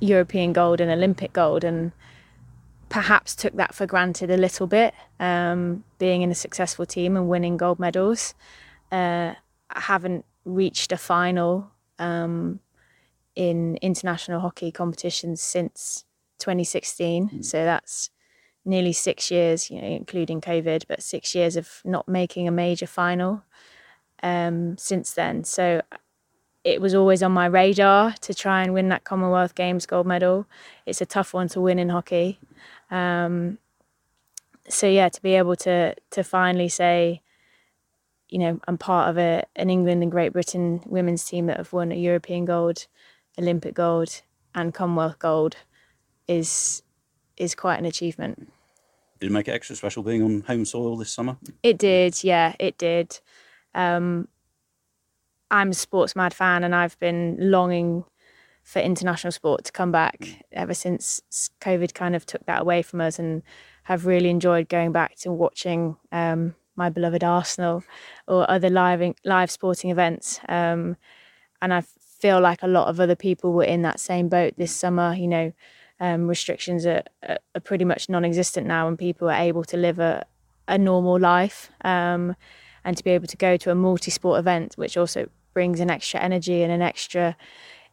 European 0.00 0.52
gold 0.52 0.80
and 0.80 0.90
Olympic 0.90 1.32
gold, 1.32 1.64
and 1.64 1.92
perhaps 2.88 3.34
took 3.34 3.54
that 3.56 3.74
for 3.74 3.86
granted 3.86 4.30
a 4.30 4.36
little 4.36 4.66
bit, 4.66 4.94
um, 5.20 5.84
being 5.98 6.22
in 6.22 6.30
a 6.30 6.34
successful 6.34 6.86
team 6.86 7.16
and 7.16 7.28
winning 7.28 7.56
gold 7.56 7.78
medals. 7.78 8.34
Uh, 8.90 9.34
I 9.70 9.80
haven't 9.80 10.24
reached 10.44 10.92
a 10.92 10.96
final 10.96 11.70
um, 11.98 12.60
in 13.34 13.76
international 13.82 14.40
hockey 14.40 14.72
competitions 14.72 15.40
since 15.40 16.04
2016, 16.38 17.28
mm. 17.28 17.44
so 17.44 17.64
that's 17.64 18.10
nearly 18.64 18.92
six 18.92 19.30
years, 19.30 19.70
you 19.70 19.80
know, 19.80 19.88
including 19.88 20.40
COVID, 20.40 20.84
but 20.88 21.02
six 21.02 21.34
years 21.34 21.56
of 21.56 21.80
not 21.84 22.08
making 22.08 22.48
a 22.48 22.50
major 22.50 22.86
final 22.86 23.42
um, 24.22 24.76
since 24.78 25.12
then. 25.12 25.44
So 25.44 25.82
it 26.64 26.80
was 26.80 26.94
always 26.94 27.22
on 27.22 27.32
my 27.32 27.46
radar 27.46 28.12
to 28.20 28.34
try 28.34 28.62
and 28.62 28.74
win 28.74 28.88
that 28.90 29.04
Commonwealth 29.04 29.54
Games 29.54 29.86
gold 29.86 30.06
medal. 30.06 30.46
It's 30.86 31.00
a 31.00 31.06
tough 31.06 31.32
one 31.32 31.48
to 31.48 31.60
win 31.60 31.78
in 31.78 31.88
hockey. 31.88 32.38
Um, 32.90 33.58
so 34.68 34.86
yeah, 34.86 35.08
to 35.08 35.22
be 35.22 35.34
able 35.34 35.56
to 35.56 35.94
to 36.10 36.24
finally 36.24 36.68
say, 36.68 37.22
you 38.28 38.38
know, 38.38 38.60
I'm 38.68 38.78
part 38.78 39.10
of 39.10 39.18
a, 39.18 39.44
an 39.56 39.70
England 39.70 40.02
and 40.02 40.12
Great 40.12 40.32
Britain 40.32 40.82
women's 40.86 41.24
team 41.24 41.46
that 41.46 41.56
have 41.56 41.72
won 41.72 41.92
a 41.92 41.96
European 41.96 42.44
gold, 42.44 42.86
Olympic 43.38 43.74
gold, 43.74 44.22
and 44.54 44.74
Commonwealth 44.74 45.18
gold 45.18 45.56
is 46.26 46.82
is 47.36 47.54
quite 47.54 47.78
an 47.78 47.86
achievement. 47.86 48.52
Did 49.20 49.30
it 49.30 49.32
make 49.32 49.48
it 49.48 49.52
extra 49.52 49.74
special 49.74 50.02
being 50.02 50.22
on 50.22 50.42
home 50.42 50.64
soil 50.64 50.96
this 50.96 51.10
summer? 51.10 51.36
It 51.62 51.78
did, 51.78 52.22
yeah, 52.22 52.54
it 52.60 52.78
did. 52.78 53.18
Um, 53.74 54.28
I'm 55.50 55.70
a 55.70 55.74
sports 55.74 56.14
mad 56.14 56.34
fan, 56.34 56.62
and 56.62 56.74
I've 56.74 56.98
been 57.00 57.36
longing 57.38 58.04
for 58.68 58.80
international 58.80 59.32
sport 59.32 59.64
to 59.64 59.72
come 59.72 59.90
back 59.90 60.44
ever 60.52 60.74
since 60.74 61.22
COVID 61.62 61.94
kind 61.94 62.14
of 62.14 62.26
took 62.26 62.44
that 62.44 62.60
away 62.60 62.82
from 62.82 63.00
us, 63.00 63.18
and 63.18 63.42
have 63.84 64.04
really 64.04 64.28
enjoyed 64.28 64.68
going 64.68 64.92
back 64.92 65.16
to 65.20 65.32
watching 65.32 65.96
um, 66.12 66.54
my 66.76 66.90
beloved 66.90 67.24
Arsenal 67.24 67.82
or 68.26 68.48
other 68.50 68.68
live 68.68 69.14
live 69.24 69.50
sporting 69.50 69.90
events. 69.90 70.38
Um, 70.50 70.98
and 71.62 71.72
I 71.72 71.80
feel 71.80 72.40
like 72.40 72.62
a 72.62 72.66
lot 72.68 72.88
of 72.88 73.00
other 73.00 73.16
people 73.16 73.54
were 73.54 73.64
in 73.64 73.80
that 73.82 74.00
same 74.00 74.28
boat 74.28 74.52
this 74.58 74.76
summer. 74.76 75.14
You 75.14 75.28
know, 75.28 75.52
um, 75.98 76.28
restrictions 76.28 76.84
are, 76.84 77.04
are, 77.26 77.60
pretty 77.64 77.86
much 77.86 78.10
non-existent 78.10 78.66
now, 78.66 78.86
and 78.86 78.98
people 78.98 79.30
are 79.30 79.40
able 79.40 79.64
to 79.64 79.78
live 79.78 79.98
a, 79.98 80.26
a 80.68 80.76
normal 80.76 81.18
life, 81.18 81.70
um, 81.86 82.36
and 82.84 82.98
to 82.98 83.02
be 83.02 83.12
able 83.12 83.28
to 83.28 83.36
go 83.38 83.56
to 83.56 83.70
a 83.70 83.74
multi-sport 83.74 84.38
event, 84.38 84.74
which 84.74 84.98
also 84.98 85.30
brings 85.54 85.80
an 85.80 85.90
extra 85.90 86.20
energy 86.20 86.62
and 86.62 86.70
an 86.70 86.82
extra 86.82 87.34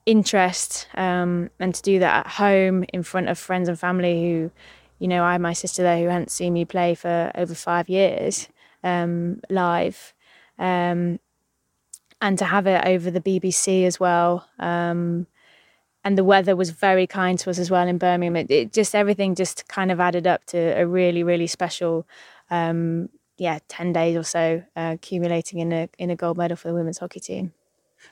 interest, 0.06 0.88
um, 0.96 1.50
and 1.60 1.74
to 1.74 1.82
do 1.82 2.00
that 2.00 2.26
at 2.26 2.32
home 2.34 2.86
in 2.94 3.04
front 3.04 3.30
of 3.30 3.38
friends 3.38 3.68
and 3.68 3.80
family 3.80 4.22
who, 4.22 4.52
you 5.00 5.08
know, 5.08 5.24
I 5.24 5.34
had 5.34 5.41
my 5.41 5.54
sister 5.54 5.82
there 5.82 5.98
who 5.98 6.08
hadn't 6.08 6.32
seen 6.32 6.54
me 6.54 6.65
play 6.65 6.96
for 6.96 7.32
over 7.36 7.56
five 7.56 7.89
years 7.89 8.48
um, 8.84 9.41
live. 9.50 10.13
Um, 10.58 11.20
and 12.22 12.38
to 12.38 12.46
have 12.46 12.65
it 12.68 12.86
over 12.86 13.12
the 13.12 13.22
BBC 13.22 13.86
as 13.86 14.00
well, 14.00 14.48
um, 14.60 15.28
and 16.04 16.18
the 16.18 16.24
weather 16.24 16.56
was 16.56 16.70
very 16.70 17.08
kind 17.08 17.38
to 17.39 17.50
us 17.50 17.60
as 17.60 17.72
well 17.72 17.88
in 17.88 17.98
Birmingham. 17.98 18.36
It, 18.36 18.52
it 18.52 18.74
just 18.74 18.96
everything 18.96 19.36
just 19.36 19.68
kind 19.68 19.91
of 19.91 20.00
added 20.00 20.26
up 20.28 20.46
to 20.46 20.58
a 20.58 20.86
really 20.88 21.24
really 21.24 21.48
special, 21.48 22.08
um, 22.50 23.10
yeah, 23.38 23.60
ten 23.68 23.91
days 23.91 24.15
or 24.15 24.24
so, 24.24 24.63
uh, 24.78 24.91
accumulating 24.94 25.60
in 25.60 25.74
a 25.74 25.89
in 25.98 26.10
a 26.10 26.15
gold 26.15 26.38
medal 26.38 26.56
for 26.56 26.70
the 26.70 26.74
women's 26.74 27.00
hockey 27.00 27.20
team. 27.20 27.54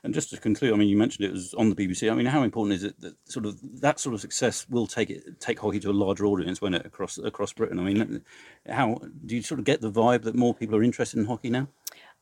And 0.04 0.14
just 0.14 0.30
to 0.32 0.38
conclude, 0.38 0.74
I 0.74 0.78
mean, 0.78 0.90
you 0.90 0.98
mentioned 0.98 1.26
it 1.26 1.32
was 1.32 1.54
on 1.54 1.70
the 1.70 1.76
BBC. 1.76 2.12
I 2.12 2.16
mean, 2.16 2.26
how 2.26 2.44
important 2.44 2.76
is 2.76 2.84
it 2.84 3.00
that 3.02 3.16
sort 3.26 3.46
of 3.46 3.60
that 3.82 4.00
sort 4.00 4.16
of 4.16 4.22
success 4.22 4.68
will 4.70 4.88
take 4.88 5.10
it 5.10 5.40
take 5.40 5.60
hockey 5.60 5.80
to 5.82 5.92
a 5.92 5.94
larger 5.94 6.26
audience 6.26 6.62
when 6.62 6.74
it 6.74 6.86
across 6.86 7.18
across 7.18 7.54
Britain? 7.54 7.80
I 7.80 7.84
mean, 7.84 8.24
how 8.68 9.02
do 9.26 9.36
you 9.36 9.42
sort 9.42 9.60
of 9.60 9.66
get 9.66 9.82
the 9.82 9.92
vibe 9.92 10.24
that 10.24 10.36
more 10.36 10.54
people 10.54 10.76
are 10.76 10.84
interested 10.84 11.20
in 11.20 11.26
hockey 11.26 11.50
now? 11.50 11.68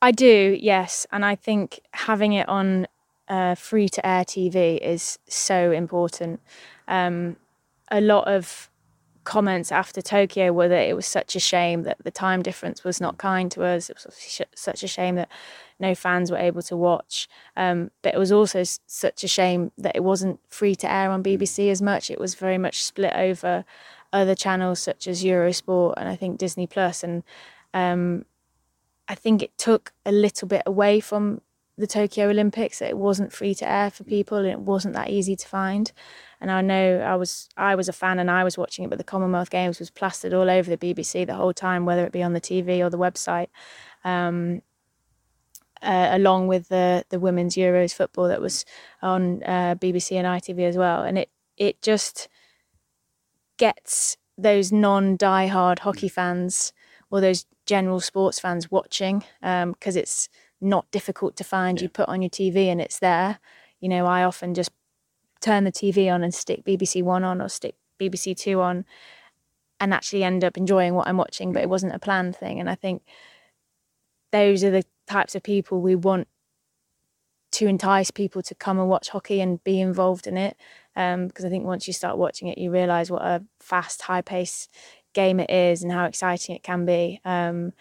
I 0.02 0.12
do, 0.12 0.58
yes, 0.60 1.06
and 1.12 1.24
I 1.24 1.36
think 1.36 1.80
having 1.92 2.34
it 2.34 2.50
on 2.50 2.88
uh, 3.28 3.54
free 3.54 3.88
to 3.90 4.06
air 4.06 4.26
TV 4.26 4.80
is 4.80 5.20
so 5.28 5.72
important. 5.72 6.40
Um, 6.88 7.36
a 7.92 8.02
lot 8.02 8.28
of 8.28 8.71
comments 9.24 9.72
after 9.72 10.02
Tokyo 10.02 10.52
were 10.52 10.68
that 10.68 10.88
it 10.88 10.96
was 10.96 11.06
such 11.06 11.36
a 11.36 11.40
shame 11.40 11.84
that 11.84 11.98
the 12.04 12.12
time 12.12 12.42
difference 12.42 12.84
was 12.84 13.00
not 13.00 13.18
kind 13.18 13.52
to 13.52 13.64
us. 13.64 13.90
It 13.90 13.98
was 14.06 14.16
sh- 14.20 14.42
such 14.56 14.84
a 14.84 14.88
shame 14.88 15.16
that 15.16 15.30
no 15.80 15.96
fans 15.96 16.32
were 16.32 16.38
able 16.38 16.62
to 16.64 16.76
watch. 16.78 17.28
Um, 17.56 17.92
but 18.02 18.14
it 18.14 18.18
was 18.18 18.32
also 18.32 18.60
s- 18.62 18.80
such 18.88 19.24
a 19.24 19.28
shame 19.28 19.72
that 19.78 19.96
it 19.96 20.04
wasn't 20.04 20.40
free 20.50 20.76
to 20.76 20.92
air 20.92 21.12
on 21.12 21.24
BBC 21.24 21.70
as 21.70 21.82
much. 21.82 22.10
It 22.10 22.20
was 22.20 22.36
very 22.36 22.58
much 22.58 22.84
split 22.84 23.14
over 23.16 23.66
other 24.14 24.36
channels 24.36 24.80
such 24.80 25.08
as 25.08 25.24
Eurosport 25.24 25.94
and 25.98 26.10
I 26.10 26.16
think 26.16 26.38
Disney 26.38 26.68
Plus. 26.68 27.04
And 27.04 27.24
um, 27.74 28.26
I 29.08 29.16
think 29.16 29.42
it 29.42 29.58
took 29.58 29.94
a 30.06 30.12
little 30.12 30.48
bit 30.48 30.64
away 30.66 31.00
from 31.00 31.42
the 31.78 31.88
Tokyo 31.88 32.30
Olympics. 32.30 32.80
that 32.80 32.90
It 32.90 32.98
wasn't 32.98 33.34
free 33.34 33.56
to 33.56 33.70
air 33.70 33.90
for 33.90 34.04
people, 34.04 34.38
and 34.40 34.48
it 34.48 34.60
wasn't 34.60 34.94
that 34.96 35.10
easy 35.10 35.36
to 35.36 35.48
find. 35.48 35.92
And 36.42 36.52
I 36.52 36.62
know 36.62 37.00
I 37.00 37.16
was 37.16 37.48
I 37.56 37.76
was 37.76 37.88
a 37.88 37.94
fan, 37.94 38.20
and 38.20 38.30
I 38.30 38.44
was 38.44 38.58
watching 38.58 38.84
it, 38.84 38.90
but 38.90 38.98
the 38.98 39.04
Commonwealth 39.04 39.52
Games 39.52 39.80
was 39.80 39.92
plastered 39.92 40.34
all 40.34 40.50
over 40.50 40.76
the 40.76 40.78
BBC 40.78 41.26
the 41.26 41.36
whole 41.36 41.54
time, 41.54 41.86
whether 41.86 42.04
it 42.06 42.12
be 42.12 42.24
on 42.24 42.34
the 42.34 42.42
TV 42.42 42.84
or 42.84 42.90
the 42.90 42.98
website. 42.98 43.48
Um, 44.04 44.64
uh, 45.82 46.10
along 46.12 46.48
with 46.48 46.70
the 46.70 47.06
the 47.10 47.20
women's 47.20 47.56
Euros 47.56 47.94
football 47.94 48.28
that 48.28 48.42
was 48.42 48.66
on 49.02 49.44
uh, 49.44 49.76
BBC 49.76 50.14
and 50.14 50.28
ITV 50.28 50.68
as 50.68 50.78
well, 50.78 51.04
and 51.04 51.18
it 51.18 51.30
it 51.58 51.82
just 51.82 52.28
gets 53.58 54.18
those 54.38 54.72
non 54.72 55.16
die-hard 55.18 55.80
hockey 55.80 56.10
fans 56.10 56.74
or 57.12 57.22
those 57.22 57.46
general 57.66 58.00
sports 58.00 58.40
fans 58.40 58.72
watching 58.72 59.24
because 59.40 59.96
um, 59.96 60.02
it's 60.02 60.30
not 60.60 60.90
difficult 60.92 61.36
to 61.36 61.44
find. 61.44 61.80
Yeah. 61.80 61.84
You 61.84 61.90
put 61.90 62.10
on 62.10 62.22
your 62.22 62.30
TV 62.30 62.68
and 62.68 62.82
it's 62.82 63.00
there. 63.00 63.40
You 63.80 63.90
know, 63.90 64.06
I 64.06 64.24
often 64.24 64.54
just 64.54 64.72
turn 65.42 65.64
the 65.64 65.72
TV 65.72 66.14
on 66.14 66.24
and 66.24 66.34
stick 66.34 66.64
BBC 66.64 67.04
One 67.04 67.24
on 67.24 67.42
or 67.42 67.50
stick 67.50 67.76
BBC 68.00 68.38
Two 68.38 68.62
on 68.62 68.86
and 69.80 69.94
actually 69.94 70.24
end 70.24 70.44
up 70.44 70.58
enjoying 70.58 70.94
what 70.94 71.08
I'm 71.08 71.18
watching, 71.18 71.52
but 71.52 71.64
it 71.64 71.70
wasn't 71.70 71.96
a 71.96 72.00
planned 72.00 72.36
thing. 72.36 72.60
And 72.60 72.70
I 72.70 72.76
think 72.76 73.02
those 74.32 74.64
are 74.64 74.70
the 74.70 74.84
types 75.08 75.36
of 75.36 75.44
people 75.44 75.82
we 75.82 75.96
want 75.96 76.28
to 77.54 77.68
entice 77.68 78.12
people 78.12 78.42
to 78.44 78.56
come 78.56 78.80
and 78.80 78.88
watch 78.88 79.10
hockey 79.10 79.42
and 79.42 79.62
be 79.64 79.82
involved 79.82 80.28
in 80.28 80.38
it. 80.38 80.56
Um, 80.96 81.28
because 81.28 81.46
I 81.46 81.50
think 81.50 81.66
once 81.66 81.88
you 81.88 81.94
start 81.94 82.18
watching 82.18 82.48
it, 82.48 82.58
you 82.58 82.72
realize 82.72 83.10
what 83.10 83.24
a 83.24 83.44
fast, 83.60 84.04
high 84.04 84.22
pace 84.22 84.70
game 85.14 85.40
it 85.40 85.50
is 85.50 85.84
and 85.84 85.92
how 85.92 86.06
exciting 86.06 86.56
it 86.56 86.64
can 86.64 86.86
be. 86.86 87.20
Um, 87.26 87.74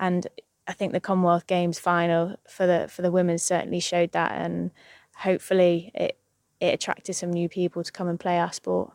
and 0.00 0.26
I 0.66 0.72
think 0.72 0.92
the 0.92 1.00
Commonwealth 1.00 1.46
Games 1.46 1.78
final 1.78 2.36
for 2.48 2.66
the 2.66 2.88
for 2.88 3.02
the 3.02 3.10
women 3.10 3.38
certainly 3.38 3.80
showed 3.80 4.12
that, 4.12 4.32
and 4.32 4.70
hopefully 5.16 5.90
it 5.94 6.18
it 6.60 6.74
attracted 6.74 7.14
some 7.14 7.32
new 7.32 7.48
people 7.48 7.82
to 7.82 7.92
come 7.92 8.08
and 8.08 8.18
play 8.18 8.38
our 8.38 8.52
sport. 8.52 8.92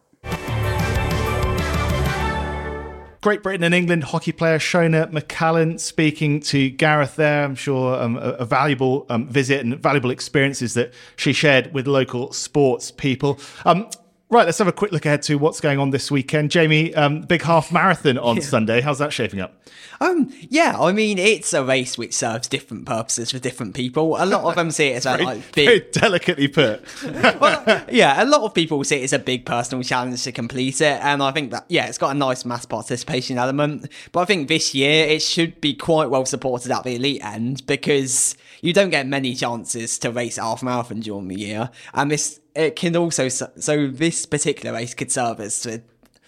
Great 3.24 3.42
Britain 3.42 3.64
and 3.64 3.74
England 3.74 4.04
hockey 4.04 4.34
player 4.34 4.60
Shona 4.60 5.10
McCallin 5.10 5.80
speaking 5.80 6.42
to 6.42 6.70
Gareth 6.70 7.16
there. 7.16 7.46
I'm 7.46 7.56
sure 7.56 7.96
um, 7.96 8.18
a, 8.18 8.32
a, 8.32 8.46
valuable 8.46 9.06
um, 9.08 9.30
visit 9.30 9.62
and 9.62 9.82
valuable 9.82 10.12
experiences 10.12 10.74
that 10.74 10.94
she 11.16 11.32
shared 11.32 11.74
with 11.74 11.88
local 11.88 12.34
sports 12.34 12.92
people. 12.92 13.40
Um, 13.64 13.90
Right, 14.34 14.48
let's 14.48 14.58
have 14.58 14.68
a 14.68 14.72
quick 14.72 14.92
look 14.92 15.06
ahead 15.06 15.22
to 15.24 15.36
what's 15.36 15.62
going 15.62 15.78
on 15.78 15.92
this 15.92 16.10
weekend. 16.10 16.50
Jamie, 16.50 16.92
um, 16.96 17.22
big 17.22 17.44
half 17.44 17.72
marathon 17.72 18.18
on 18.18 18.38
yeah. 18.38 18.42
Sunday. 18.42 18.82
How's 18.82 18.98
that 18.98 19.14
shaping 19.14 19.40
up? 19.40 19.54
Um, 20.02 20.34
yeah, 20.50 20.76
I 20.80 20.92
mean, 20.92 21.20
it's 21.20 21.54
a 21.54 21.64
race 21.64 22.00
which 22.00 22.16
serves 22.16 22.48
different 22.48 22.88
purposes 22.88 23.30
for 23.30 23.38
different 23.38 23.76
people. 23.76 24.16
A 24.18 24.26
lot 24.26 24.44
of 24.44 24.56
them 24.56 24.72
see 24.72 24.88
it 24.88 24.96
as 24.96 25.04
very, 25.04 25.24
like 25.24 25.52
big, 25.52 25.68
very 25.68 25.92
delicately 25.92 26.48
put. 26.48 26.84
well, 27.40 27.86
yeah, 27.92 28.24
a 28.24 28.26
lot 28.26 28.42
of 28.42 28.56
people 28.56 28.84
see 28.84 29.02
it 29.02 29.04
as 29.04 29.14
a 29.14 29.20
big 29.20 29.46
personal 29.46 29.84
challenge 29.84 30.24
to 30.24 30.32
complete 30.32 30.82
it, 30.82 31.00
and 31.04 31.22
I 31.22 31.30
think 31.30 31.52
that 31.52 31.66
yeah, 31.70 31.86
it's 31.86 32.00
got 32.00 32.16
a 32.16 32.18
nice 32.18 32.44
mass 32.44 32.66
participation 32.66 33.38
element. 33.38 33.88
But 34.12 34.22
I 34.22 34.26
think 34.26 34.48
this 34.48 34.74
year 34.74 35.06
it 35.10 35.22
should 35.22 35.62
be 35.62 35.76
quite 35.76 36.10
well 36.10 36.26
supported 36.26 36.72
at 36.72 36.84
the 36.84 36.96
elite 36.96 37.24
end 37.24 37.68
because 37.68 38.36
you 38.62 38.74
don't 38.74 38.90
get 38.90 39.06
many 39.06 39.36
chances 39.36 40.00
to 40.00 40.10
race 40.10 40.38
half 40.38 40.64
marathon 40.64 41.02
during 41.02 41.28
the 41.28 41.38
year, 41.38 41.70
and 41.94 42.10
this 42.10 42.40
it 42.56 42.76
can 42.76 42.96
also 42.96 43.28
so 43.30 43.88
this 43.88 44.26
particular 44.26 44.76
race 44.76 44.94
could 44.94 45.12
serve 45.12 45.40
as 45.40 45.64
the 45.64 45.82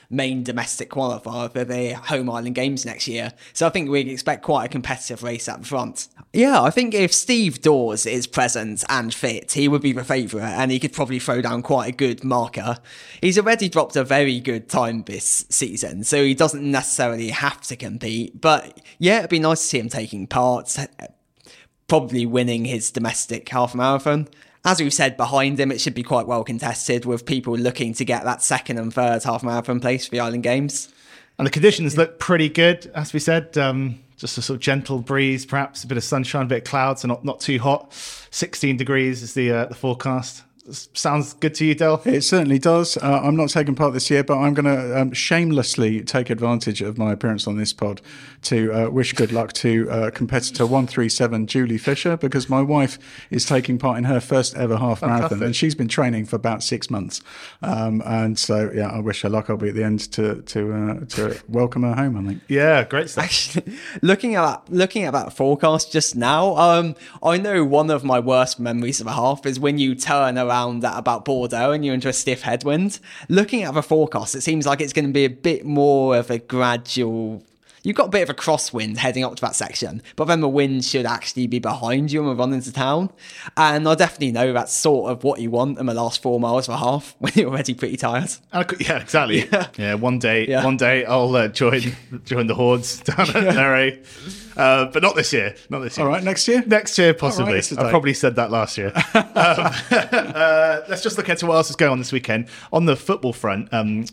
main 0.09 0.43
domestic 0.43 0.89
qualifier 0.89 1.51
for 1.51 1.63
the 1.63 1.93
home 1.93 2.30
island 2.30 2.55
games 2.55 2.86
next 2.86 3.07
year. 3.07 3.34
So 3.53 3.67
I 3.67 3.69
think 3.69 3.89
we 3.89 4.01
expect 4.01 4.43
quite 4.43 4.65
a 4.65 4.69
competitive 4.69 5.23
race 5.23 5.47
up 5.47 5.65
front. 5.65 6.07
Yeah, 6.34 6.61
I 6.61 6.69
think 6.69 6.93
if 6.93 7.13
Steve 7.13 7.61
Dawes 7.61 8.05
is 8.05 8.28
present 8.28 8.84
and 8.89 9.13
fit, 9.13 9.53
he 9.53 9.67
would 9.67 9.82
be 9.82 9.93
the 9.93 10.03
favourite 10.03 10.51
and 10.51 10.71
he 10.71 10.80
could 10.80 10.93
probably 10.93 11.19
throw 11.19 11.41
down 11.41 11.61
quite 11.63 11.89
a 11.89 11.95
good 11.95 12.23
marker. 12.23 12.78
He's 13.21 13.38
already 13.38 13.69
dropped 13.69 13.95
a 13.95 14.03
very 14.03 14.39
good 14.39 14.69
time 14.69 15.03
this 15.03 15.45
season, 15.49 16.03
so 16.03 16.23
he 16.23 16.34
doesn't 16.34 16.69
necessarily 16.69 17.30
have 17.30 17.61
to 17.61 17.76
compete. 17.76 18.39
But 18.39 18.82
yeah, 18.99 19.19
it'd 19.19 19.30
be 19.30 19.39
nice 19.39 19.61
to 19.61 19.67
see 19.67 19.80
him 19.80 19.89
taking 19.89 20.28
part, 20.28 20.78
probably 21.88 22.26
winning 22.26 22.65
his 22.65 22.91
domestic 22.91 23.47
half 23.49 23.73
marathon 23.73 24.28
as 24.66 24.82
we've 24.82 24.93
said, 24.93 25.16
behind 25.16 25.59
him, 25.59 25.72
it 25.72 25.80
should 25.80 25.93
be 25.93 26.03
quite 26.03 26.26
well 26.26 26.43
contested 26.43 27.05
with 27.05 27.26
people 27.26 27.55
looking 27.55 27.93
to 27.93 28.03
get 28.03 28.24
that 28.24 28.41
second 28.41 28.80
and 28.80 28.91
third 28.91 29.24
half 29.24 29.43
marathon 29.43 29.80
place 29.80 30.05
for 30.05 30.11
the 30.11 30.20
Island 30.20 30.43
Games. 30.43 30.89
And 31.38 31.45
the 31.45 31.51
conditions 31.51 31.97
look 31.97 32.18
pretty 32.18 32.49
good, 32.49 32.91
as 32.95 33.13
we 33.13 33.20
said. 33.20 33.57
Um, 33.57 33.99
just 34.18 34.38
a 34.38 34.41
sort 34.41 34.55
of 34.55 34.61
gentle 34.61 34.99
breeze, 34.99 35.45
perhaps 35.45 35.84
a 35.84 35.88
bit 35.88 35.97
of 35.97 36.03
sunshine, 36.03 36.43
a 36.43 36.45
bit 36.45 36.57
of 36.59 36.63
clouds, 36.63 37.01
so 37.01 37.07
not, 37.07 37.24
not 37.24 37.41
too 37.41 37.59
hot. 37.59 37.93
16 37.93 38.78
degrees 38.78 39.22
is 39.22 39.34
the 39.34 39.51
uh, 39.51 39.66
the 39.66 39.76
forecast. 39.76 40.43
Sounds 40.68 41.34
good 41.36 41.53
to 41.55 41.66
you, 41.66 41.76
Del? 41.76 42.01
It 42.05 42.22
certainly 42.22 42.57
does. 42.57 42.97
Uh, 42.97 43.22
I'm 43.24 43.36
not 43.36 43.49
taking 43.49 43.76
part 43.76 43.93
this 43.93 44.09
year, 44.09 44.24
but 44.24 44.39
I'm 44.39 44.55
going 44.55 44.66
to 44.66 44.99
um, 44.99 45.13
shamelessly 45.13 46.01
take 46.01 46.32
advantage 46.32 46.82
of 46.82 46.97
my 46.97 47.11
appearance 47.11 47.45
on 47.45 47.55
this 47.57 47.72
pod 47.72 48.01
to 48.43 48.74
uh, 48.74 48.89
wish 48.89 49.13
good 49.13 49.32
luck 49.32 49.53
to 49.53 49.88
uh, 49.91 50.09
competitor 50.09 50.66
137, 50.66 51.45
Julie 51.45 51.78
Fisher, 51.78 52.18
because 52.18 52.49
my 52.49 52.63
wife 52.63 52.97
is 53.30 53.45
taking 53.45 53.78
part 53.78 53.99
in 53.99 54.05
her 54.05 54.20
first 54.20 54.55
ever 54.55 54.78
half 54.78 55.01
Fantastic. 55.01 55.20
marathon, 55.30 55.43
and 55.43 55.55
she's 55.55 55.76
been 55.76 55.88
training 55.88 56.26
for 56.26 56.36
about 56.36 56.63
six 56.63 56.89
months. 56.89 57.22
Um, 57.61 58.01
and 58.03 58.39
so, 58.39 58.72
yeah, 58.74 58.88
I 58.88 58.99
wish 59.01 59.22
her 59.22 59.30
luck. 59.30 59.51
I'll 59.51 59.57
be 59.57 59.70
at 59.70 59.76
the 59.76 59.84
end 59.84 60.11
to 60.13 60.41
to 60.41 60.74
uh, 60.74 61.05
to 61.05 61.39
welcome 61.47 61.84
her 61.84 61.93
home. 61.93 62.18
I 62.18 62.28
think. 62.28 62.41
Yeah, 62.47 62.84
great 62.86 63.11
stuff. 63.11 63.26
Actually, 63.26 63.78
looking 64.01 64.34
at 64.34 64.41
that, 64.41 64.74
looking 64.74 65.03
at 65.03 65.13
that 65.13 65.32
forecast 65.34 65.91
just 65.91 66.16
now, 66.16 66.55
um, 66.57 66.95
I 67.22 67.38
know 67.38 67.63
one 67.63 67.91
of 67.91 68.03
my 68.03 68.20
worst 68.20 68.59
memories 68.59 68.99
of 68.99 69.05
a 69.05 69.13
half 69.13 69.45
is 69.45 69.59
when 69.59 69.78
you 69.78 69.93
turn 69.93 70.39
around 70.39 70.54
around 70.55 70.83
at 70.83 70.97
about 70.97 71.25
Bordeaux 71.25 71.71
and 71.71 71.85
you're 71.85 71.93
into 71.93 72.09
a 72.09 72.13
stiff 72.13 72.41
headwind. 72.41 72.99
Looking 73.29 73.63
at 73.63 73.73
the 73.73 73.83
forecast, 73.83 74.35
it 74.35 74.41
seems 74.41 74.65
like 74.65 74.81
it's 74.81 74.93
going 74.93 75.05
to 75.05 75.11
be 75.11 75.25
a 75.25 75.29
bit 75.29 75.65
more 75.65 76.17
of 76.17 76.29
a 76.29 76.39
gradual 76.39 77.43
you've 77.86 77.95
got 77.95 78.07
a 78.07 78.09
bit 78.09 78.23
of 78.23 78.29
a 78.29 78.33
crosswind 78.33 78.97
heading 78.97 79.23
up 79.23 79.36
to 79.36 79.41
that 79.41 79.55
section, 79.55 80.01
but 80.15 80.25
then 80.25 80.41
the 80.41 80.49
wind 80.49 80.83
should 80.83 81.05
actually 81.05 81.47
be 81.47 81.59
behind 81.59 82.11
you 82.11 82.19
and 82.19 82.29
we're 82.29 82.36
running 82.36 82.61
to 82.61 82.73
town. 82.73 83.11
And 83.55 83.88
I 83.88 83.95
definitely 83.95 84.31
know 84.31 84.51
that's 84.53 84.73
sort 84.73 85.11
of 85.11 85.23
what 85.23 85.39
you 85.39 85.51
want 85.51 85.79
in 85.79 85.86
the 85.86 85.93
last 85.93 86.21
four 86.21 86.39
miles 86.39 86.67
of 86.67 86.73
a 86.73 86.77
half 86.77 87.15
when 87.19 87.31
you're 87.36 87.49
already 87.49 87.73
pretty 87.73 87.97
tired. 87.97 88.31
Yeah, 88.79 88.99
exactly. 88.99 89.45
Yeah, 89.55 89.67
yeah 89.77 89.93
one 89.93 90.17
day, 90.17 90.47
yeah. 90.47 90.65
one 90.65 90.75
day 90.75 91.05
I'll 91.05 91.33
uh, 91.36 91.47
join 91.47 91.81
join 92.25 92.47
the 92.47 92.55
hordes 92.55 92.99
down 93.01 93.29
at 93.29 93.55
Nere. 93.55 94.01
Uh, 94.57 94.86
but 94.86 95.03
not 95.03 95.15
this 95.15 95.31
year. 95.33 95.55
Not 95.69 95.79
this 95.79 95.97
year. 95.97 96.07
All 96.07 96.11
right, 96.11 96.23
next 96.23 96.47
year. 96.47 96.63
Next 96.65 96.97
year, 96.97 97.13
possibly. 97.13 97.53
Right, 97.53 97.77
I 97.77 97.89
probably 97.89 98.13
said 98.13 98.38
that 98.38 98.51
last 98.51 98.77
year. 98.77 98.91
um, 99.13 99.23
uh, 99.36 100.81
let's 100.89 101.03
just 101.03 101.17
look 101.17 101.29
at 101.29 101.43
what 101.43 101.55
else 101.55 101.69
is 101.69 101.75
going 101.75 101.91
on 101.91 101.99
this 101.99 102.11
weekend 102.11 102.47
on 102.73 102.86
the 102.86 102.95
football 102.95 103.33
front. 103.33 103.71
Um, 103.73 104.05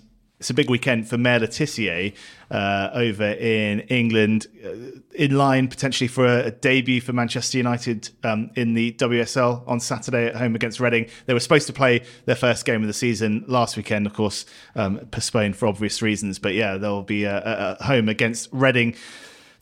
it's 0.43 0.51
a 0.51 0.55
big 0.55 0.69
weekend 0.69 1.09
for 1.09 1.17
Maya 1.17 1.39
Le 1.39 1.47
Tissier 1.47 2.13
uh, 2.51 2.91
over 2.95 3.31
in 3.31 3.79
England, 3.83 4.49
uh, 4.65 4.99
in 5.15 5.39
line 5.39 5.69
potentially 5.69 6.09
for 6.09 6.27
a, 6.27 6.47
a 6.47 6.51
debut 6.51 7.01
for 7.01 7.13
Manchester 7.13 7.59
United 7.59 8.11
um, 8.25 8.51
in 8.57 8.75
the 8.75 8.91
WSL 8.95 9.63
on 9.69 9.79
Saturday 9.79 10.27
at 10.27 10.35
home 10.35 10.57
against 10.57 10.81
Reading. 10.81 11.07
They 11.27 11.33
were 11.33 11.39
supposed 11.39 11.69
to 11.69 11.73
play 11.73 12.03
their 12.25 12.35
first 12.35 12.65
game 12.65 12.81
of 12.81 12.89
the 12.89 12.93
season 12.93 13.45
last 13.47 13.77
weekend, 13.77 14.05
of 14.05 14.15
course, 14.15 14.45
um, 14.75 14.99
postponed 15.13 15.55
for 15.55 15.69
obvious 15.69 16.03
reasons. 16.03 16.41
But 16.41 16.55
yeah, 16.55 16.77
they'll 16.77 17.05
be 17.05 17.25
uh, 17.25 17.75
at 17.75 17.83
home 17.83 18.09
against 18.09 18.49
Reading 18.51 18.97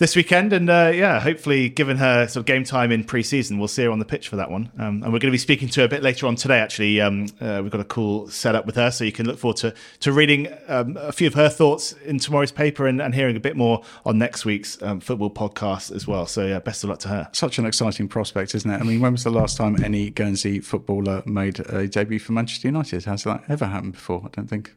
this 0.00 0.16
weekend. 0.16 0.52
And 0.52 0.68
uh, 0.68 0.90
yeah, 0.92 1.20
hopefully, 1.20 1.68
given 1.68 1.98
her 1.98 2.26
sort 2.26 2.40
of 2.40 2.46
game 2.46 2.64
time 2.64 2.90
in 2.90 3.04
pre-season, 3.04 3.58
we'll 3.58 3.68
see 3.68 3.84
her 3.84 3.90
on 3.92 4.00
the 4.00 4.04
pitch 4.04 4.28
for 4.28 4.36
that 4.36 4.50
one. 4.50 4.72
Um, 4.78 5.02
and 5.02 5.12
we're 5.12 5.20
going 5.20 5.20
to 5.20 5.30
be 5.30 5.38
speaking 5.38 5.68
to 5.68 5.80
her 5.80 5.86
a 5.86 5.88
bit 5.88 6.02
later 6.02 6.26
on 6.26 6.34
today. 6.34 6.58
Actually, 6.58 7.00
um, 7.00 7.26
uh, 7.40 7.60
we've 7.62 7.70
got 7.70 7.80
a 7.80 7.84
cool 7.84 8.28
setup 8.28 8.66
with 8.66 8.74
her, 8.74 8.90
so 8.90 9.04
you 9.04 9.12
can 9.12 9.26
look 9.26 9.38
forward 9.38 9.58
to 9.58 9.74
to 10.00 10.12
reading 10.12 10.48
um, 10.66 10.96
a 10.96 11.12
few 11.12 11.28
of 11.28 11.34
her 11.34 11.48
thoughts 11.48 11.92
in 12.04 12.18
tomorrow's 12.18 12.50
paper 12.50 12.86
and, 12.86 13.00
and 13.00 13.14
hearing 13.14 13.36
a 13.36 13.40
bit 13.40 13.56
more 13.56 13.82
on 14.04 14.18
next 14.18 14.44
week's 14.44 14.82
um, 14.82 14.98
football 14.98 15.30
podcast 15.30 15.94
as 15.94 16.06
well. 16.06 16.26
So 16.26 16.46
yeah, 16.46 16.58
best 16.58 16.82
of 16.82 16.90
luck 16.90 16.98
to 17.00 17.08
her. 17.08 17.28
Such 17.32 17.58
an 17.58 17.66
exciting 17.66 18.08
prospect, 18.08 18.54
isn't 18.54 18.70
it? 18.70 18.80
I 18.80 18.82
mean, 18.82 19.00
when 19.00 19.12
was 19.12 19.24
the 19.24 19.30
last 19.30 19.58
time 19.58 19.76
any 19.84 20.10
Guernsey 20.10 20.60
footballer 20.60 21.22
made 21.26 21.60
a 21.60 21.86
debut 21.86 22.18
for 22.18 22.32
Manchester 22.32 22.68
United? 22.68 23.04
Has 23.04 23.24
that 23.24 23.44
ever 23.48 23.66
happened 23.66 23.92
before? 23.92 24.22
I 24.24 24.28
don't 24.28 24.48
think 24.48 24.74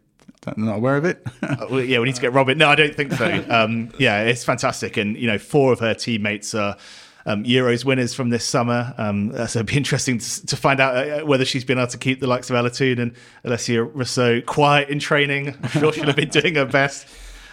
not 0.57 0.77
aware 0.77 0.97
of 0.97 1.05
it. 1.05 1.25
uh, 1.41 1.75
yeah, 1.77 1.99
we 1.99 2.05
need 2.05 2.15
to 2.15 2.21
get 2.21 2.33
Robin. 2.33 2.57
No, 2.57 2.69
I 2.69 2.75
don't 2.75 2.95
think 2.95 3.11
so. 3.13 3.43
Um, 3.53 3.91
yeah, 3.99 4.23
it's 4.23 4.43
fantastic, 4.43 4.97
and 4.97 5.15
you 5.15 5.27
know, 5.27 5.37
four 5.37 5.73
of 5.73 5.79
her 5.79 5.93
teammates 5.93 6.53
are. 6.55 6.77
Um, 7.25 7.45
Euros 7.45 7.85
winners 7.85 8.13
from 8.13 8.31
this 8.31 8.43
summer. 8.43 8.93
Um, 8.97 9.31
so 9.31 9.59
it'd 9.59 9.67
be 9.67 9.77
interesting 9.77 10.17
to, 10.17 10.45
to 10.45 10.57
find 10.57 10.81
out 10.81 10.97
uh, 10.97 11.25
whether 11.25 11.45
she's 11.45 11.63
been 11.63 11.77
able 11.77 11.87
to 11.87 11.97
keep 11.97 12.19
the 12.19 12.27
likes 12.27 12.49
of 12.49 12.73
Toone 12.73 12.99
and 12.99 13.13
Alessia 13.45 13.89
Russo 13.93 14.41
quiet 14.41 14.89
in 14.89 14.99
training. 14.99 15.55
I'm 15.63 15.69
sure 15.69 15.93
she'll 15.93 16.03
have 16.03 16.17
been 16.17 16.27
doing 16.41 16.55
her 16.55 16.65
best. 16.65 17.07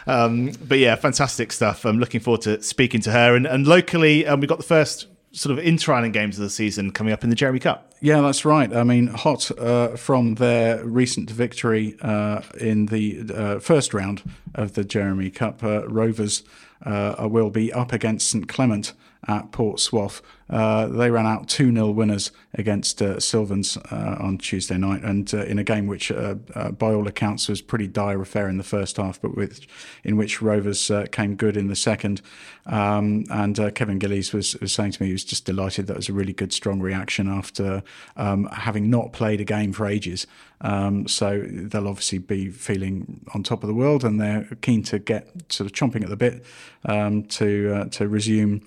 Um, 0.08 0.50
but 0.66 0.78
yeah, 0.78 0.96
fantastic 0.96 1.52
stuff. 1.52 1.84
I'm 1.84 2.00
looking 2.00 2.18
forward 2.18 2.42
to 2.42 2.60
speaking 2.62 3.00
to 3.02 3.12
her. 3.12 3.36
And, 3.36 3.46
and 3.46 3.64
locally, 3.64 4.26
um, 4.26 4.40
we've 4.40 4.48
got 4.48 4.58
the 4.58 4.64
first 4.64 5.06
sort 5.32 5.56
of 5.56 5.64
inter 5.64 6.08
games 6.08 6.36
of 6.36 6.42
the 6.42 6.50
season 6.50 6.90
coming 6.90 7.12
up 7.12 7.22
in 7.22 7.30
the 7.30 7.36
Jeremie 7.36 7.60
Cup. 7.60 7.89
Yeah, 8.02 8.22
that's 8.22 8.46
right. 8.46 8.74
I 8.74 8.82
mean, 8.82 9.08
hot 9.08 9.50
uh, 9.58 9.88
from 9.96 10.36
their 10.36 10.82
recent 10.82 11.28
victory 11.28 11.96
uh, 12.00 12.40
in 12.58 12.86
the 12.86 13.30
uh, 13.34 13.58
first 13.58 13.92
round 13.92 14.22
of 14.54 14.72
the 14.72 14.84
Jeremie 14.84 15.30
Cup, 15.30 15.62
uh, 15.62 15.86
Rovers 15.86 16.42
uh, 16.84 17.28
will 17.30 17.50
be 17.50 17.70
up 17.70 17.92
against 17.92 18.30
St 18.30 18.48
Clement 18.48 18.94
at 19.28 19.52
Port 19.52 19.78
Soif. 19.78 20.20
Uh, 20.50 20.88
they 20.88 21.10
ran 21.10 21.26
out 21.26 21.48
2 21.48 21.72
0 21.72 21.90
winners 21.90 22.32
against 22.54 23.00
uh, 23.00 23.20
Sylvans 23.20 23.76
uh, 23.76 24.16
on 24.18 24.36
Tuesday 24.36 24.76
night, 24.76 25.02
and 25.02 25.32
uh, 25.32 25.44
in 25.44 25.60
a 25.60 25.64
game 25.64 25.86
which, 25.86 26.10
uh, 26.10 26.34
uh, 26.56 26.72
by 26.72 26.92
all 26.92 27.06
accounts, 27.06 27.48
was 27.48 27.62
pretty 27.62 27.86
dire 27.86 28.20
affair 28.20 28.48
in 28.48 28.58
the 28.58 28.64
first 28.64 28.96
half, 28.96 29.22
but 29.22 29.36
with 29.36 29.64
in 30.02 30.16
which 30.16 30.42
Rovers 30.42 30.90
came 31.12 31.36
good 31.36 31.56
in 31.56 31.68
the 31.68 31.76
second. 31.76 32.20
Um, 32.66 33.24
and 33.30 33.56
Kevin 33.74 33.98
Gillies 33.98 34.32
was, 34.32 34.54
was, 34.60 34.72
saying 34.72 34.92
to 34.92 35.02
me 35.02 35.08
he 35.08 35.12
was 35.12 35.24
just 35.24 35.44
delighted 35.44 35.86
that 35.86 35.96
was 35.96 36.08
a 36.08 36.12
really 36.12 36.32
good, 36.32 36.52
strong 36.52 36.80
reaction 36.80 37.28
after 37.28 37.82
um, 38.16 38.46
having 38.52 38.90
not 38.90 39.12
played 39.12 39.40
a 39.40 39.44
game 39.44 39.72
for 39.72 39.86
ages. 39.86 40.26
Um, 40.60 41.08
so 41.08 41.44
they'll 41.48 41.88
obviously 41.88 42.18
be 42.18 42.50
feeling 42.50 43.24
on 43.34 43.42
top 43.42 43.62
of 43.62 43.68
the 43.68 43.74
world, 43.74 44.04
and 44.04 44.20
they're 44.20 44.46
keen 44.60 44.82
to 44.84 44.98
get 44.98 45.28
sort 45.48 45.70
of 45.70 45.72
chomping 45.72 46.02
at 46.02 46.10
the 46.10 46.16
bit 46.16 46.44
um, 46.84 47.24
to 47.24 47.88
to 47.90 48.08
resume 48.08 48.62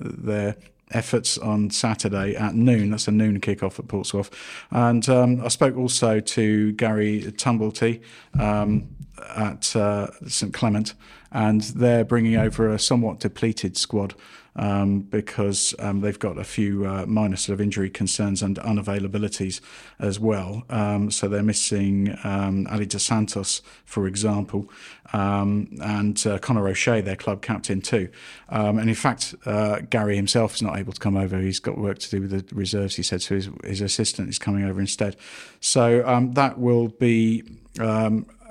their 0.00 0.56
efforts 0.90 1.38
on 1.38 1.70
Saturday 1.70 2.34
at 2.36 2.54
noon. 2.54 2.90
That's 2.90 3.08
a 3.08 3.12
noon 3.12 3.40
kickoff 3.40 3.78
at 3.78 3.88
Port 3.88 4.06
Soif. 4.06 4.30
And 4.70 5.08
um, 5.08 5.44
I 5.44 5.48
spoke 5.48 5.76
also 5.76 6.20
to 6.20 6.72
Gary 6.72 7.22
Tumblety 7.36 8.00
um, 8.38 8.88
at 9.36 9.74
uh, 9.76 10.08
St 10.26 10.52
Clement, 10.52 10.94
and 11.32 11.62
they're 11.62 12.04
bringing 12.04 12.36
over 12.36 12.68
a 12.68 12.78
somewhat 12.78 13.20
depleted 13.20 13.76
squad 13.76 14.14
um, 14.56 15.00
because 15.00 15.74
um, 15.78 16.00
they've 16.00 16.18
got 16.18 16.38
a 16.38 16.44
few 16.44 16.86
uh, 16.86 17.06
minor 17.06 17.36
sort 17.36 17.54
of 17.54 17.60
injury 17.60 17.90
concerns 17.90 18.42
and 18.42 18.56
unavailabilities 18.58 19.60
as 19.98 20.20
well. 20.20 20.64
Um, 20.70 21.10
so 21.10 21.28
they're 21.28 21.42
missing 21.42 22.16
um, 22.24 22.66
Ali 22.70 22.86
Dos 22.86 23.02
Santos, 23.02 23.62
for 23.84 24.06
example, 24.06 24.70
um, 25.12 25.68
and 25.82 26.24
uh, 26.26 26.38
Conor 26.38 26.68
O'Shea, 26.68 27.00
their 27.00 27.16
club 27.16 27.42
captain 27.42 27.80
too. 27.80 28.08
And 28.48 28.88
in 28.88 28.94
fact, 28.94 29.34
uh, 29.46 29.80
Gary 29.90 30.16
himself 30.16 30.54
is 30.54 30.62
not 30.62 30.78
able 30.78 30.92
to 30.92 31.00
come 31.00 31.16
over. 31.16 31.38
He's 31.38 31.60
got 31.60 31.78
work 31.78 31.98
to 31.98 32.10
do 32.10 32.20
with 32.20 32.30
the 32.30 32.54
reserves. 32.54 32.96
He 32.96 33.02
said 33.02 33.22
so. 33.22 33.34
His, 33.34 33.48
his 33.64 33.80
assistant 33.80 34.28
is 34.28 34.38
coming 34.38 34.64
over 34.64 34.80
instead. 34.80 35.16
So 35.60 36.02
that 36.34 36.58
will 36.58 36.88
be. 36.88 37.42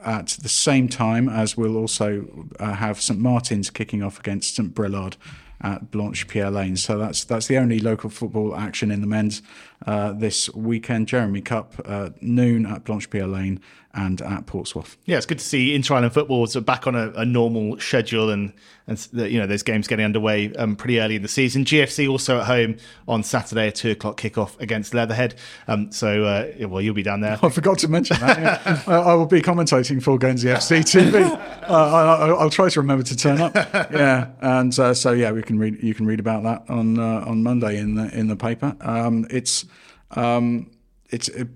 at 0.06 0.28
the 0.42 0.50
same 0.50 0.90
time 0.90 1.30
as 1.30 1.56
we'll 1.56 1.78
also 1.78 2.46
uh, 2.60 2.74
have 2.74 3.02
St 3.02 3.18
Martin's 3.18 3.70
kicking 3.70 4.04
off 4.04 4.20
against 4.20 4.54
St 4.54 4.76
Brelade 4.76 5.16
at 5.64 5.90
Blanche 5.90 6.28
Pierre 6.28 6.52
Lane. 6.52 6.76
So 6.76 6.98
that's 6.98 7.24
that's 7.24 7.48
the 7.48 7.58
only 7.58 7.80
local 7.80 8.10
football 8.10 8.56
action 8.56 8.92
in 8.92 9.02
the 9.02 9.08
men's 9.08 9.42
uh, 9.88 10.12
this 10.12 10.54
weekend. 10.54 11.08
Jeremie 11.08 11.42
Cup 11.42 11.74
uh, 11.86 12.10
noon 12.22 12.66
at 12.66 12.84
Blanche 12.84 13.10
Pierre 13.10 13.28
Lane 13.28 13.60
and 13.96 14.22
at 14.22 14.48
Port 14.48 14.68
Soif. 14.68 14.98
Yeah, 15.06 15.18
it's 15.18 15.26
good 15.26 15.38
to 15.38 15.46
see 15.46 15.76
Inter 15.76 15.96
Island 15.96 16.14
football 16.14 16.48
so 16.48 16.62
back 16.62 16.88
on 16.88 16.96
a, 16.96 17.12
a, 17.12 17.26
normal 17.26 17.80
schedule 17.80 18.32
and 18.32 18.52
and 18.88 19.08
you 19.14 19.38
know 19.38 19.46
there's 19.46 19.62
games 19.62 19.88
getting 19.88 20.04
underway 20.04 20.52
um, 20.56 20.76
pretty 20.76 21.00
early 21.00 21.16
in 21.16 21.22
the 21.22 21.28
season. 21.28 21.64
GFC 21.64 22.10
also 22.10 22.40
at 22.40 22.48
home 22.48 22.78
on 23.08 23.24
Saturday, 23.24 23.68
a 23.68 23.72
two 23.72 23.92
o'clock 23.92 24.20
kickoff 24.20 24.60
against 24.60 24.96
Leatherhead. 24.96 25.36
Um, 25.68 25.92
so 25.92 26.24
uh, 26.24 26.68
well, 26.68 26.82
you'll 26.82 26.96
be 26.96 27.04
down 27.04 27.22
there. 27.22 27.38
I 27.44 27.50
forgot 27.50 27.78
to 27.80 27.88
mention 27.88 28.20
that. 28.20 28.40
Yeah. 28.40 28.82
I 28.88 29.14
will 29.14 29.28
be 29.28 29.42
commentating 29.42 30.02
for 30.02 30.18
Guernsey 30.18 30.48
FC 30.48 30.82
TV. 30.82 31.50
Uh, 31.64 32.36
I, 32.38 32.44
will 32.44 32.50
try 32.50 32.68
to 32.68 32.82
remember 32.82 33.04
to 33.06 33.16
turn 33.16 33.40
up. 33.40 33.56
Yeah, 33.56 34.32
and 34.42 34.78
uh, 34.78 34.94
so 34.94 35.14
yeah, 35.14 35.32
we 35.32 35.42
can 35.42 35.53
read. 35.58 35.82
You 35.82 35.94
can 35.94 36.06
read 36.06 36.20
about 36.20 36.44
that 36.44 36.70
on 36.70 37.00
uh, 37.00 37.24
on 37.26 37.44
Monday 37.44 37.78
in 37.78 37.96
the 37.96 38.14
in 38.18 38.28
the 38.28 38.36
paper. 38.36 38.76
Um, 38.82 39.26
it's 39.30 39.66
um, 40.12 40.72
it's. 41.10 41.30
It, 41.30 41.48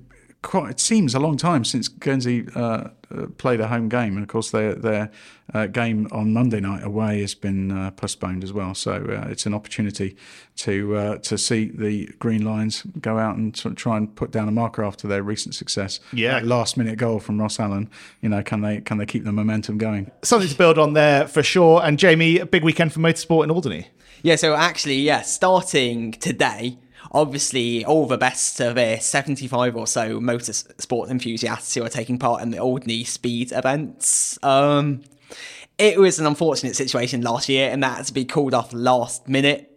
quite. 0.47 0.71
It 0.71 0.79
seems 0.79 1.13
a 1.13 1.19
long 1.19 1.35
time 1.35 1.65
since 1.65 1.89
Guernsey 1.89 2.47
uh, 2.55 2.89
uh, 3.11 3.27
played 3.37 3.59
a 3.59 3.67
home 3.67 3.89
game, 3.89 4.13
and 4.13 4.23
of 4.23 4.29
course 4.29 4.49
their 4.51 4.73
their 4.75 5.11
uh, 5.53 5.67
game 5.67 6.07
on 6.11 6.31
Monday 6.33 6.61
night 6.61 6.83
away 6.83 7.19
has 7.21 7.35
been 7.35 7.71
uh, 7.71 7.91
postponed 7.91 8.43
as 8.43 8.53
well. 8.53 8.73
So 8.73 8.93
uh, 8.93 9.27
it's 9.29 9.45
an 9.45 9.53
opportunity 9.53 10.15
to 10.57 10.95
uh, 10.95 11.17
to 11.17 11.37
see 11.37 11.65
the 11.65 12.07
Green 12.19 12.45
Lions 12.45 12.83
go 13.01 13.17
out 13.17 13.35
and 13.35 13.55
sort 13.55 13.73
of 13.73 13.77
try 13.77 13.97
and 13.97 14.15
put 14.15 14.31
down 14.31 14.47
a 14.47 14.51
marker 14.51 14.83
after 14.83 15.07
their 15.07 15.21
recent 15.21 15.53
success. 15.53 15.99
Yeah. 16.13 16.39
That 16.39 16.45
last 16.45 16.77
minute 16.77 16.97
goal 16.97 17.19
from 17.19 17.41
Ross 17.41 17.59
Allen. 17.59 17.89
You 18.21 18.29
know, 18.29 18.41
can 18.41 18.61
they 18.61 18.79
can 18.81 18.97
they 18.97 19.05
keep 19.05 19.25
the 19.25 19.33
momentum 19.33 19.77
going? 19.77 20.09
Something 20.23 20.49
to 20.49 20.57
build 20.57 20.79
on 20.79 20.93
there 20.93 21.27
for 21.27 21.43
sure. 21.43 21.81
And 21.83 21.99
Jamie, 21.99 22.39
a 22.39 22.45
big 22.45 22.63
weekend 22.63 22.93
for 22.93 23.01
motorsport 23.01 23.43
in 23.43 23.51
Alderney. 23.51 23.87
Yeah, 24.23 24.35
so 24.35 24.55
actually, 24.55 24.95
yeah, 24.95 25.21
starting 25.21 26.13
today, 26.13 26.79
obviously 27.11 27.85
all 27.85 28.05
the 28.07 28.17
best 28.17 28.59
of 28.59 28.75
the 28.75 28.97
75 28.99 29.75
or 29.75 29.87
so 29.87 30.19
motorsport 30.19 31.09
enthusiasts 31.09 31.73
who 31.73 31.83
are 31.83 31.89
taking 31.89 32.19
part 32.19 32.41
in 32.41 32.51
the 32.51 32.59
Alderney 32.59 33.03
Speed 33.03 33.51
events. 33.51 34.37
Um, 34.43 35.03
it 35.77 35.99
was 35.99 36.19
an 36.19 36.25
unfortunate 36.25 36.75
situation 36.75 37.21
last 37.21 37.49
year, 37.49 37.69
and 37.69 37.83
that 37.83 37.97
had 37.97 38.05
to 38.07 38.13
be 38.13 38.25
called 38.25 38.53
off 38.53 38.73
last 38.73 39.27
minute, 39.27 39.71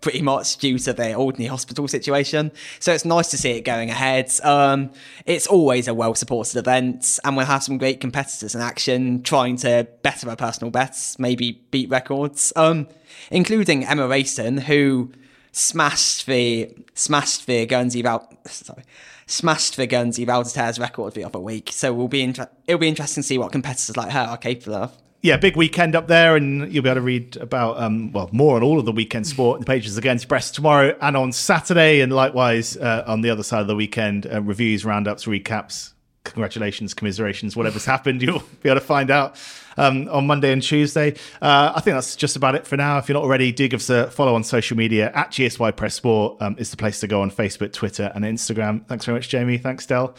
pretty 0.00 0.20
much 0.20 0.58
due 0.58 0.78
to 0.78 0.92
the 0.92 1.14
Alderney 1.14 1.46
hospital 1.46 1.88
situation. 1.88 2.52
So 2.78 2.92
it's 2.92 3.06
nice 3.06 3.28
to 3.28 3.38
see 3.38 3.52
it 3.52 3.62
going 3.62 3.88
ahead. 3.88 4.30
Um, 4.42 4.90
it's 5.24 5.46
always 5.46 5.88
a 5.88 5.94
well 5.94 6.14
supported 6.14 6.56
event, 6.56 7.18
and 7.24 7.36
we'll 7.36 7.46
have 7.46 7.62
some 7.62 7.78
great 7.78 8.00
competitors 8.00 8.54
in 8.54 8.60
action 8.60 9.22
trying 9.22 9.56
to 9.58 9.88
better 10.02 10.26
their 10.26 10.36
personal 10.36 10.70
bets, 10.70 11.18
maybe 11.18 11.62
beat 11.70 11.88
records, 11.88 12.52
um, 12.56 12.86
including 13.30 13.86
Emma 13.86 14.06
Rayson, 14.06 14.58
who 14.58 15.10
smashed 15.52 16.26
the 16.26 16.74
smashed 16.94 17.46
the 17.46 17.66
Guernsey 17.66 18.02
Val 18.02 18.28
sorry 18.46 18.84
smashed 19.30 19.76
the 19.76 19.86
Guernsey 19.86 20.24
Valdez 20.24 20.78
record 20.78 21.14
the 21.14 21.24
other 21.24 21.38
week. 21.38 21.70
So 21.72 21.92
we'll 21.92 22.08
be 22.08 22.22
inter- 22.22 22.50
it'll 22.66 22.80
be 22.80 22.88
interesting 22.88 23.22
to 23.22 23.26
see 23.26 23.38
what 23.38 23.52
competitors 23.52 23.96
like 23.96 24.10
her 24.10 24.20
are 24.20 24.36
capable 24.36 24.74
of. 24.74 24.96
Yeah, 25.22 25.36
big 25.36 25.54
weekend 25.54 25.94
up 25.94 26.08
there, 26.08 26.34
and 26.34 26.72
you'll 26.72 26.82
be 26.82 26.88
able 26.88 27.00
to 27.00 27.04
read 27.04 27.36
about 27.36 27.78
um, 27.78 28.10
well 28.12 28.30
more 28.32 28.56
on 28.56 28.62
all 28.62 28.78
of 28.78 28.86
the 28.86 28.92
weekend 28.92 29.26
sport 29.26 29.56
in 29.56 29.60
the 29.60 29.66
pages 29.66 29.96
against 29.98 30.28
Brest 30.28 30.54
tomorrow 30.54 30.96
and 31.00 31.16
on 31.16 31.32
Saturday, 31.32 32.00
and 32.00 32.12
likewise 32.12 32.76
uh, 32.76 33.04
on 33.06 33.20
the 33.20 33.30
other 33.30 33.42
side 33.42 33.60
of 33.60 33.66
the 33.66 33.76
weekend, 33.76 34.26
uh, 34.26 34.42
reviews, 34.42 34.84
roundups, 34.84 35.26
recaps. 35.26 35.92
Congratulations, 36.24 36.94
commiserations, 36.94 37.56
whatever's 37.56 37.84
happened, 37.96 38.22
you'll 38.22 38.42
be 38.62 38.68
able 38.68 38.80
to 38.80 38.86
find 38.86 39.10
out 39.10 39.36
um, 39.76 40.08
on 40.08 40.26
Monday 40.26 40.52
and 40.52 40.62
Tuesday. 40.62 41.14
Uh, 41.40 41.72
I 41.74 41.80
think 41.80 41.96
that's 41.96 42.16
just 42.16 42.36
about 42.36 42.54
it 42.54 42.66
for 42.66 42.76
now. 42.76 42.98
If 42.98 43.08
you're 43.08 43.14
not 43.14 43.24
already, 43.24 43.52
do 43.52 43.68
give 43.68 43.80
us 43.80 43.90
a 43.90 44.10
follow 44.10 44.34
on 44.34 44.44
social 44.44 44.76
media 44.76 45.10
at 45.14 45.30
GSY 45.30 45.76
Press 45.76 45.94
Sport 45.94 46.40
um, 46.40 46.56
is 46.58 46.70
the 46.70 46.76
place 46.76 47.00
to 47.00 47.06
go 47.06 47.22
on 47.22 47.30
Facebook, 47.30 47.72
Twitter, 47.72 48.10
and 48.14 48.24
Instagram. 48.24 48.86
Thanks 48.86 49.04
very 49.04 49.16
much, 49.18 49.28
Jamie. 49.28 49.58
Thanks, 49.58 49.86
Del. 49.86 50.14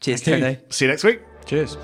Cheers, 0.00 0.22
Tony. 0.22 0.58
See 0.70 0.84
you 0.84 0.90
next 0.90 1.04
week. 1.04 1.20
Cheers. 1.46 1.76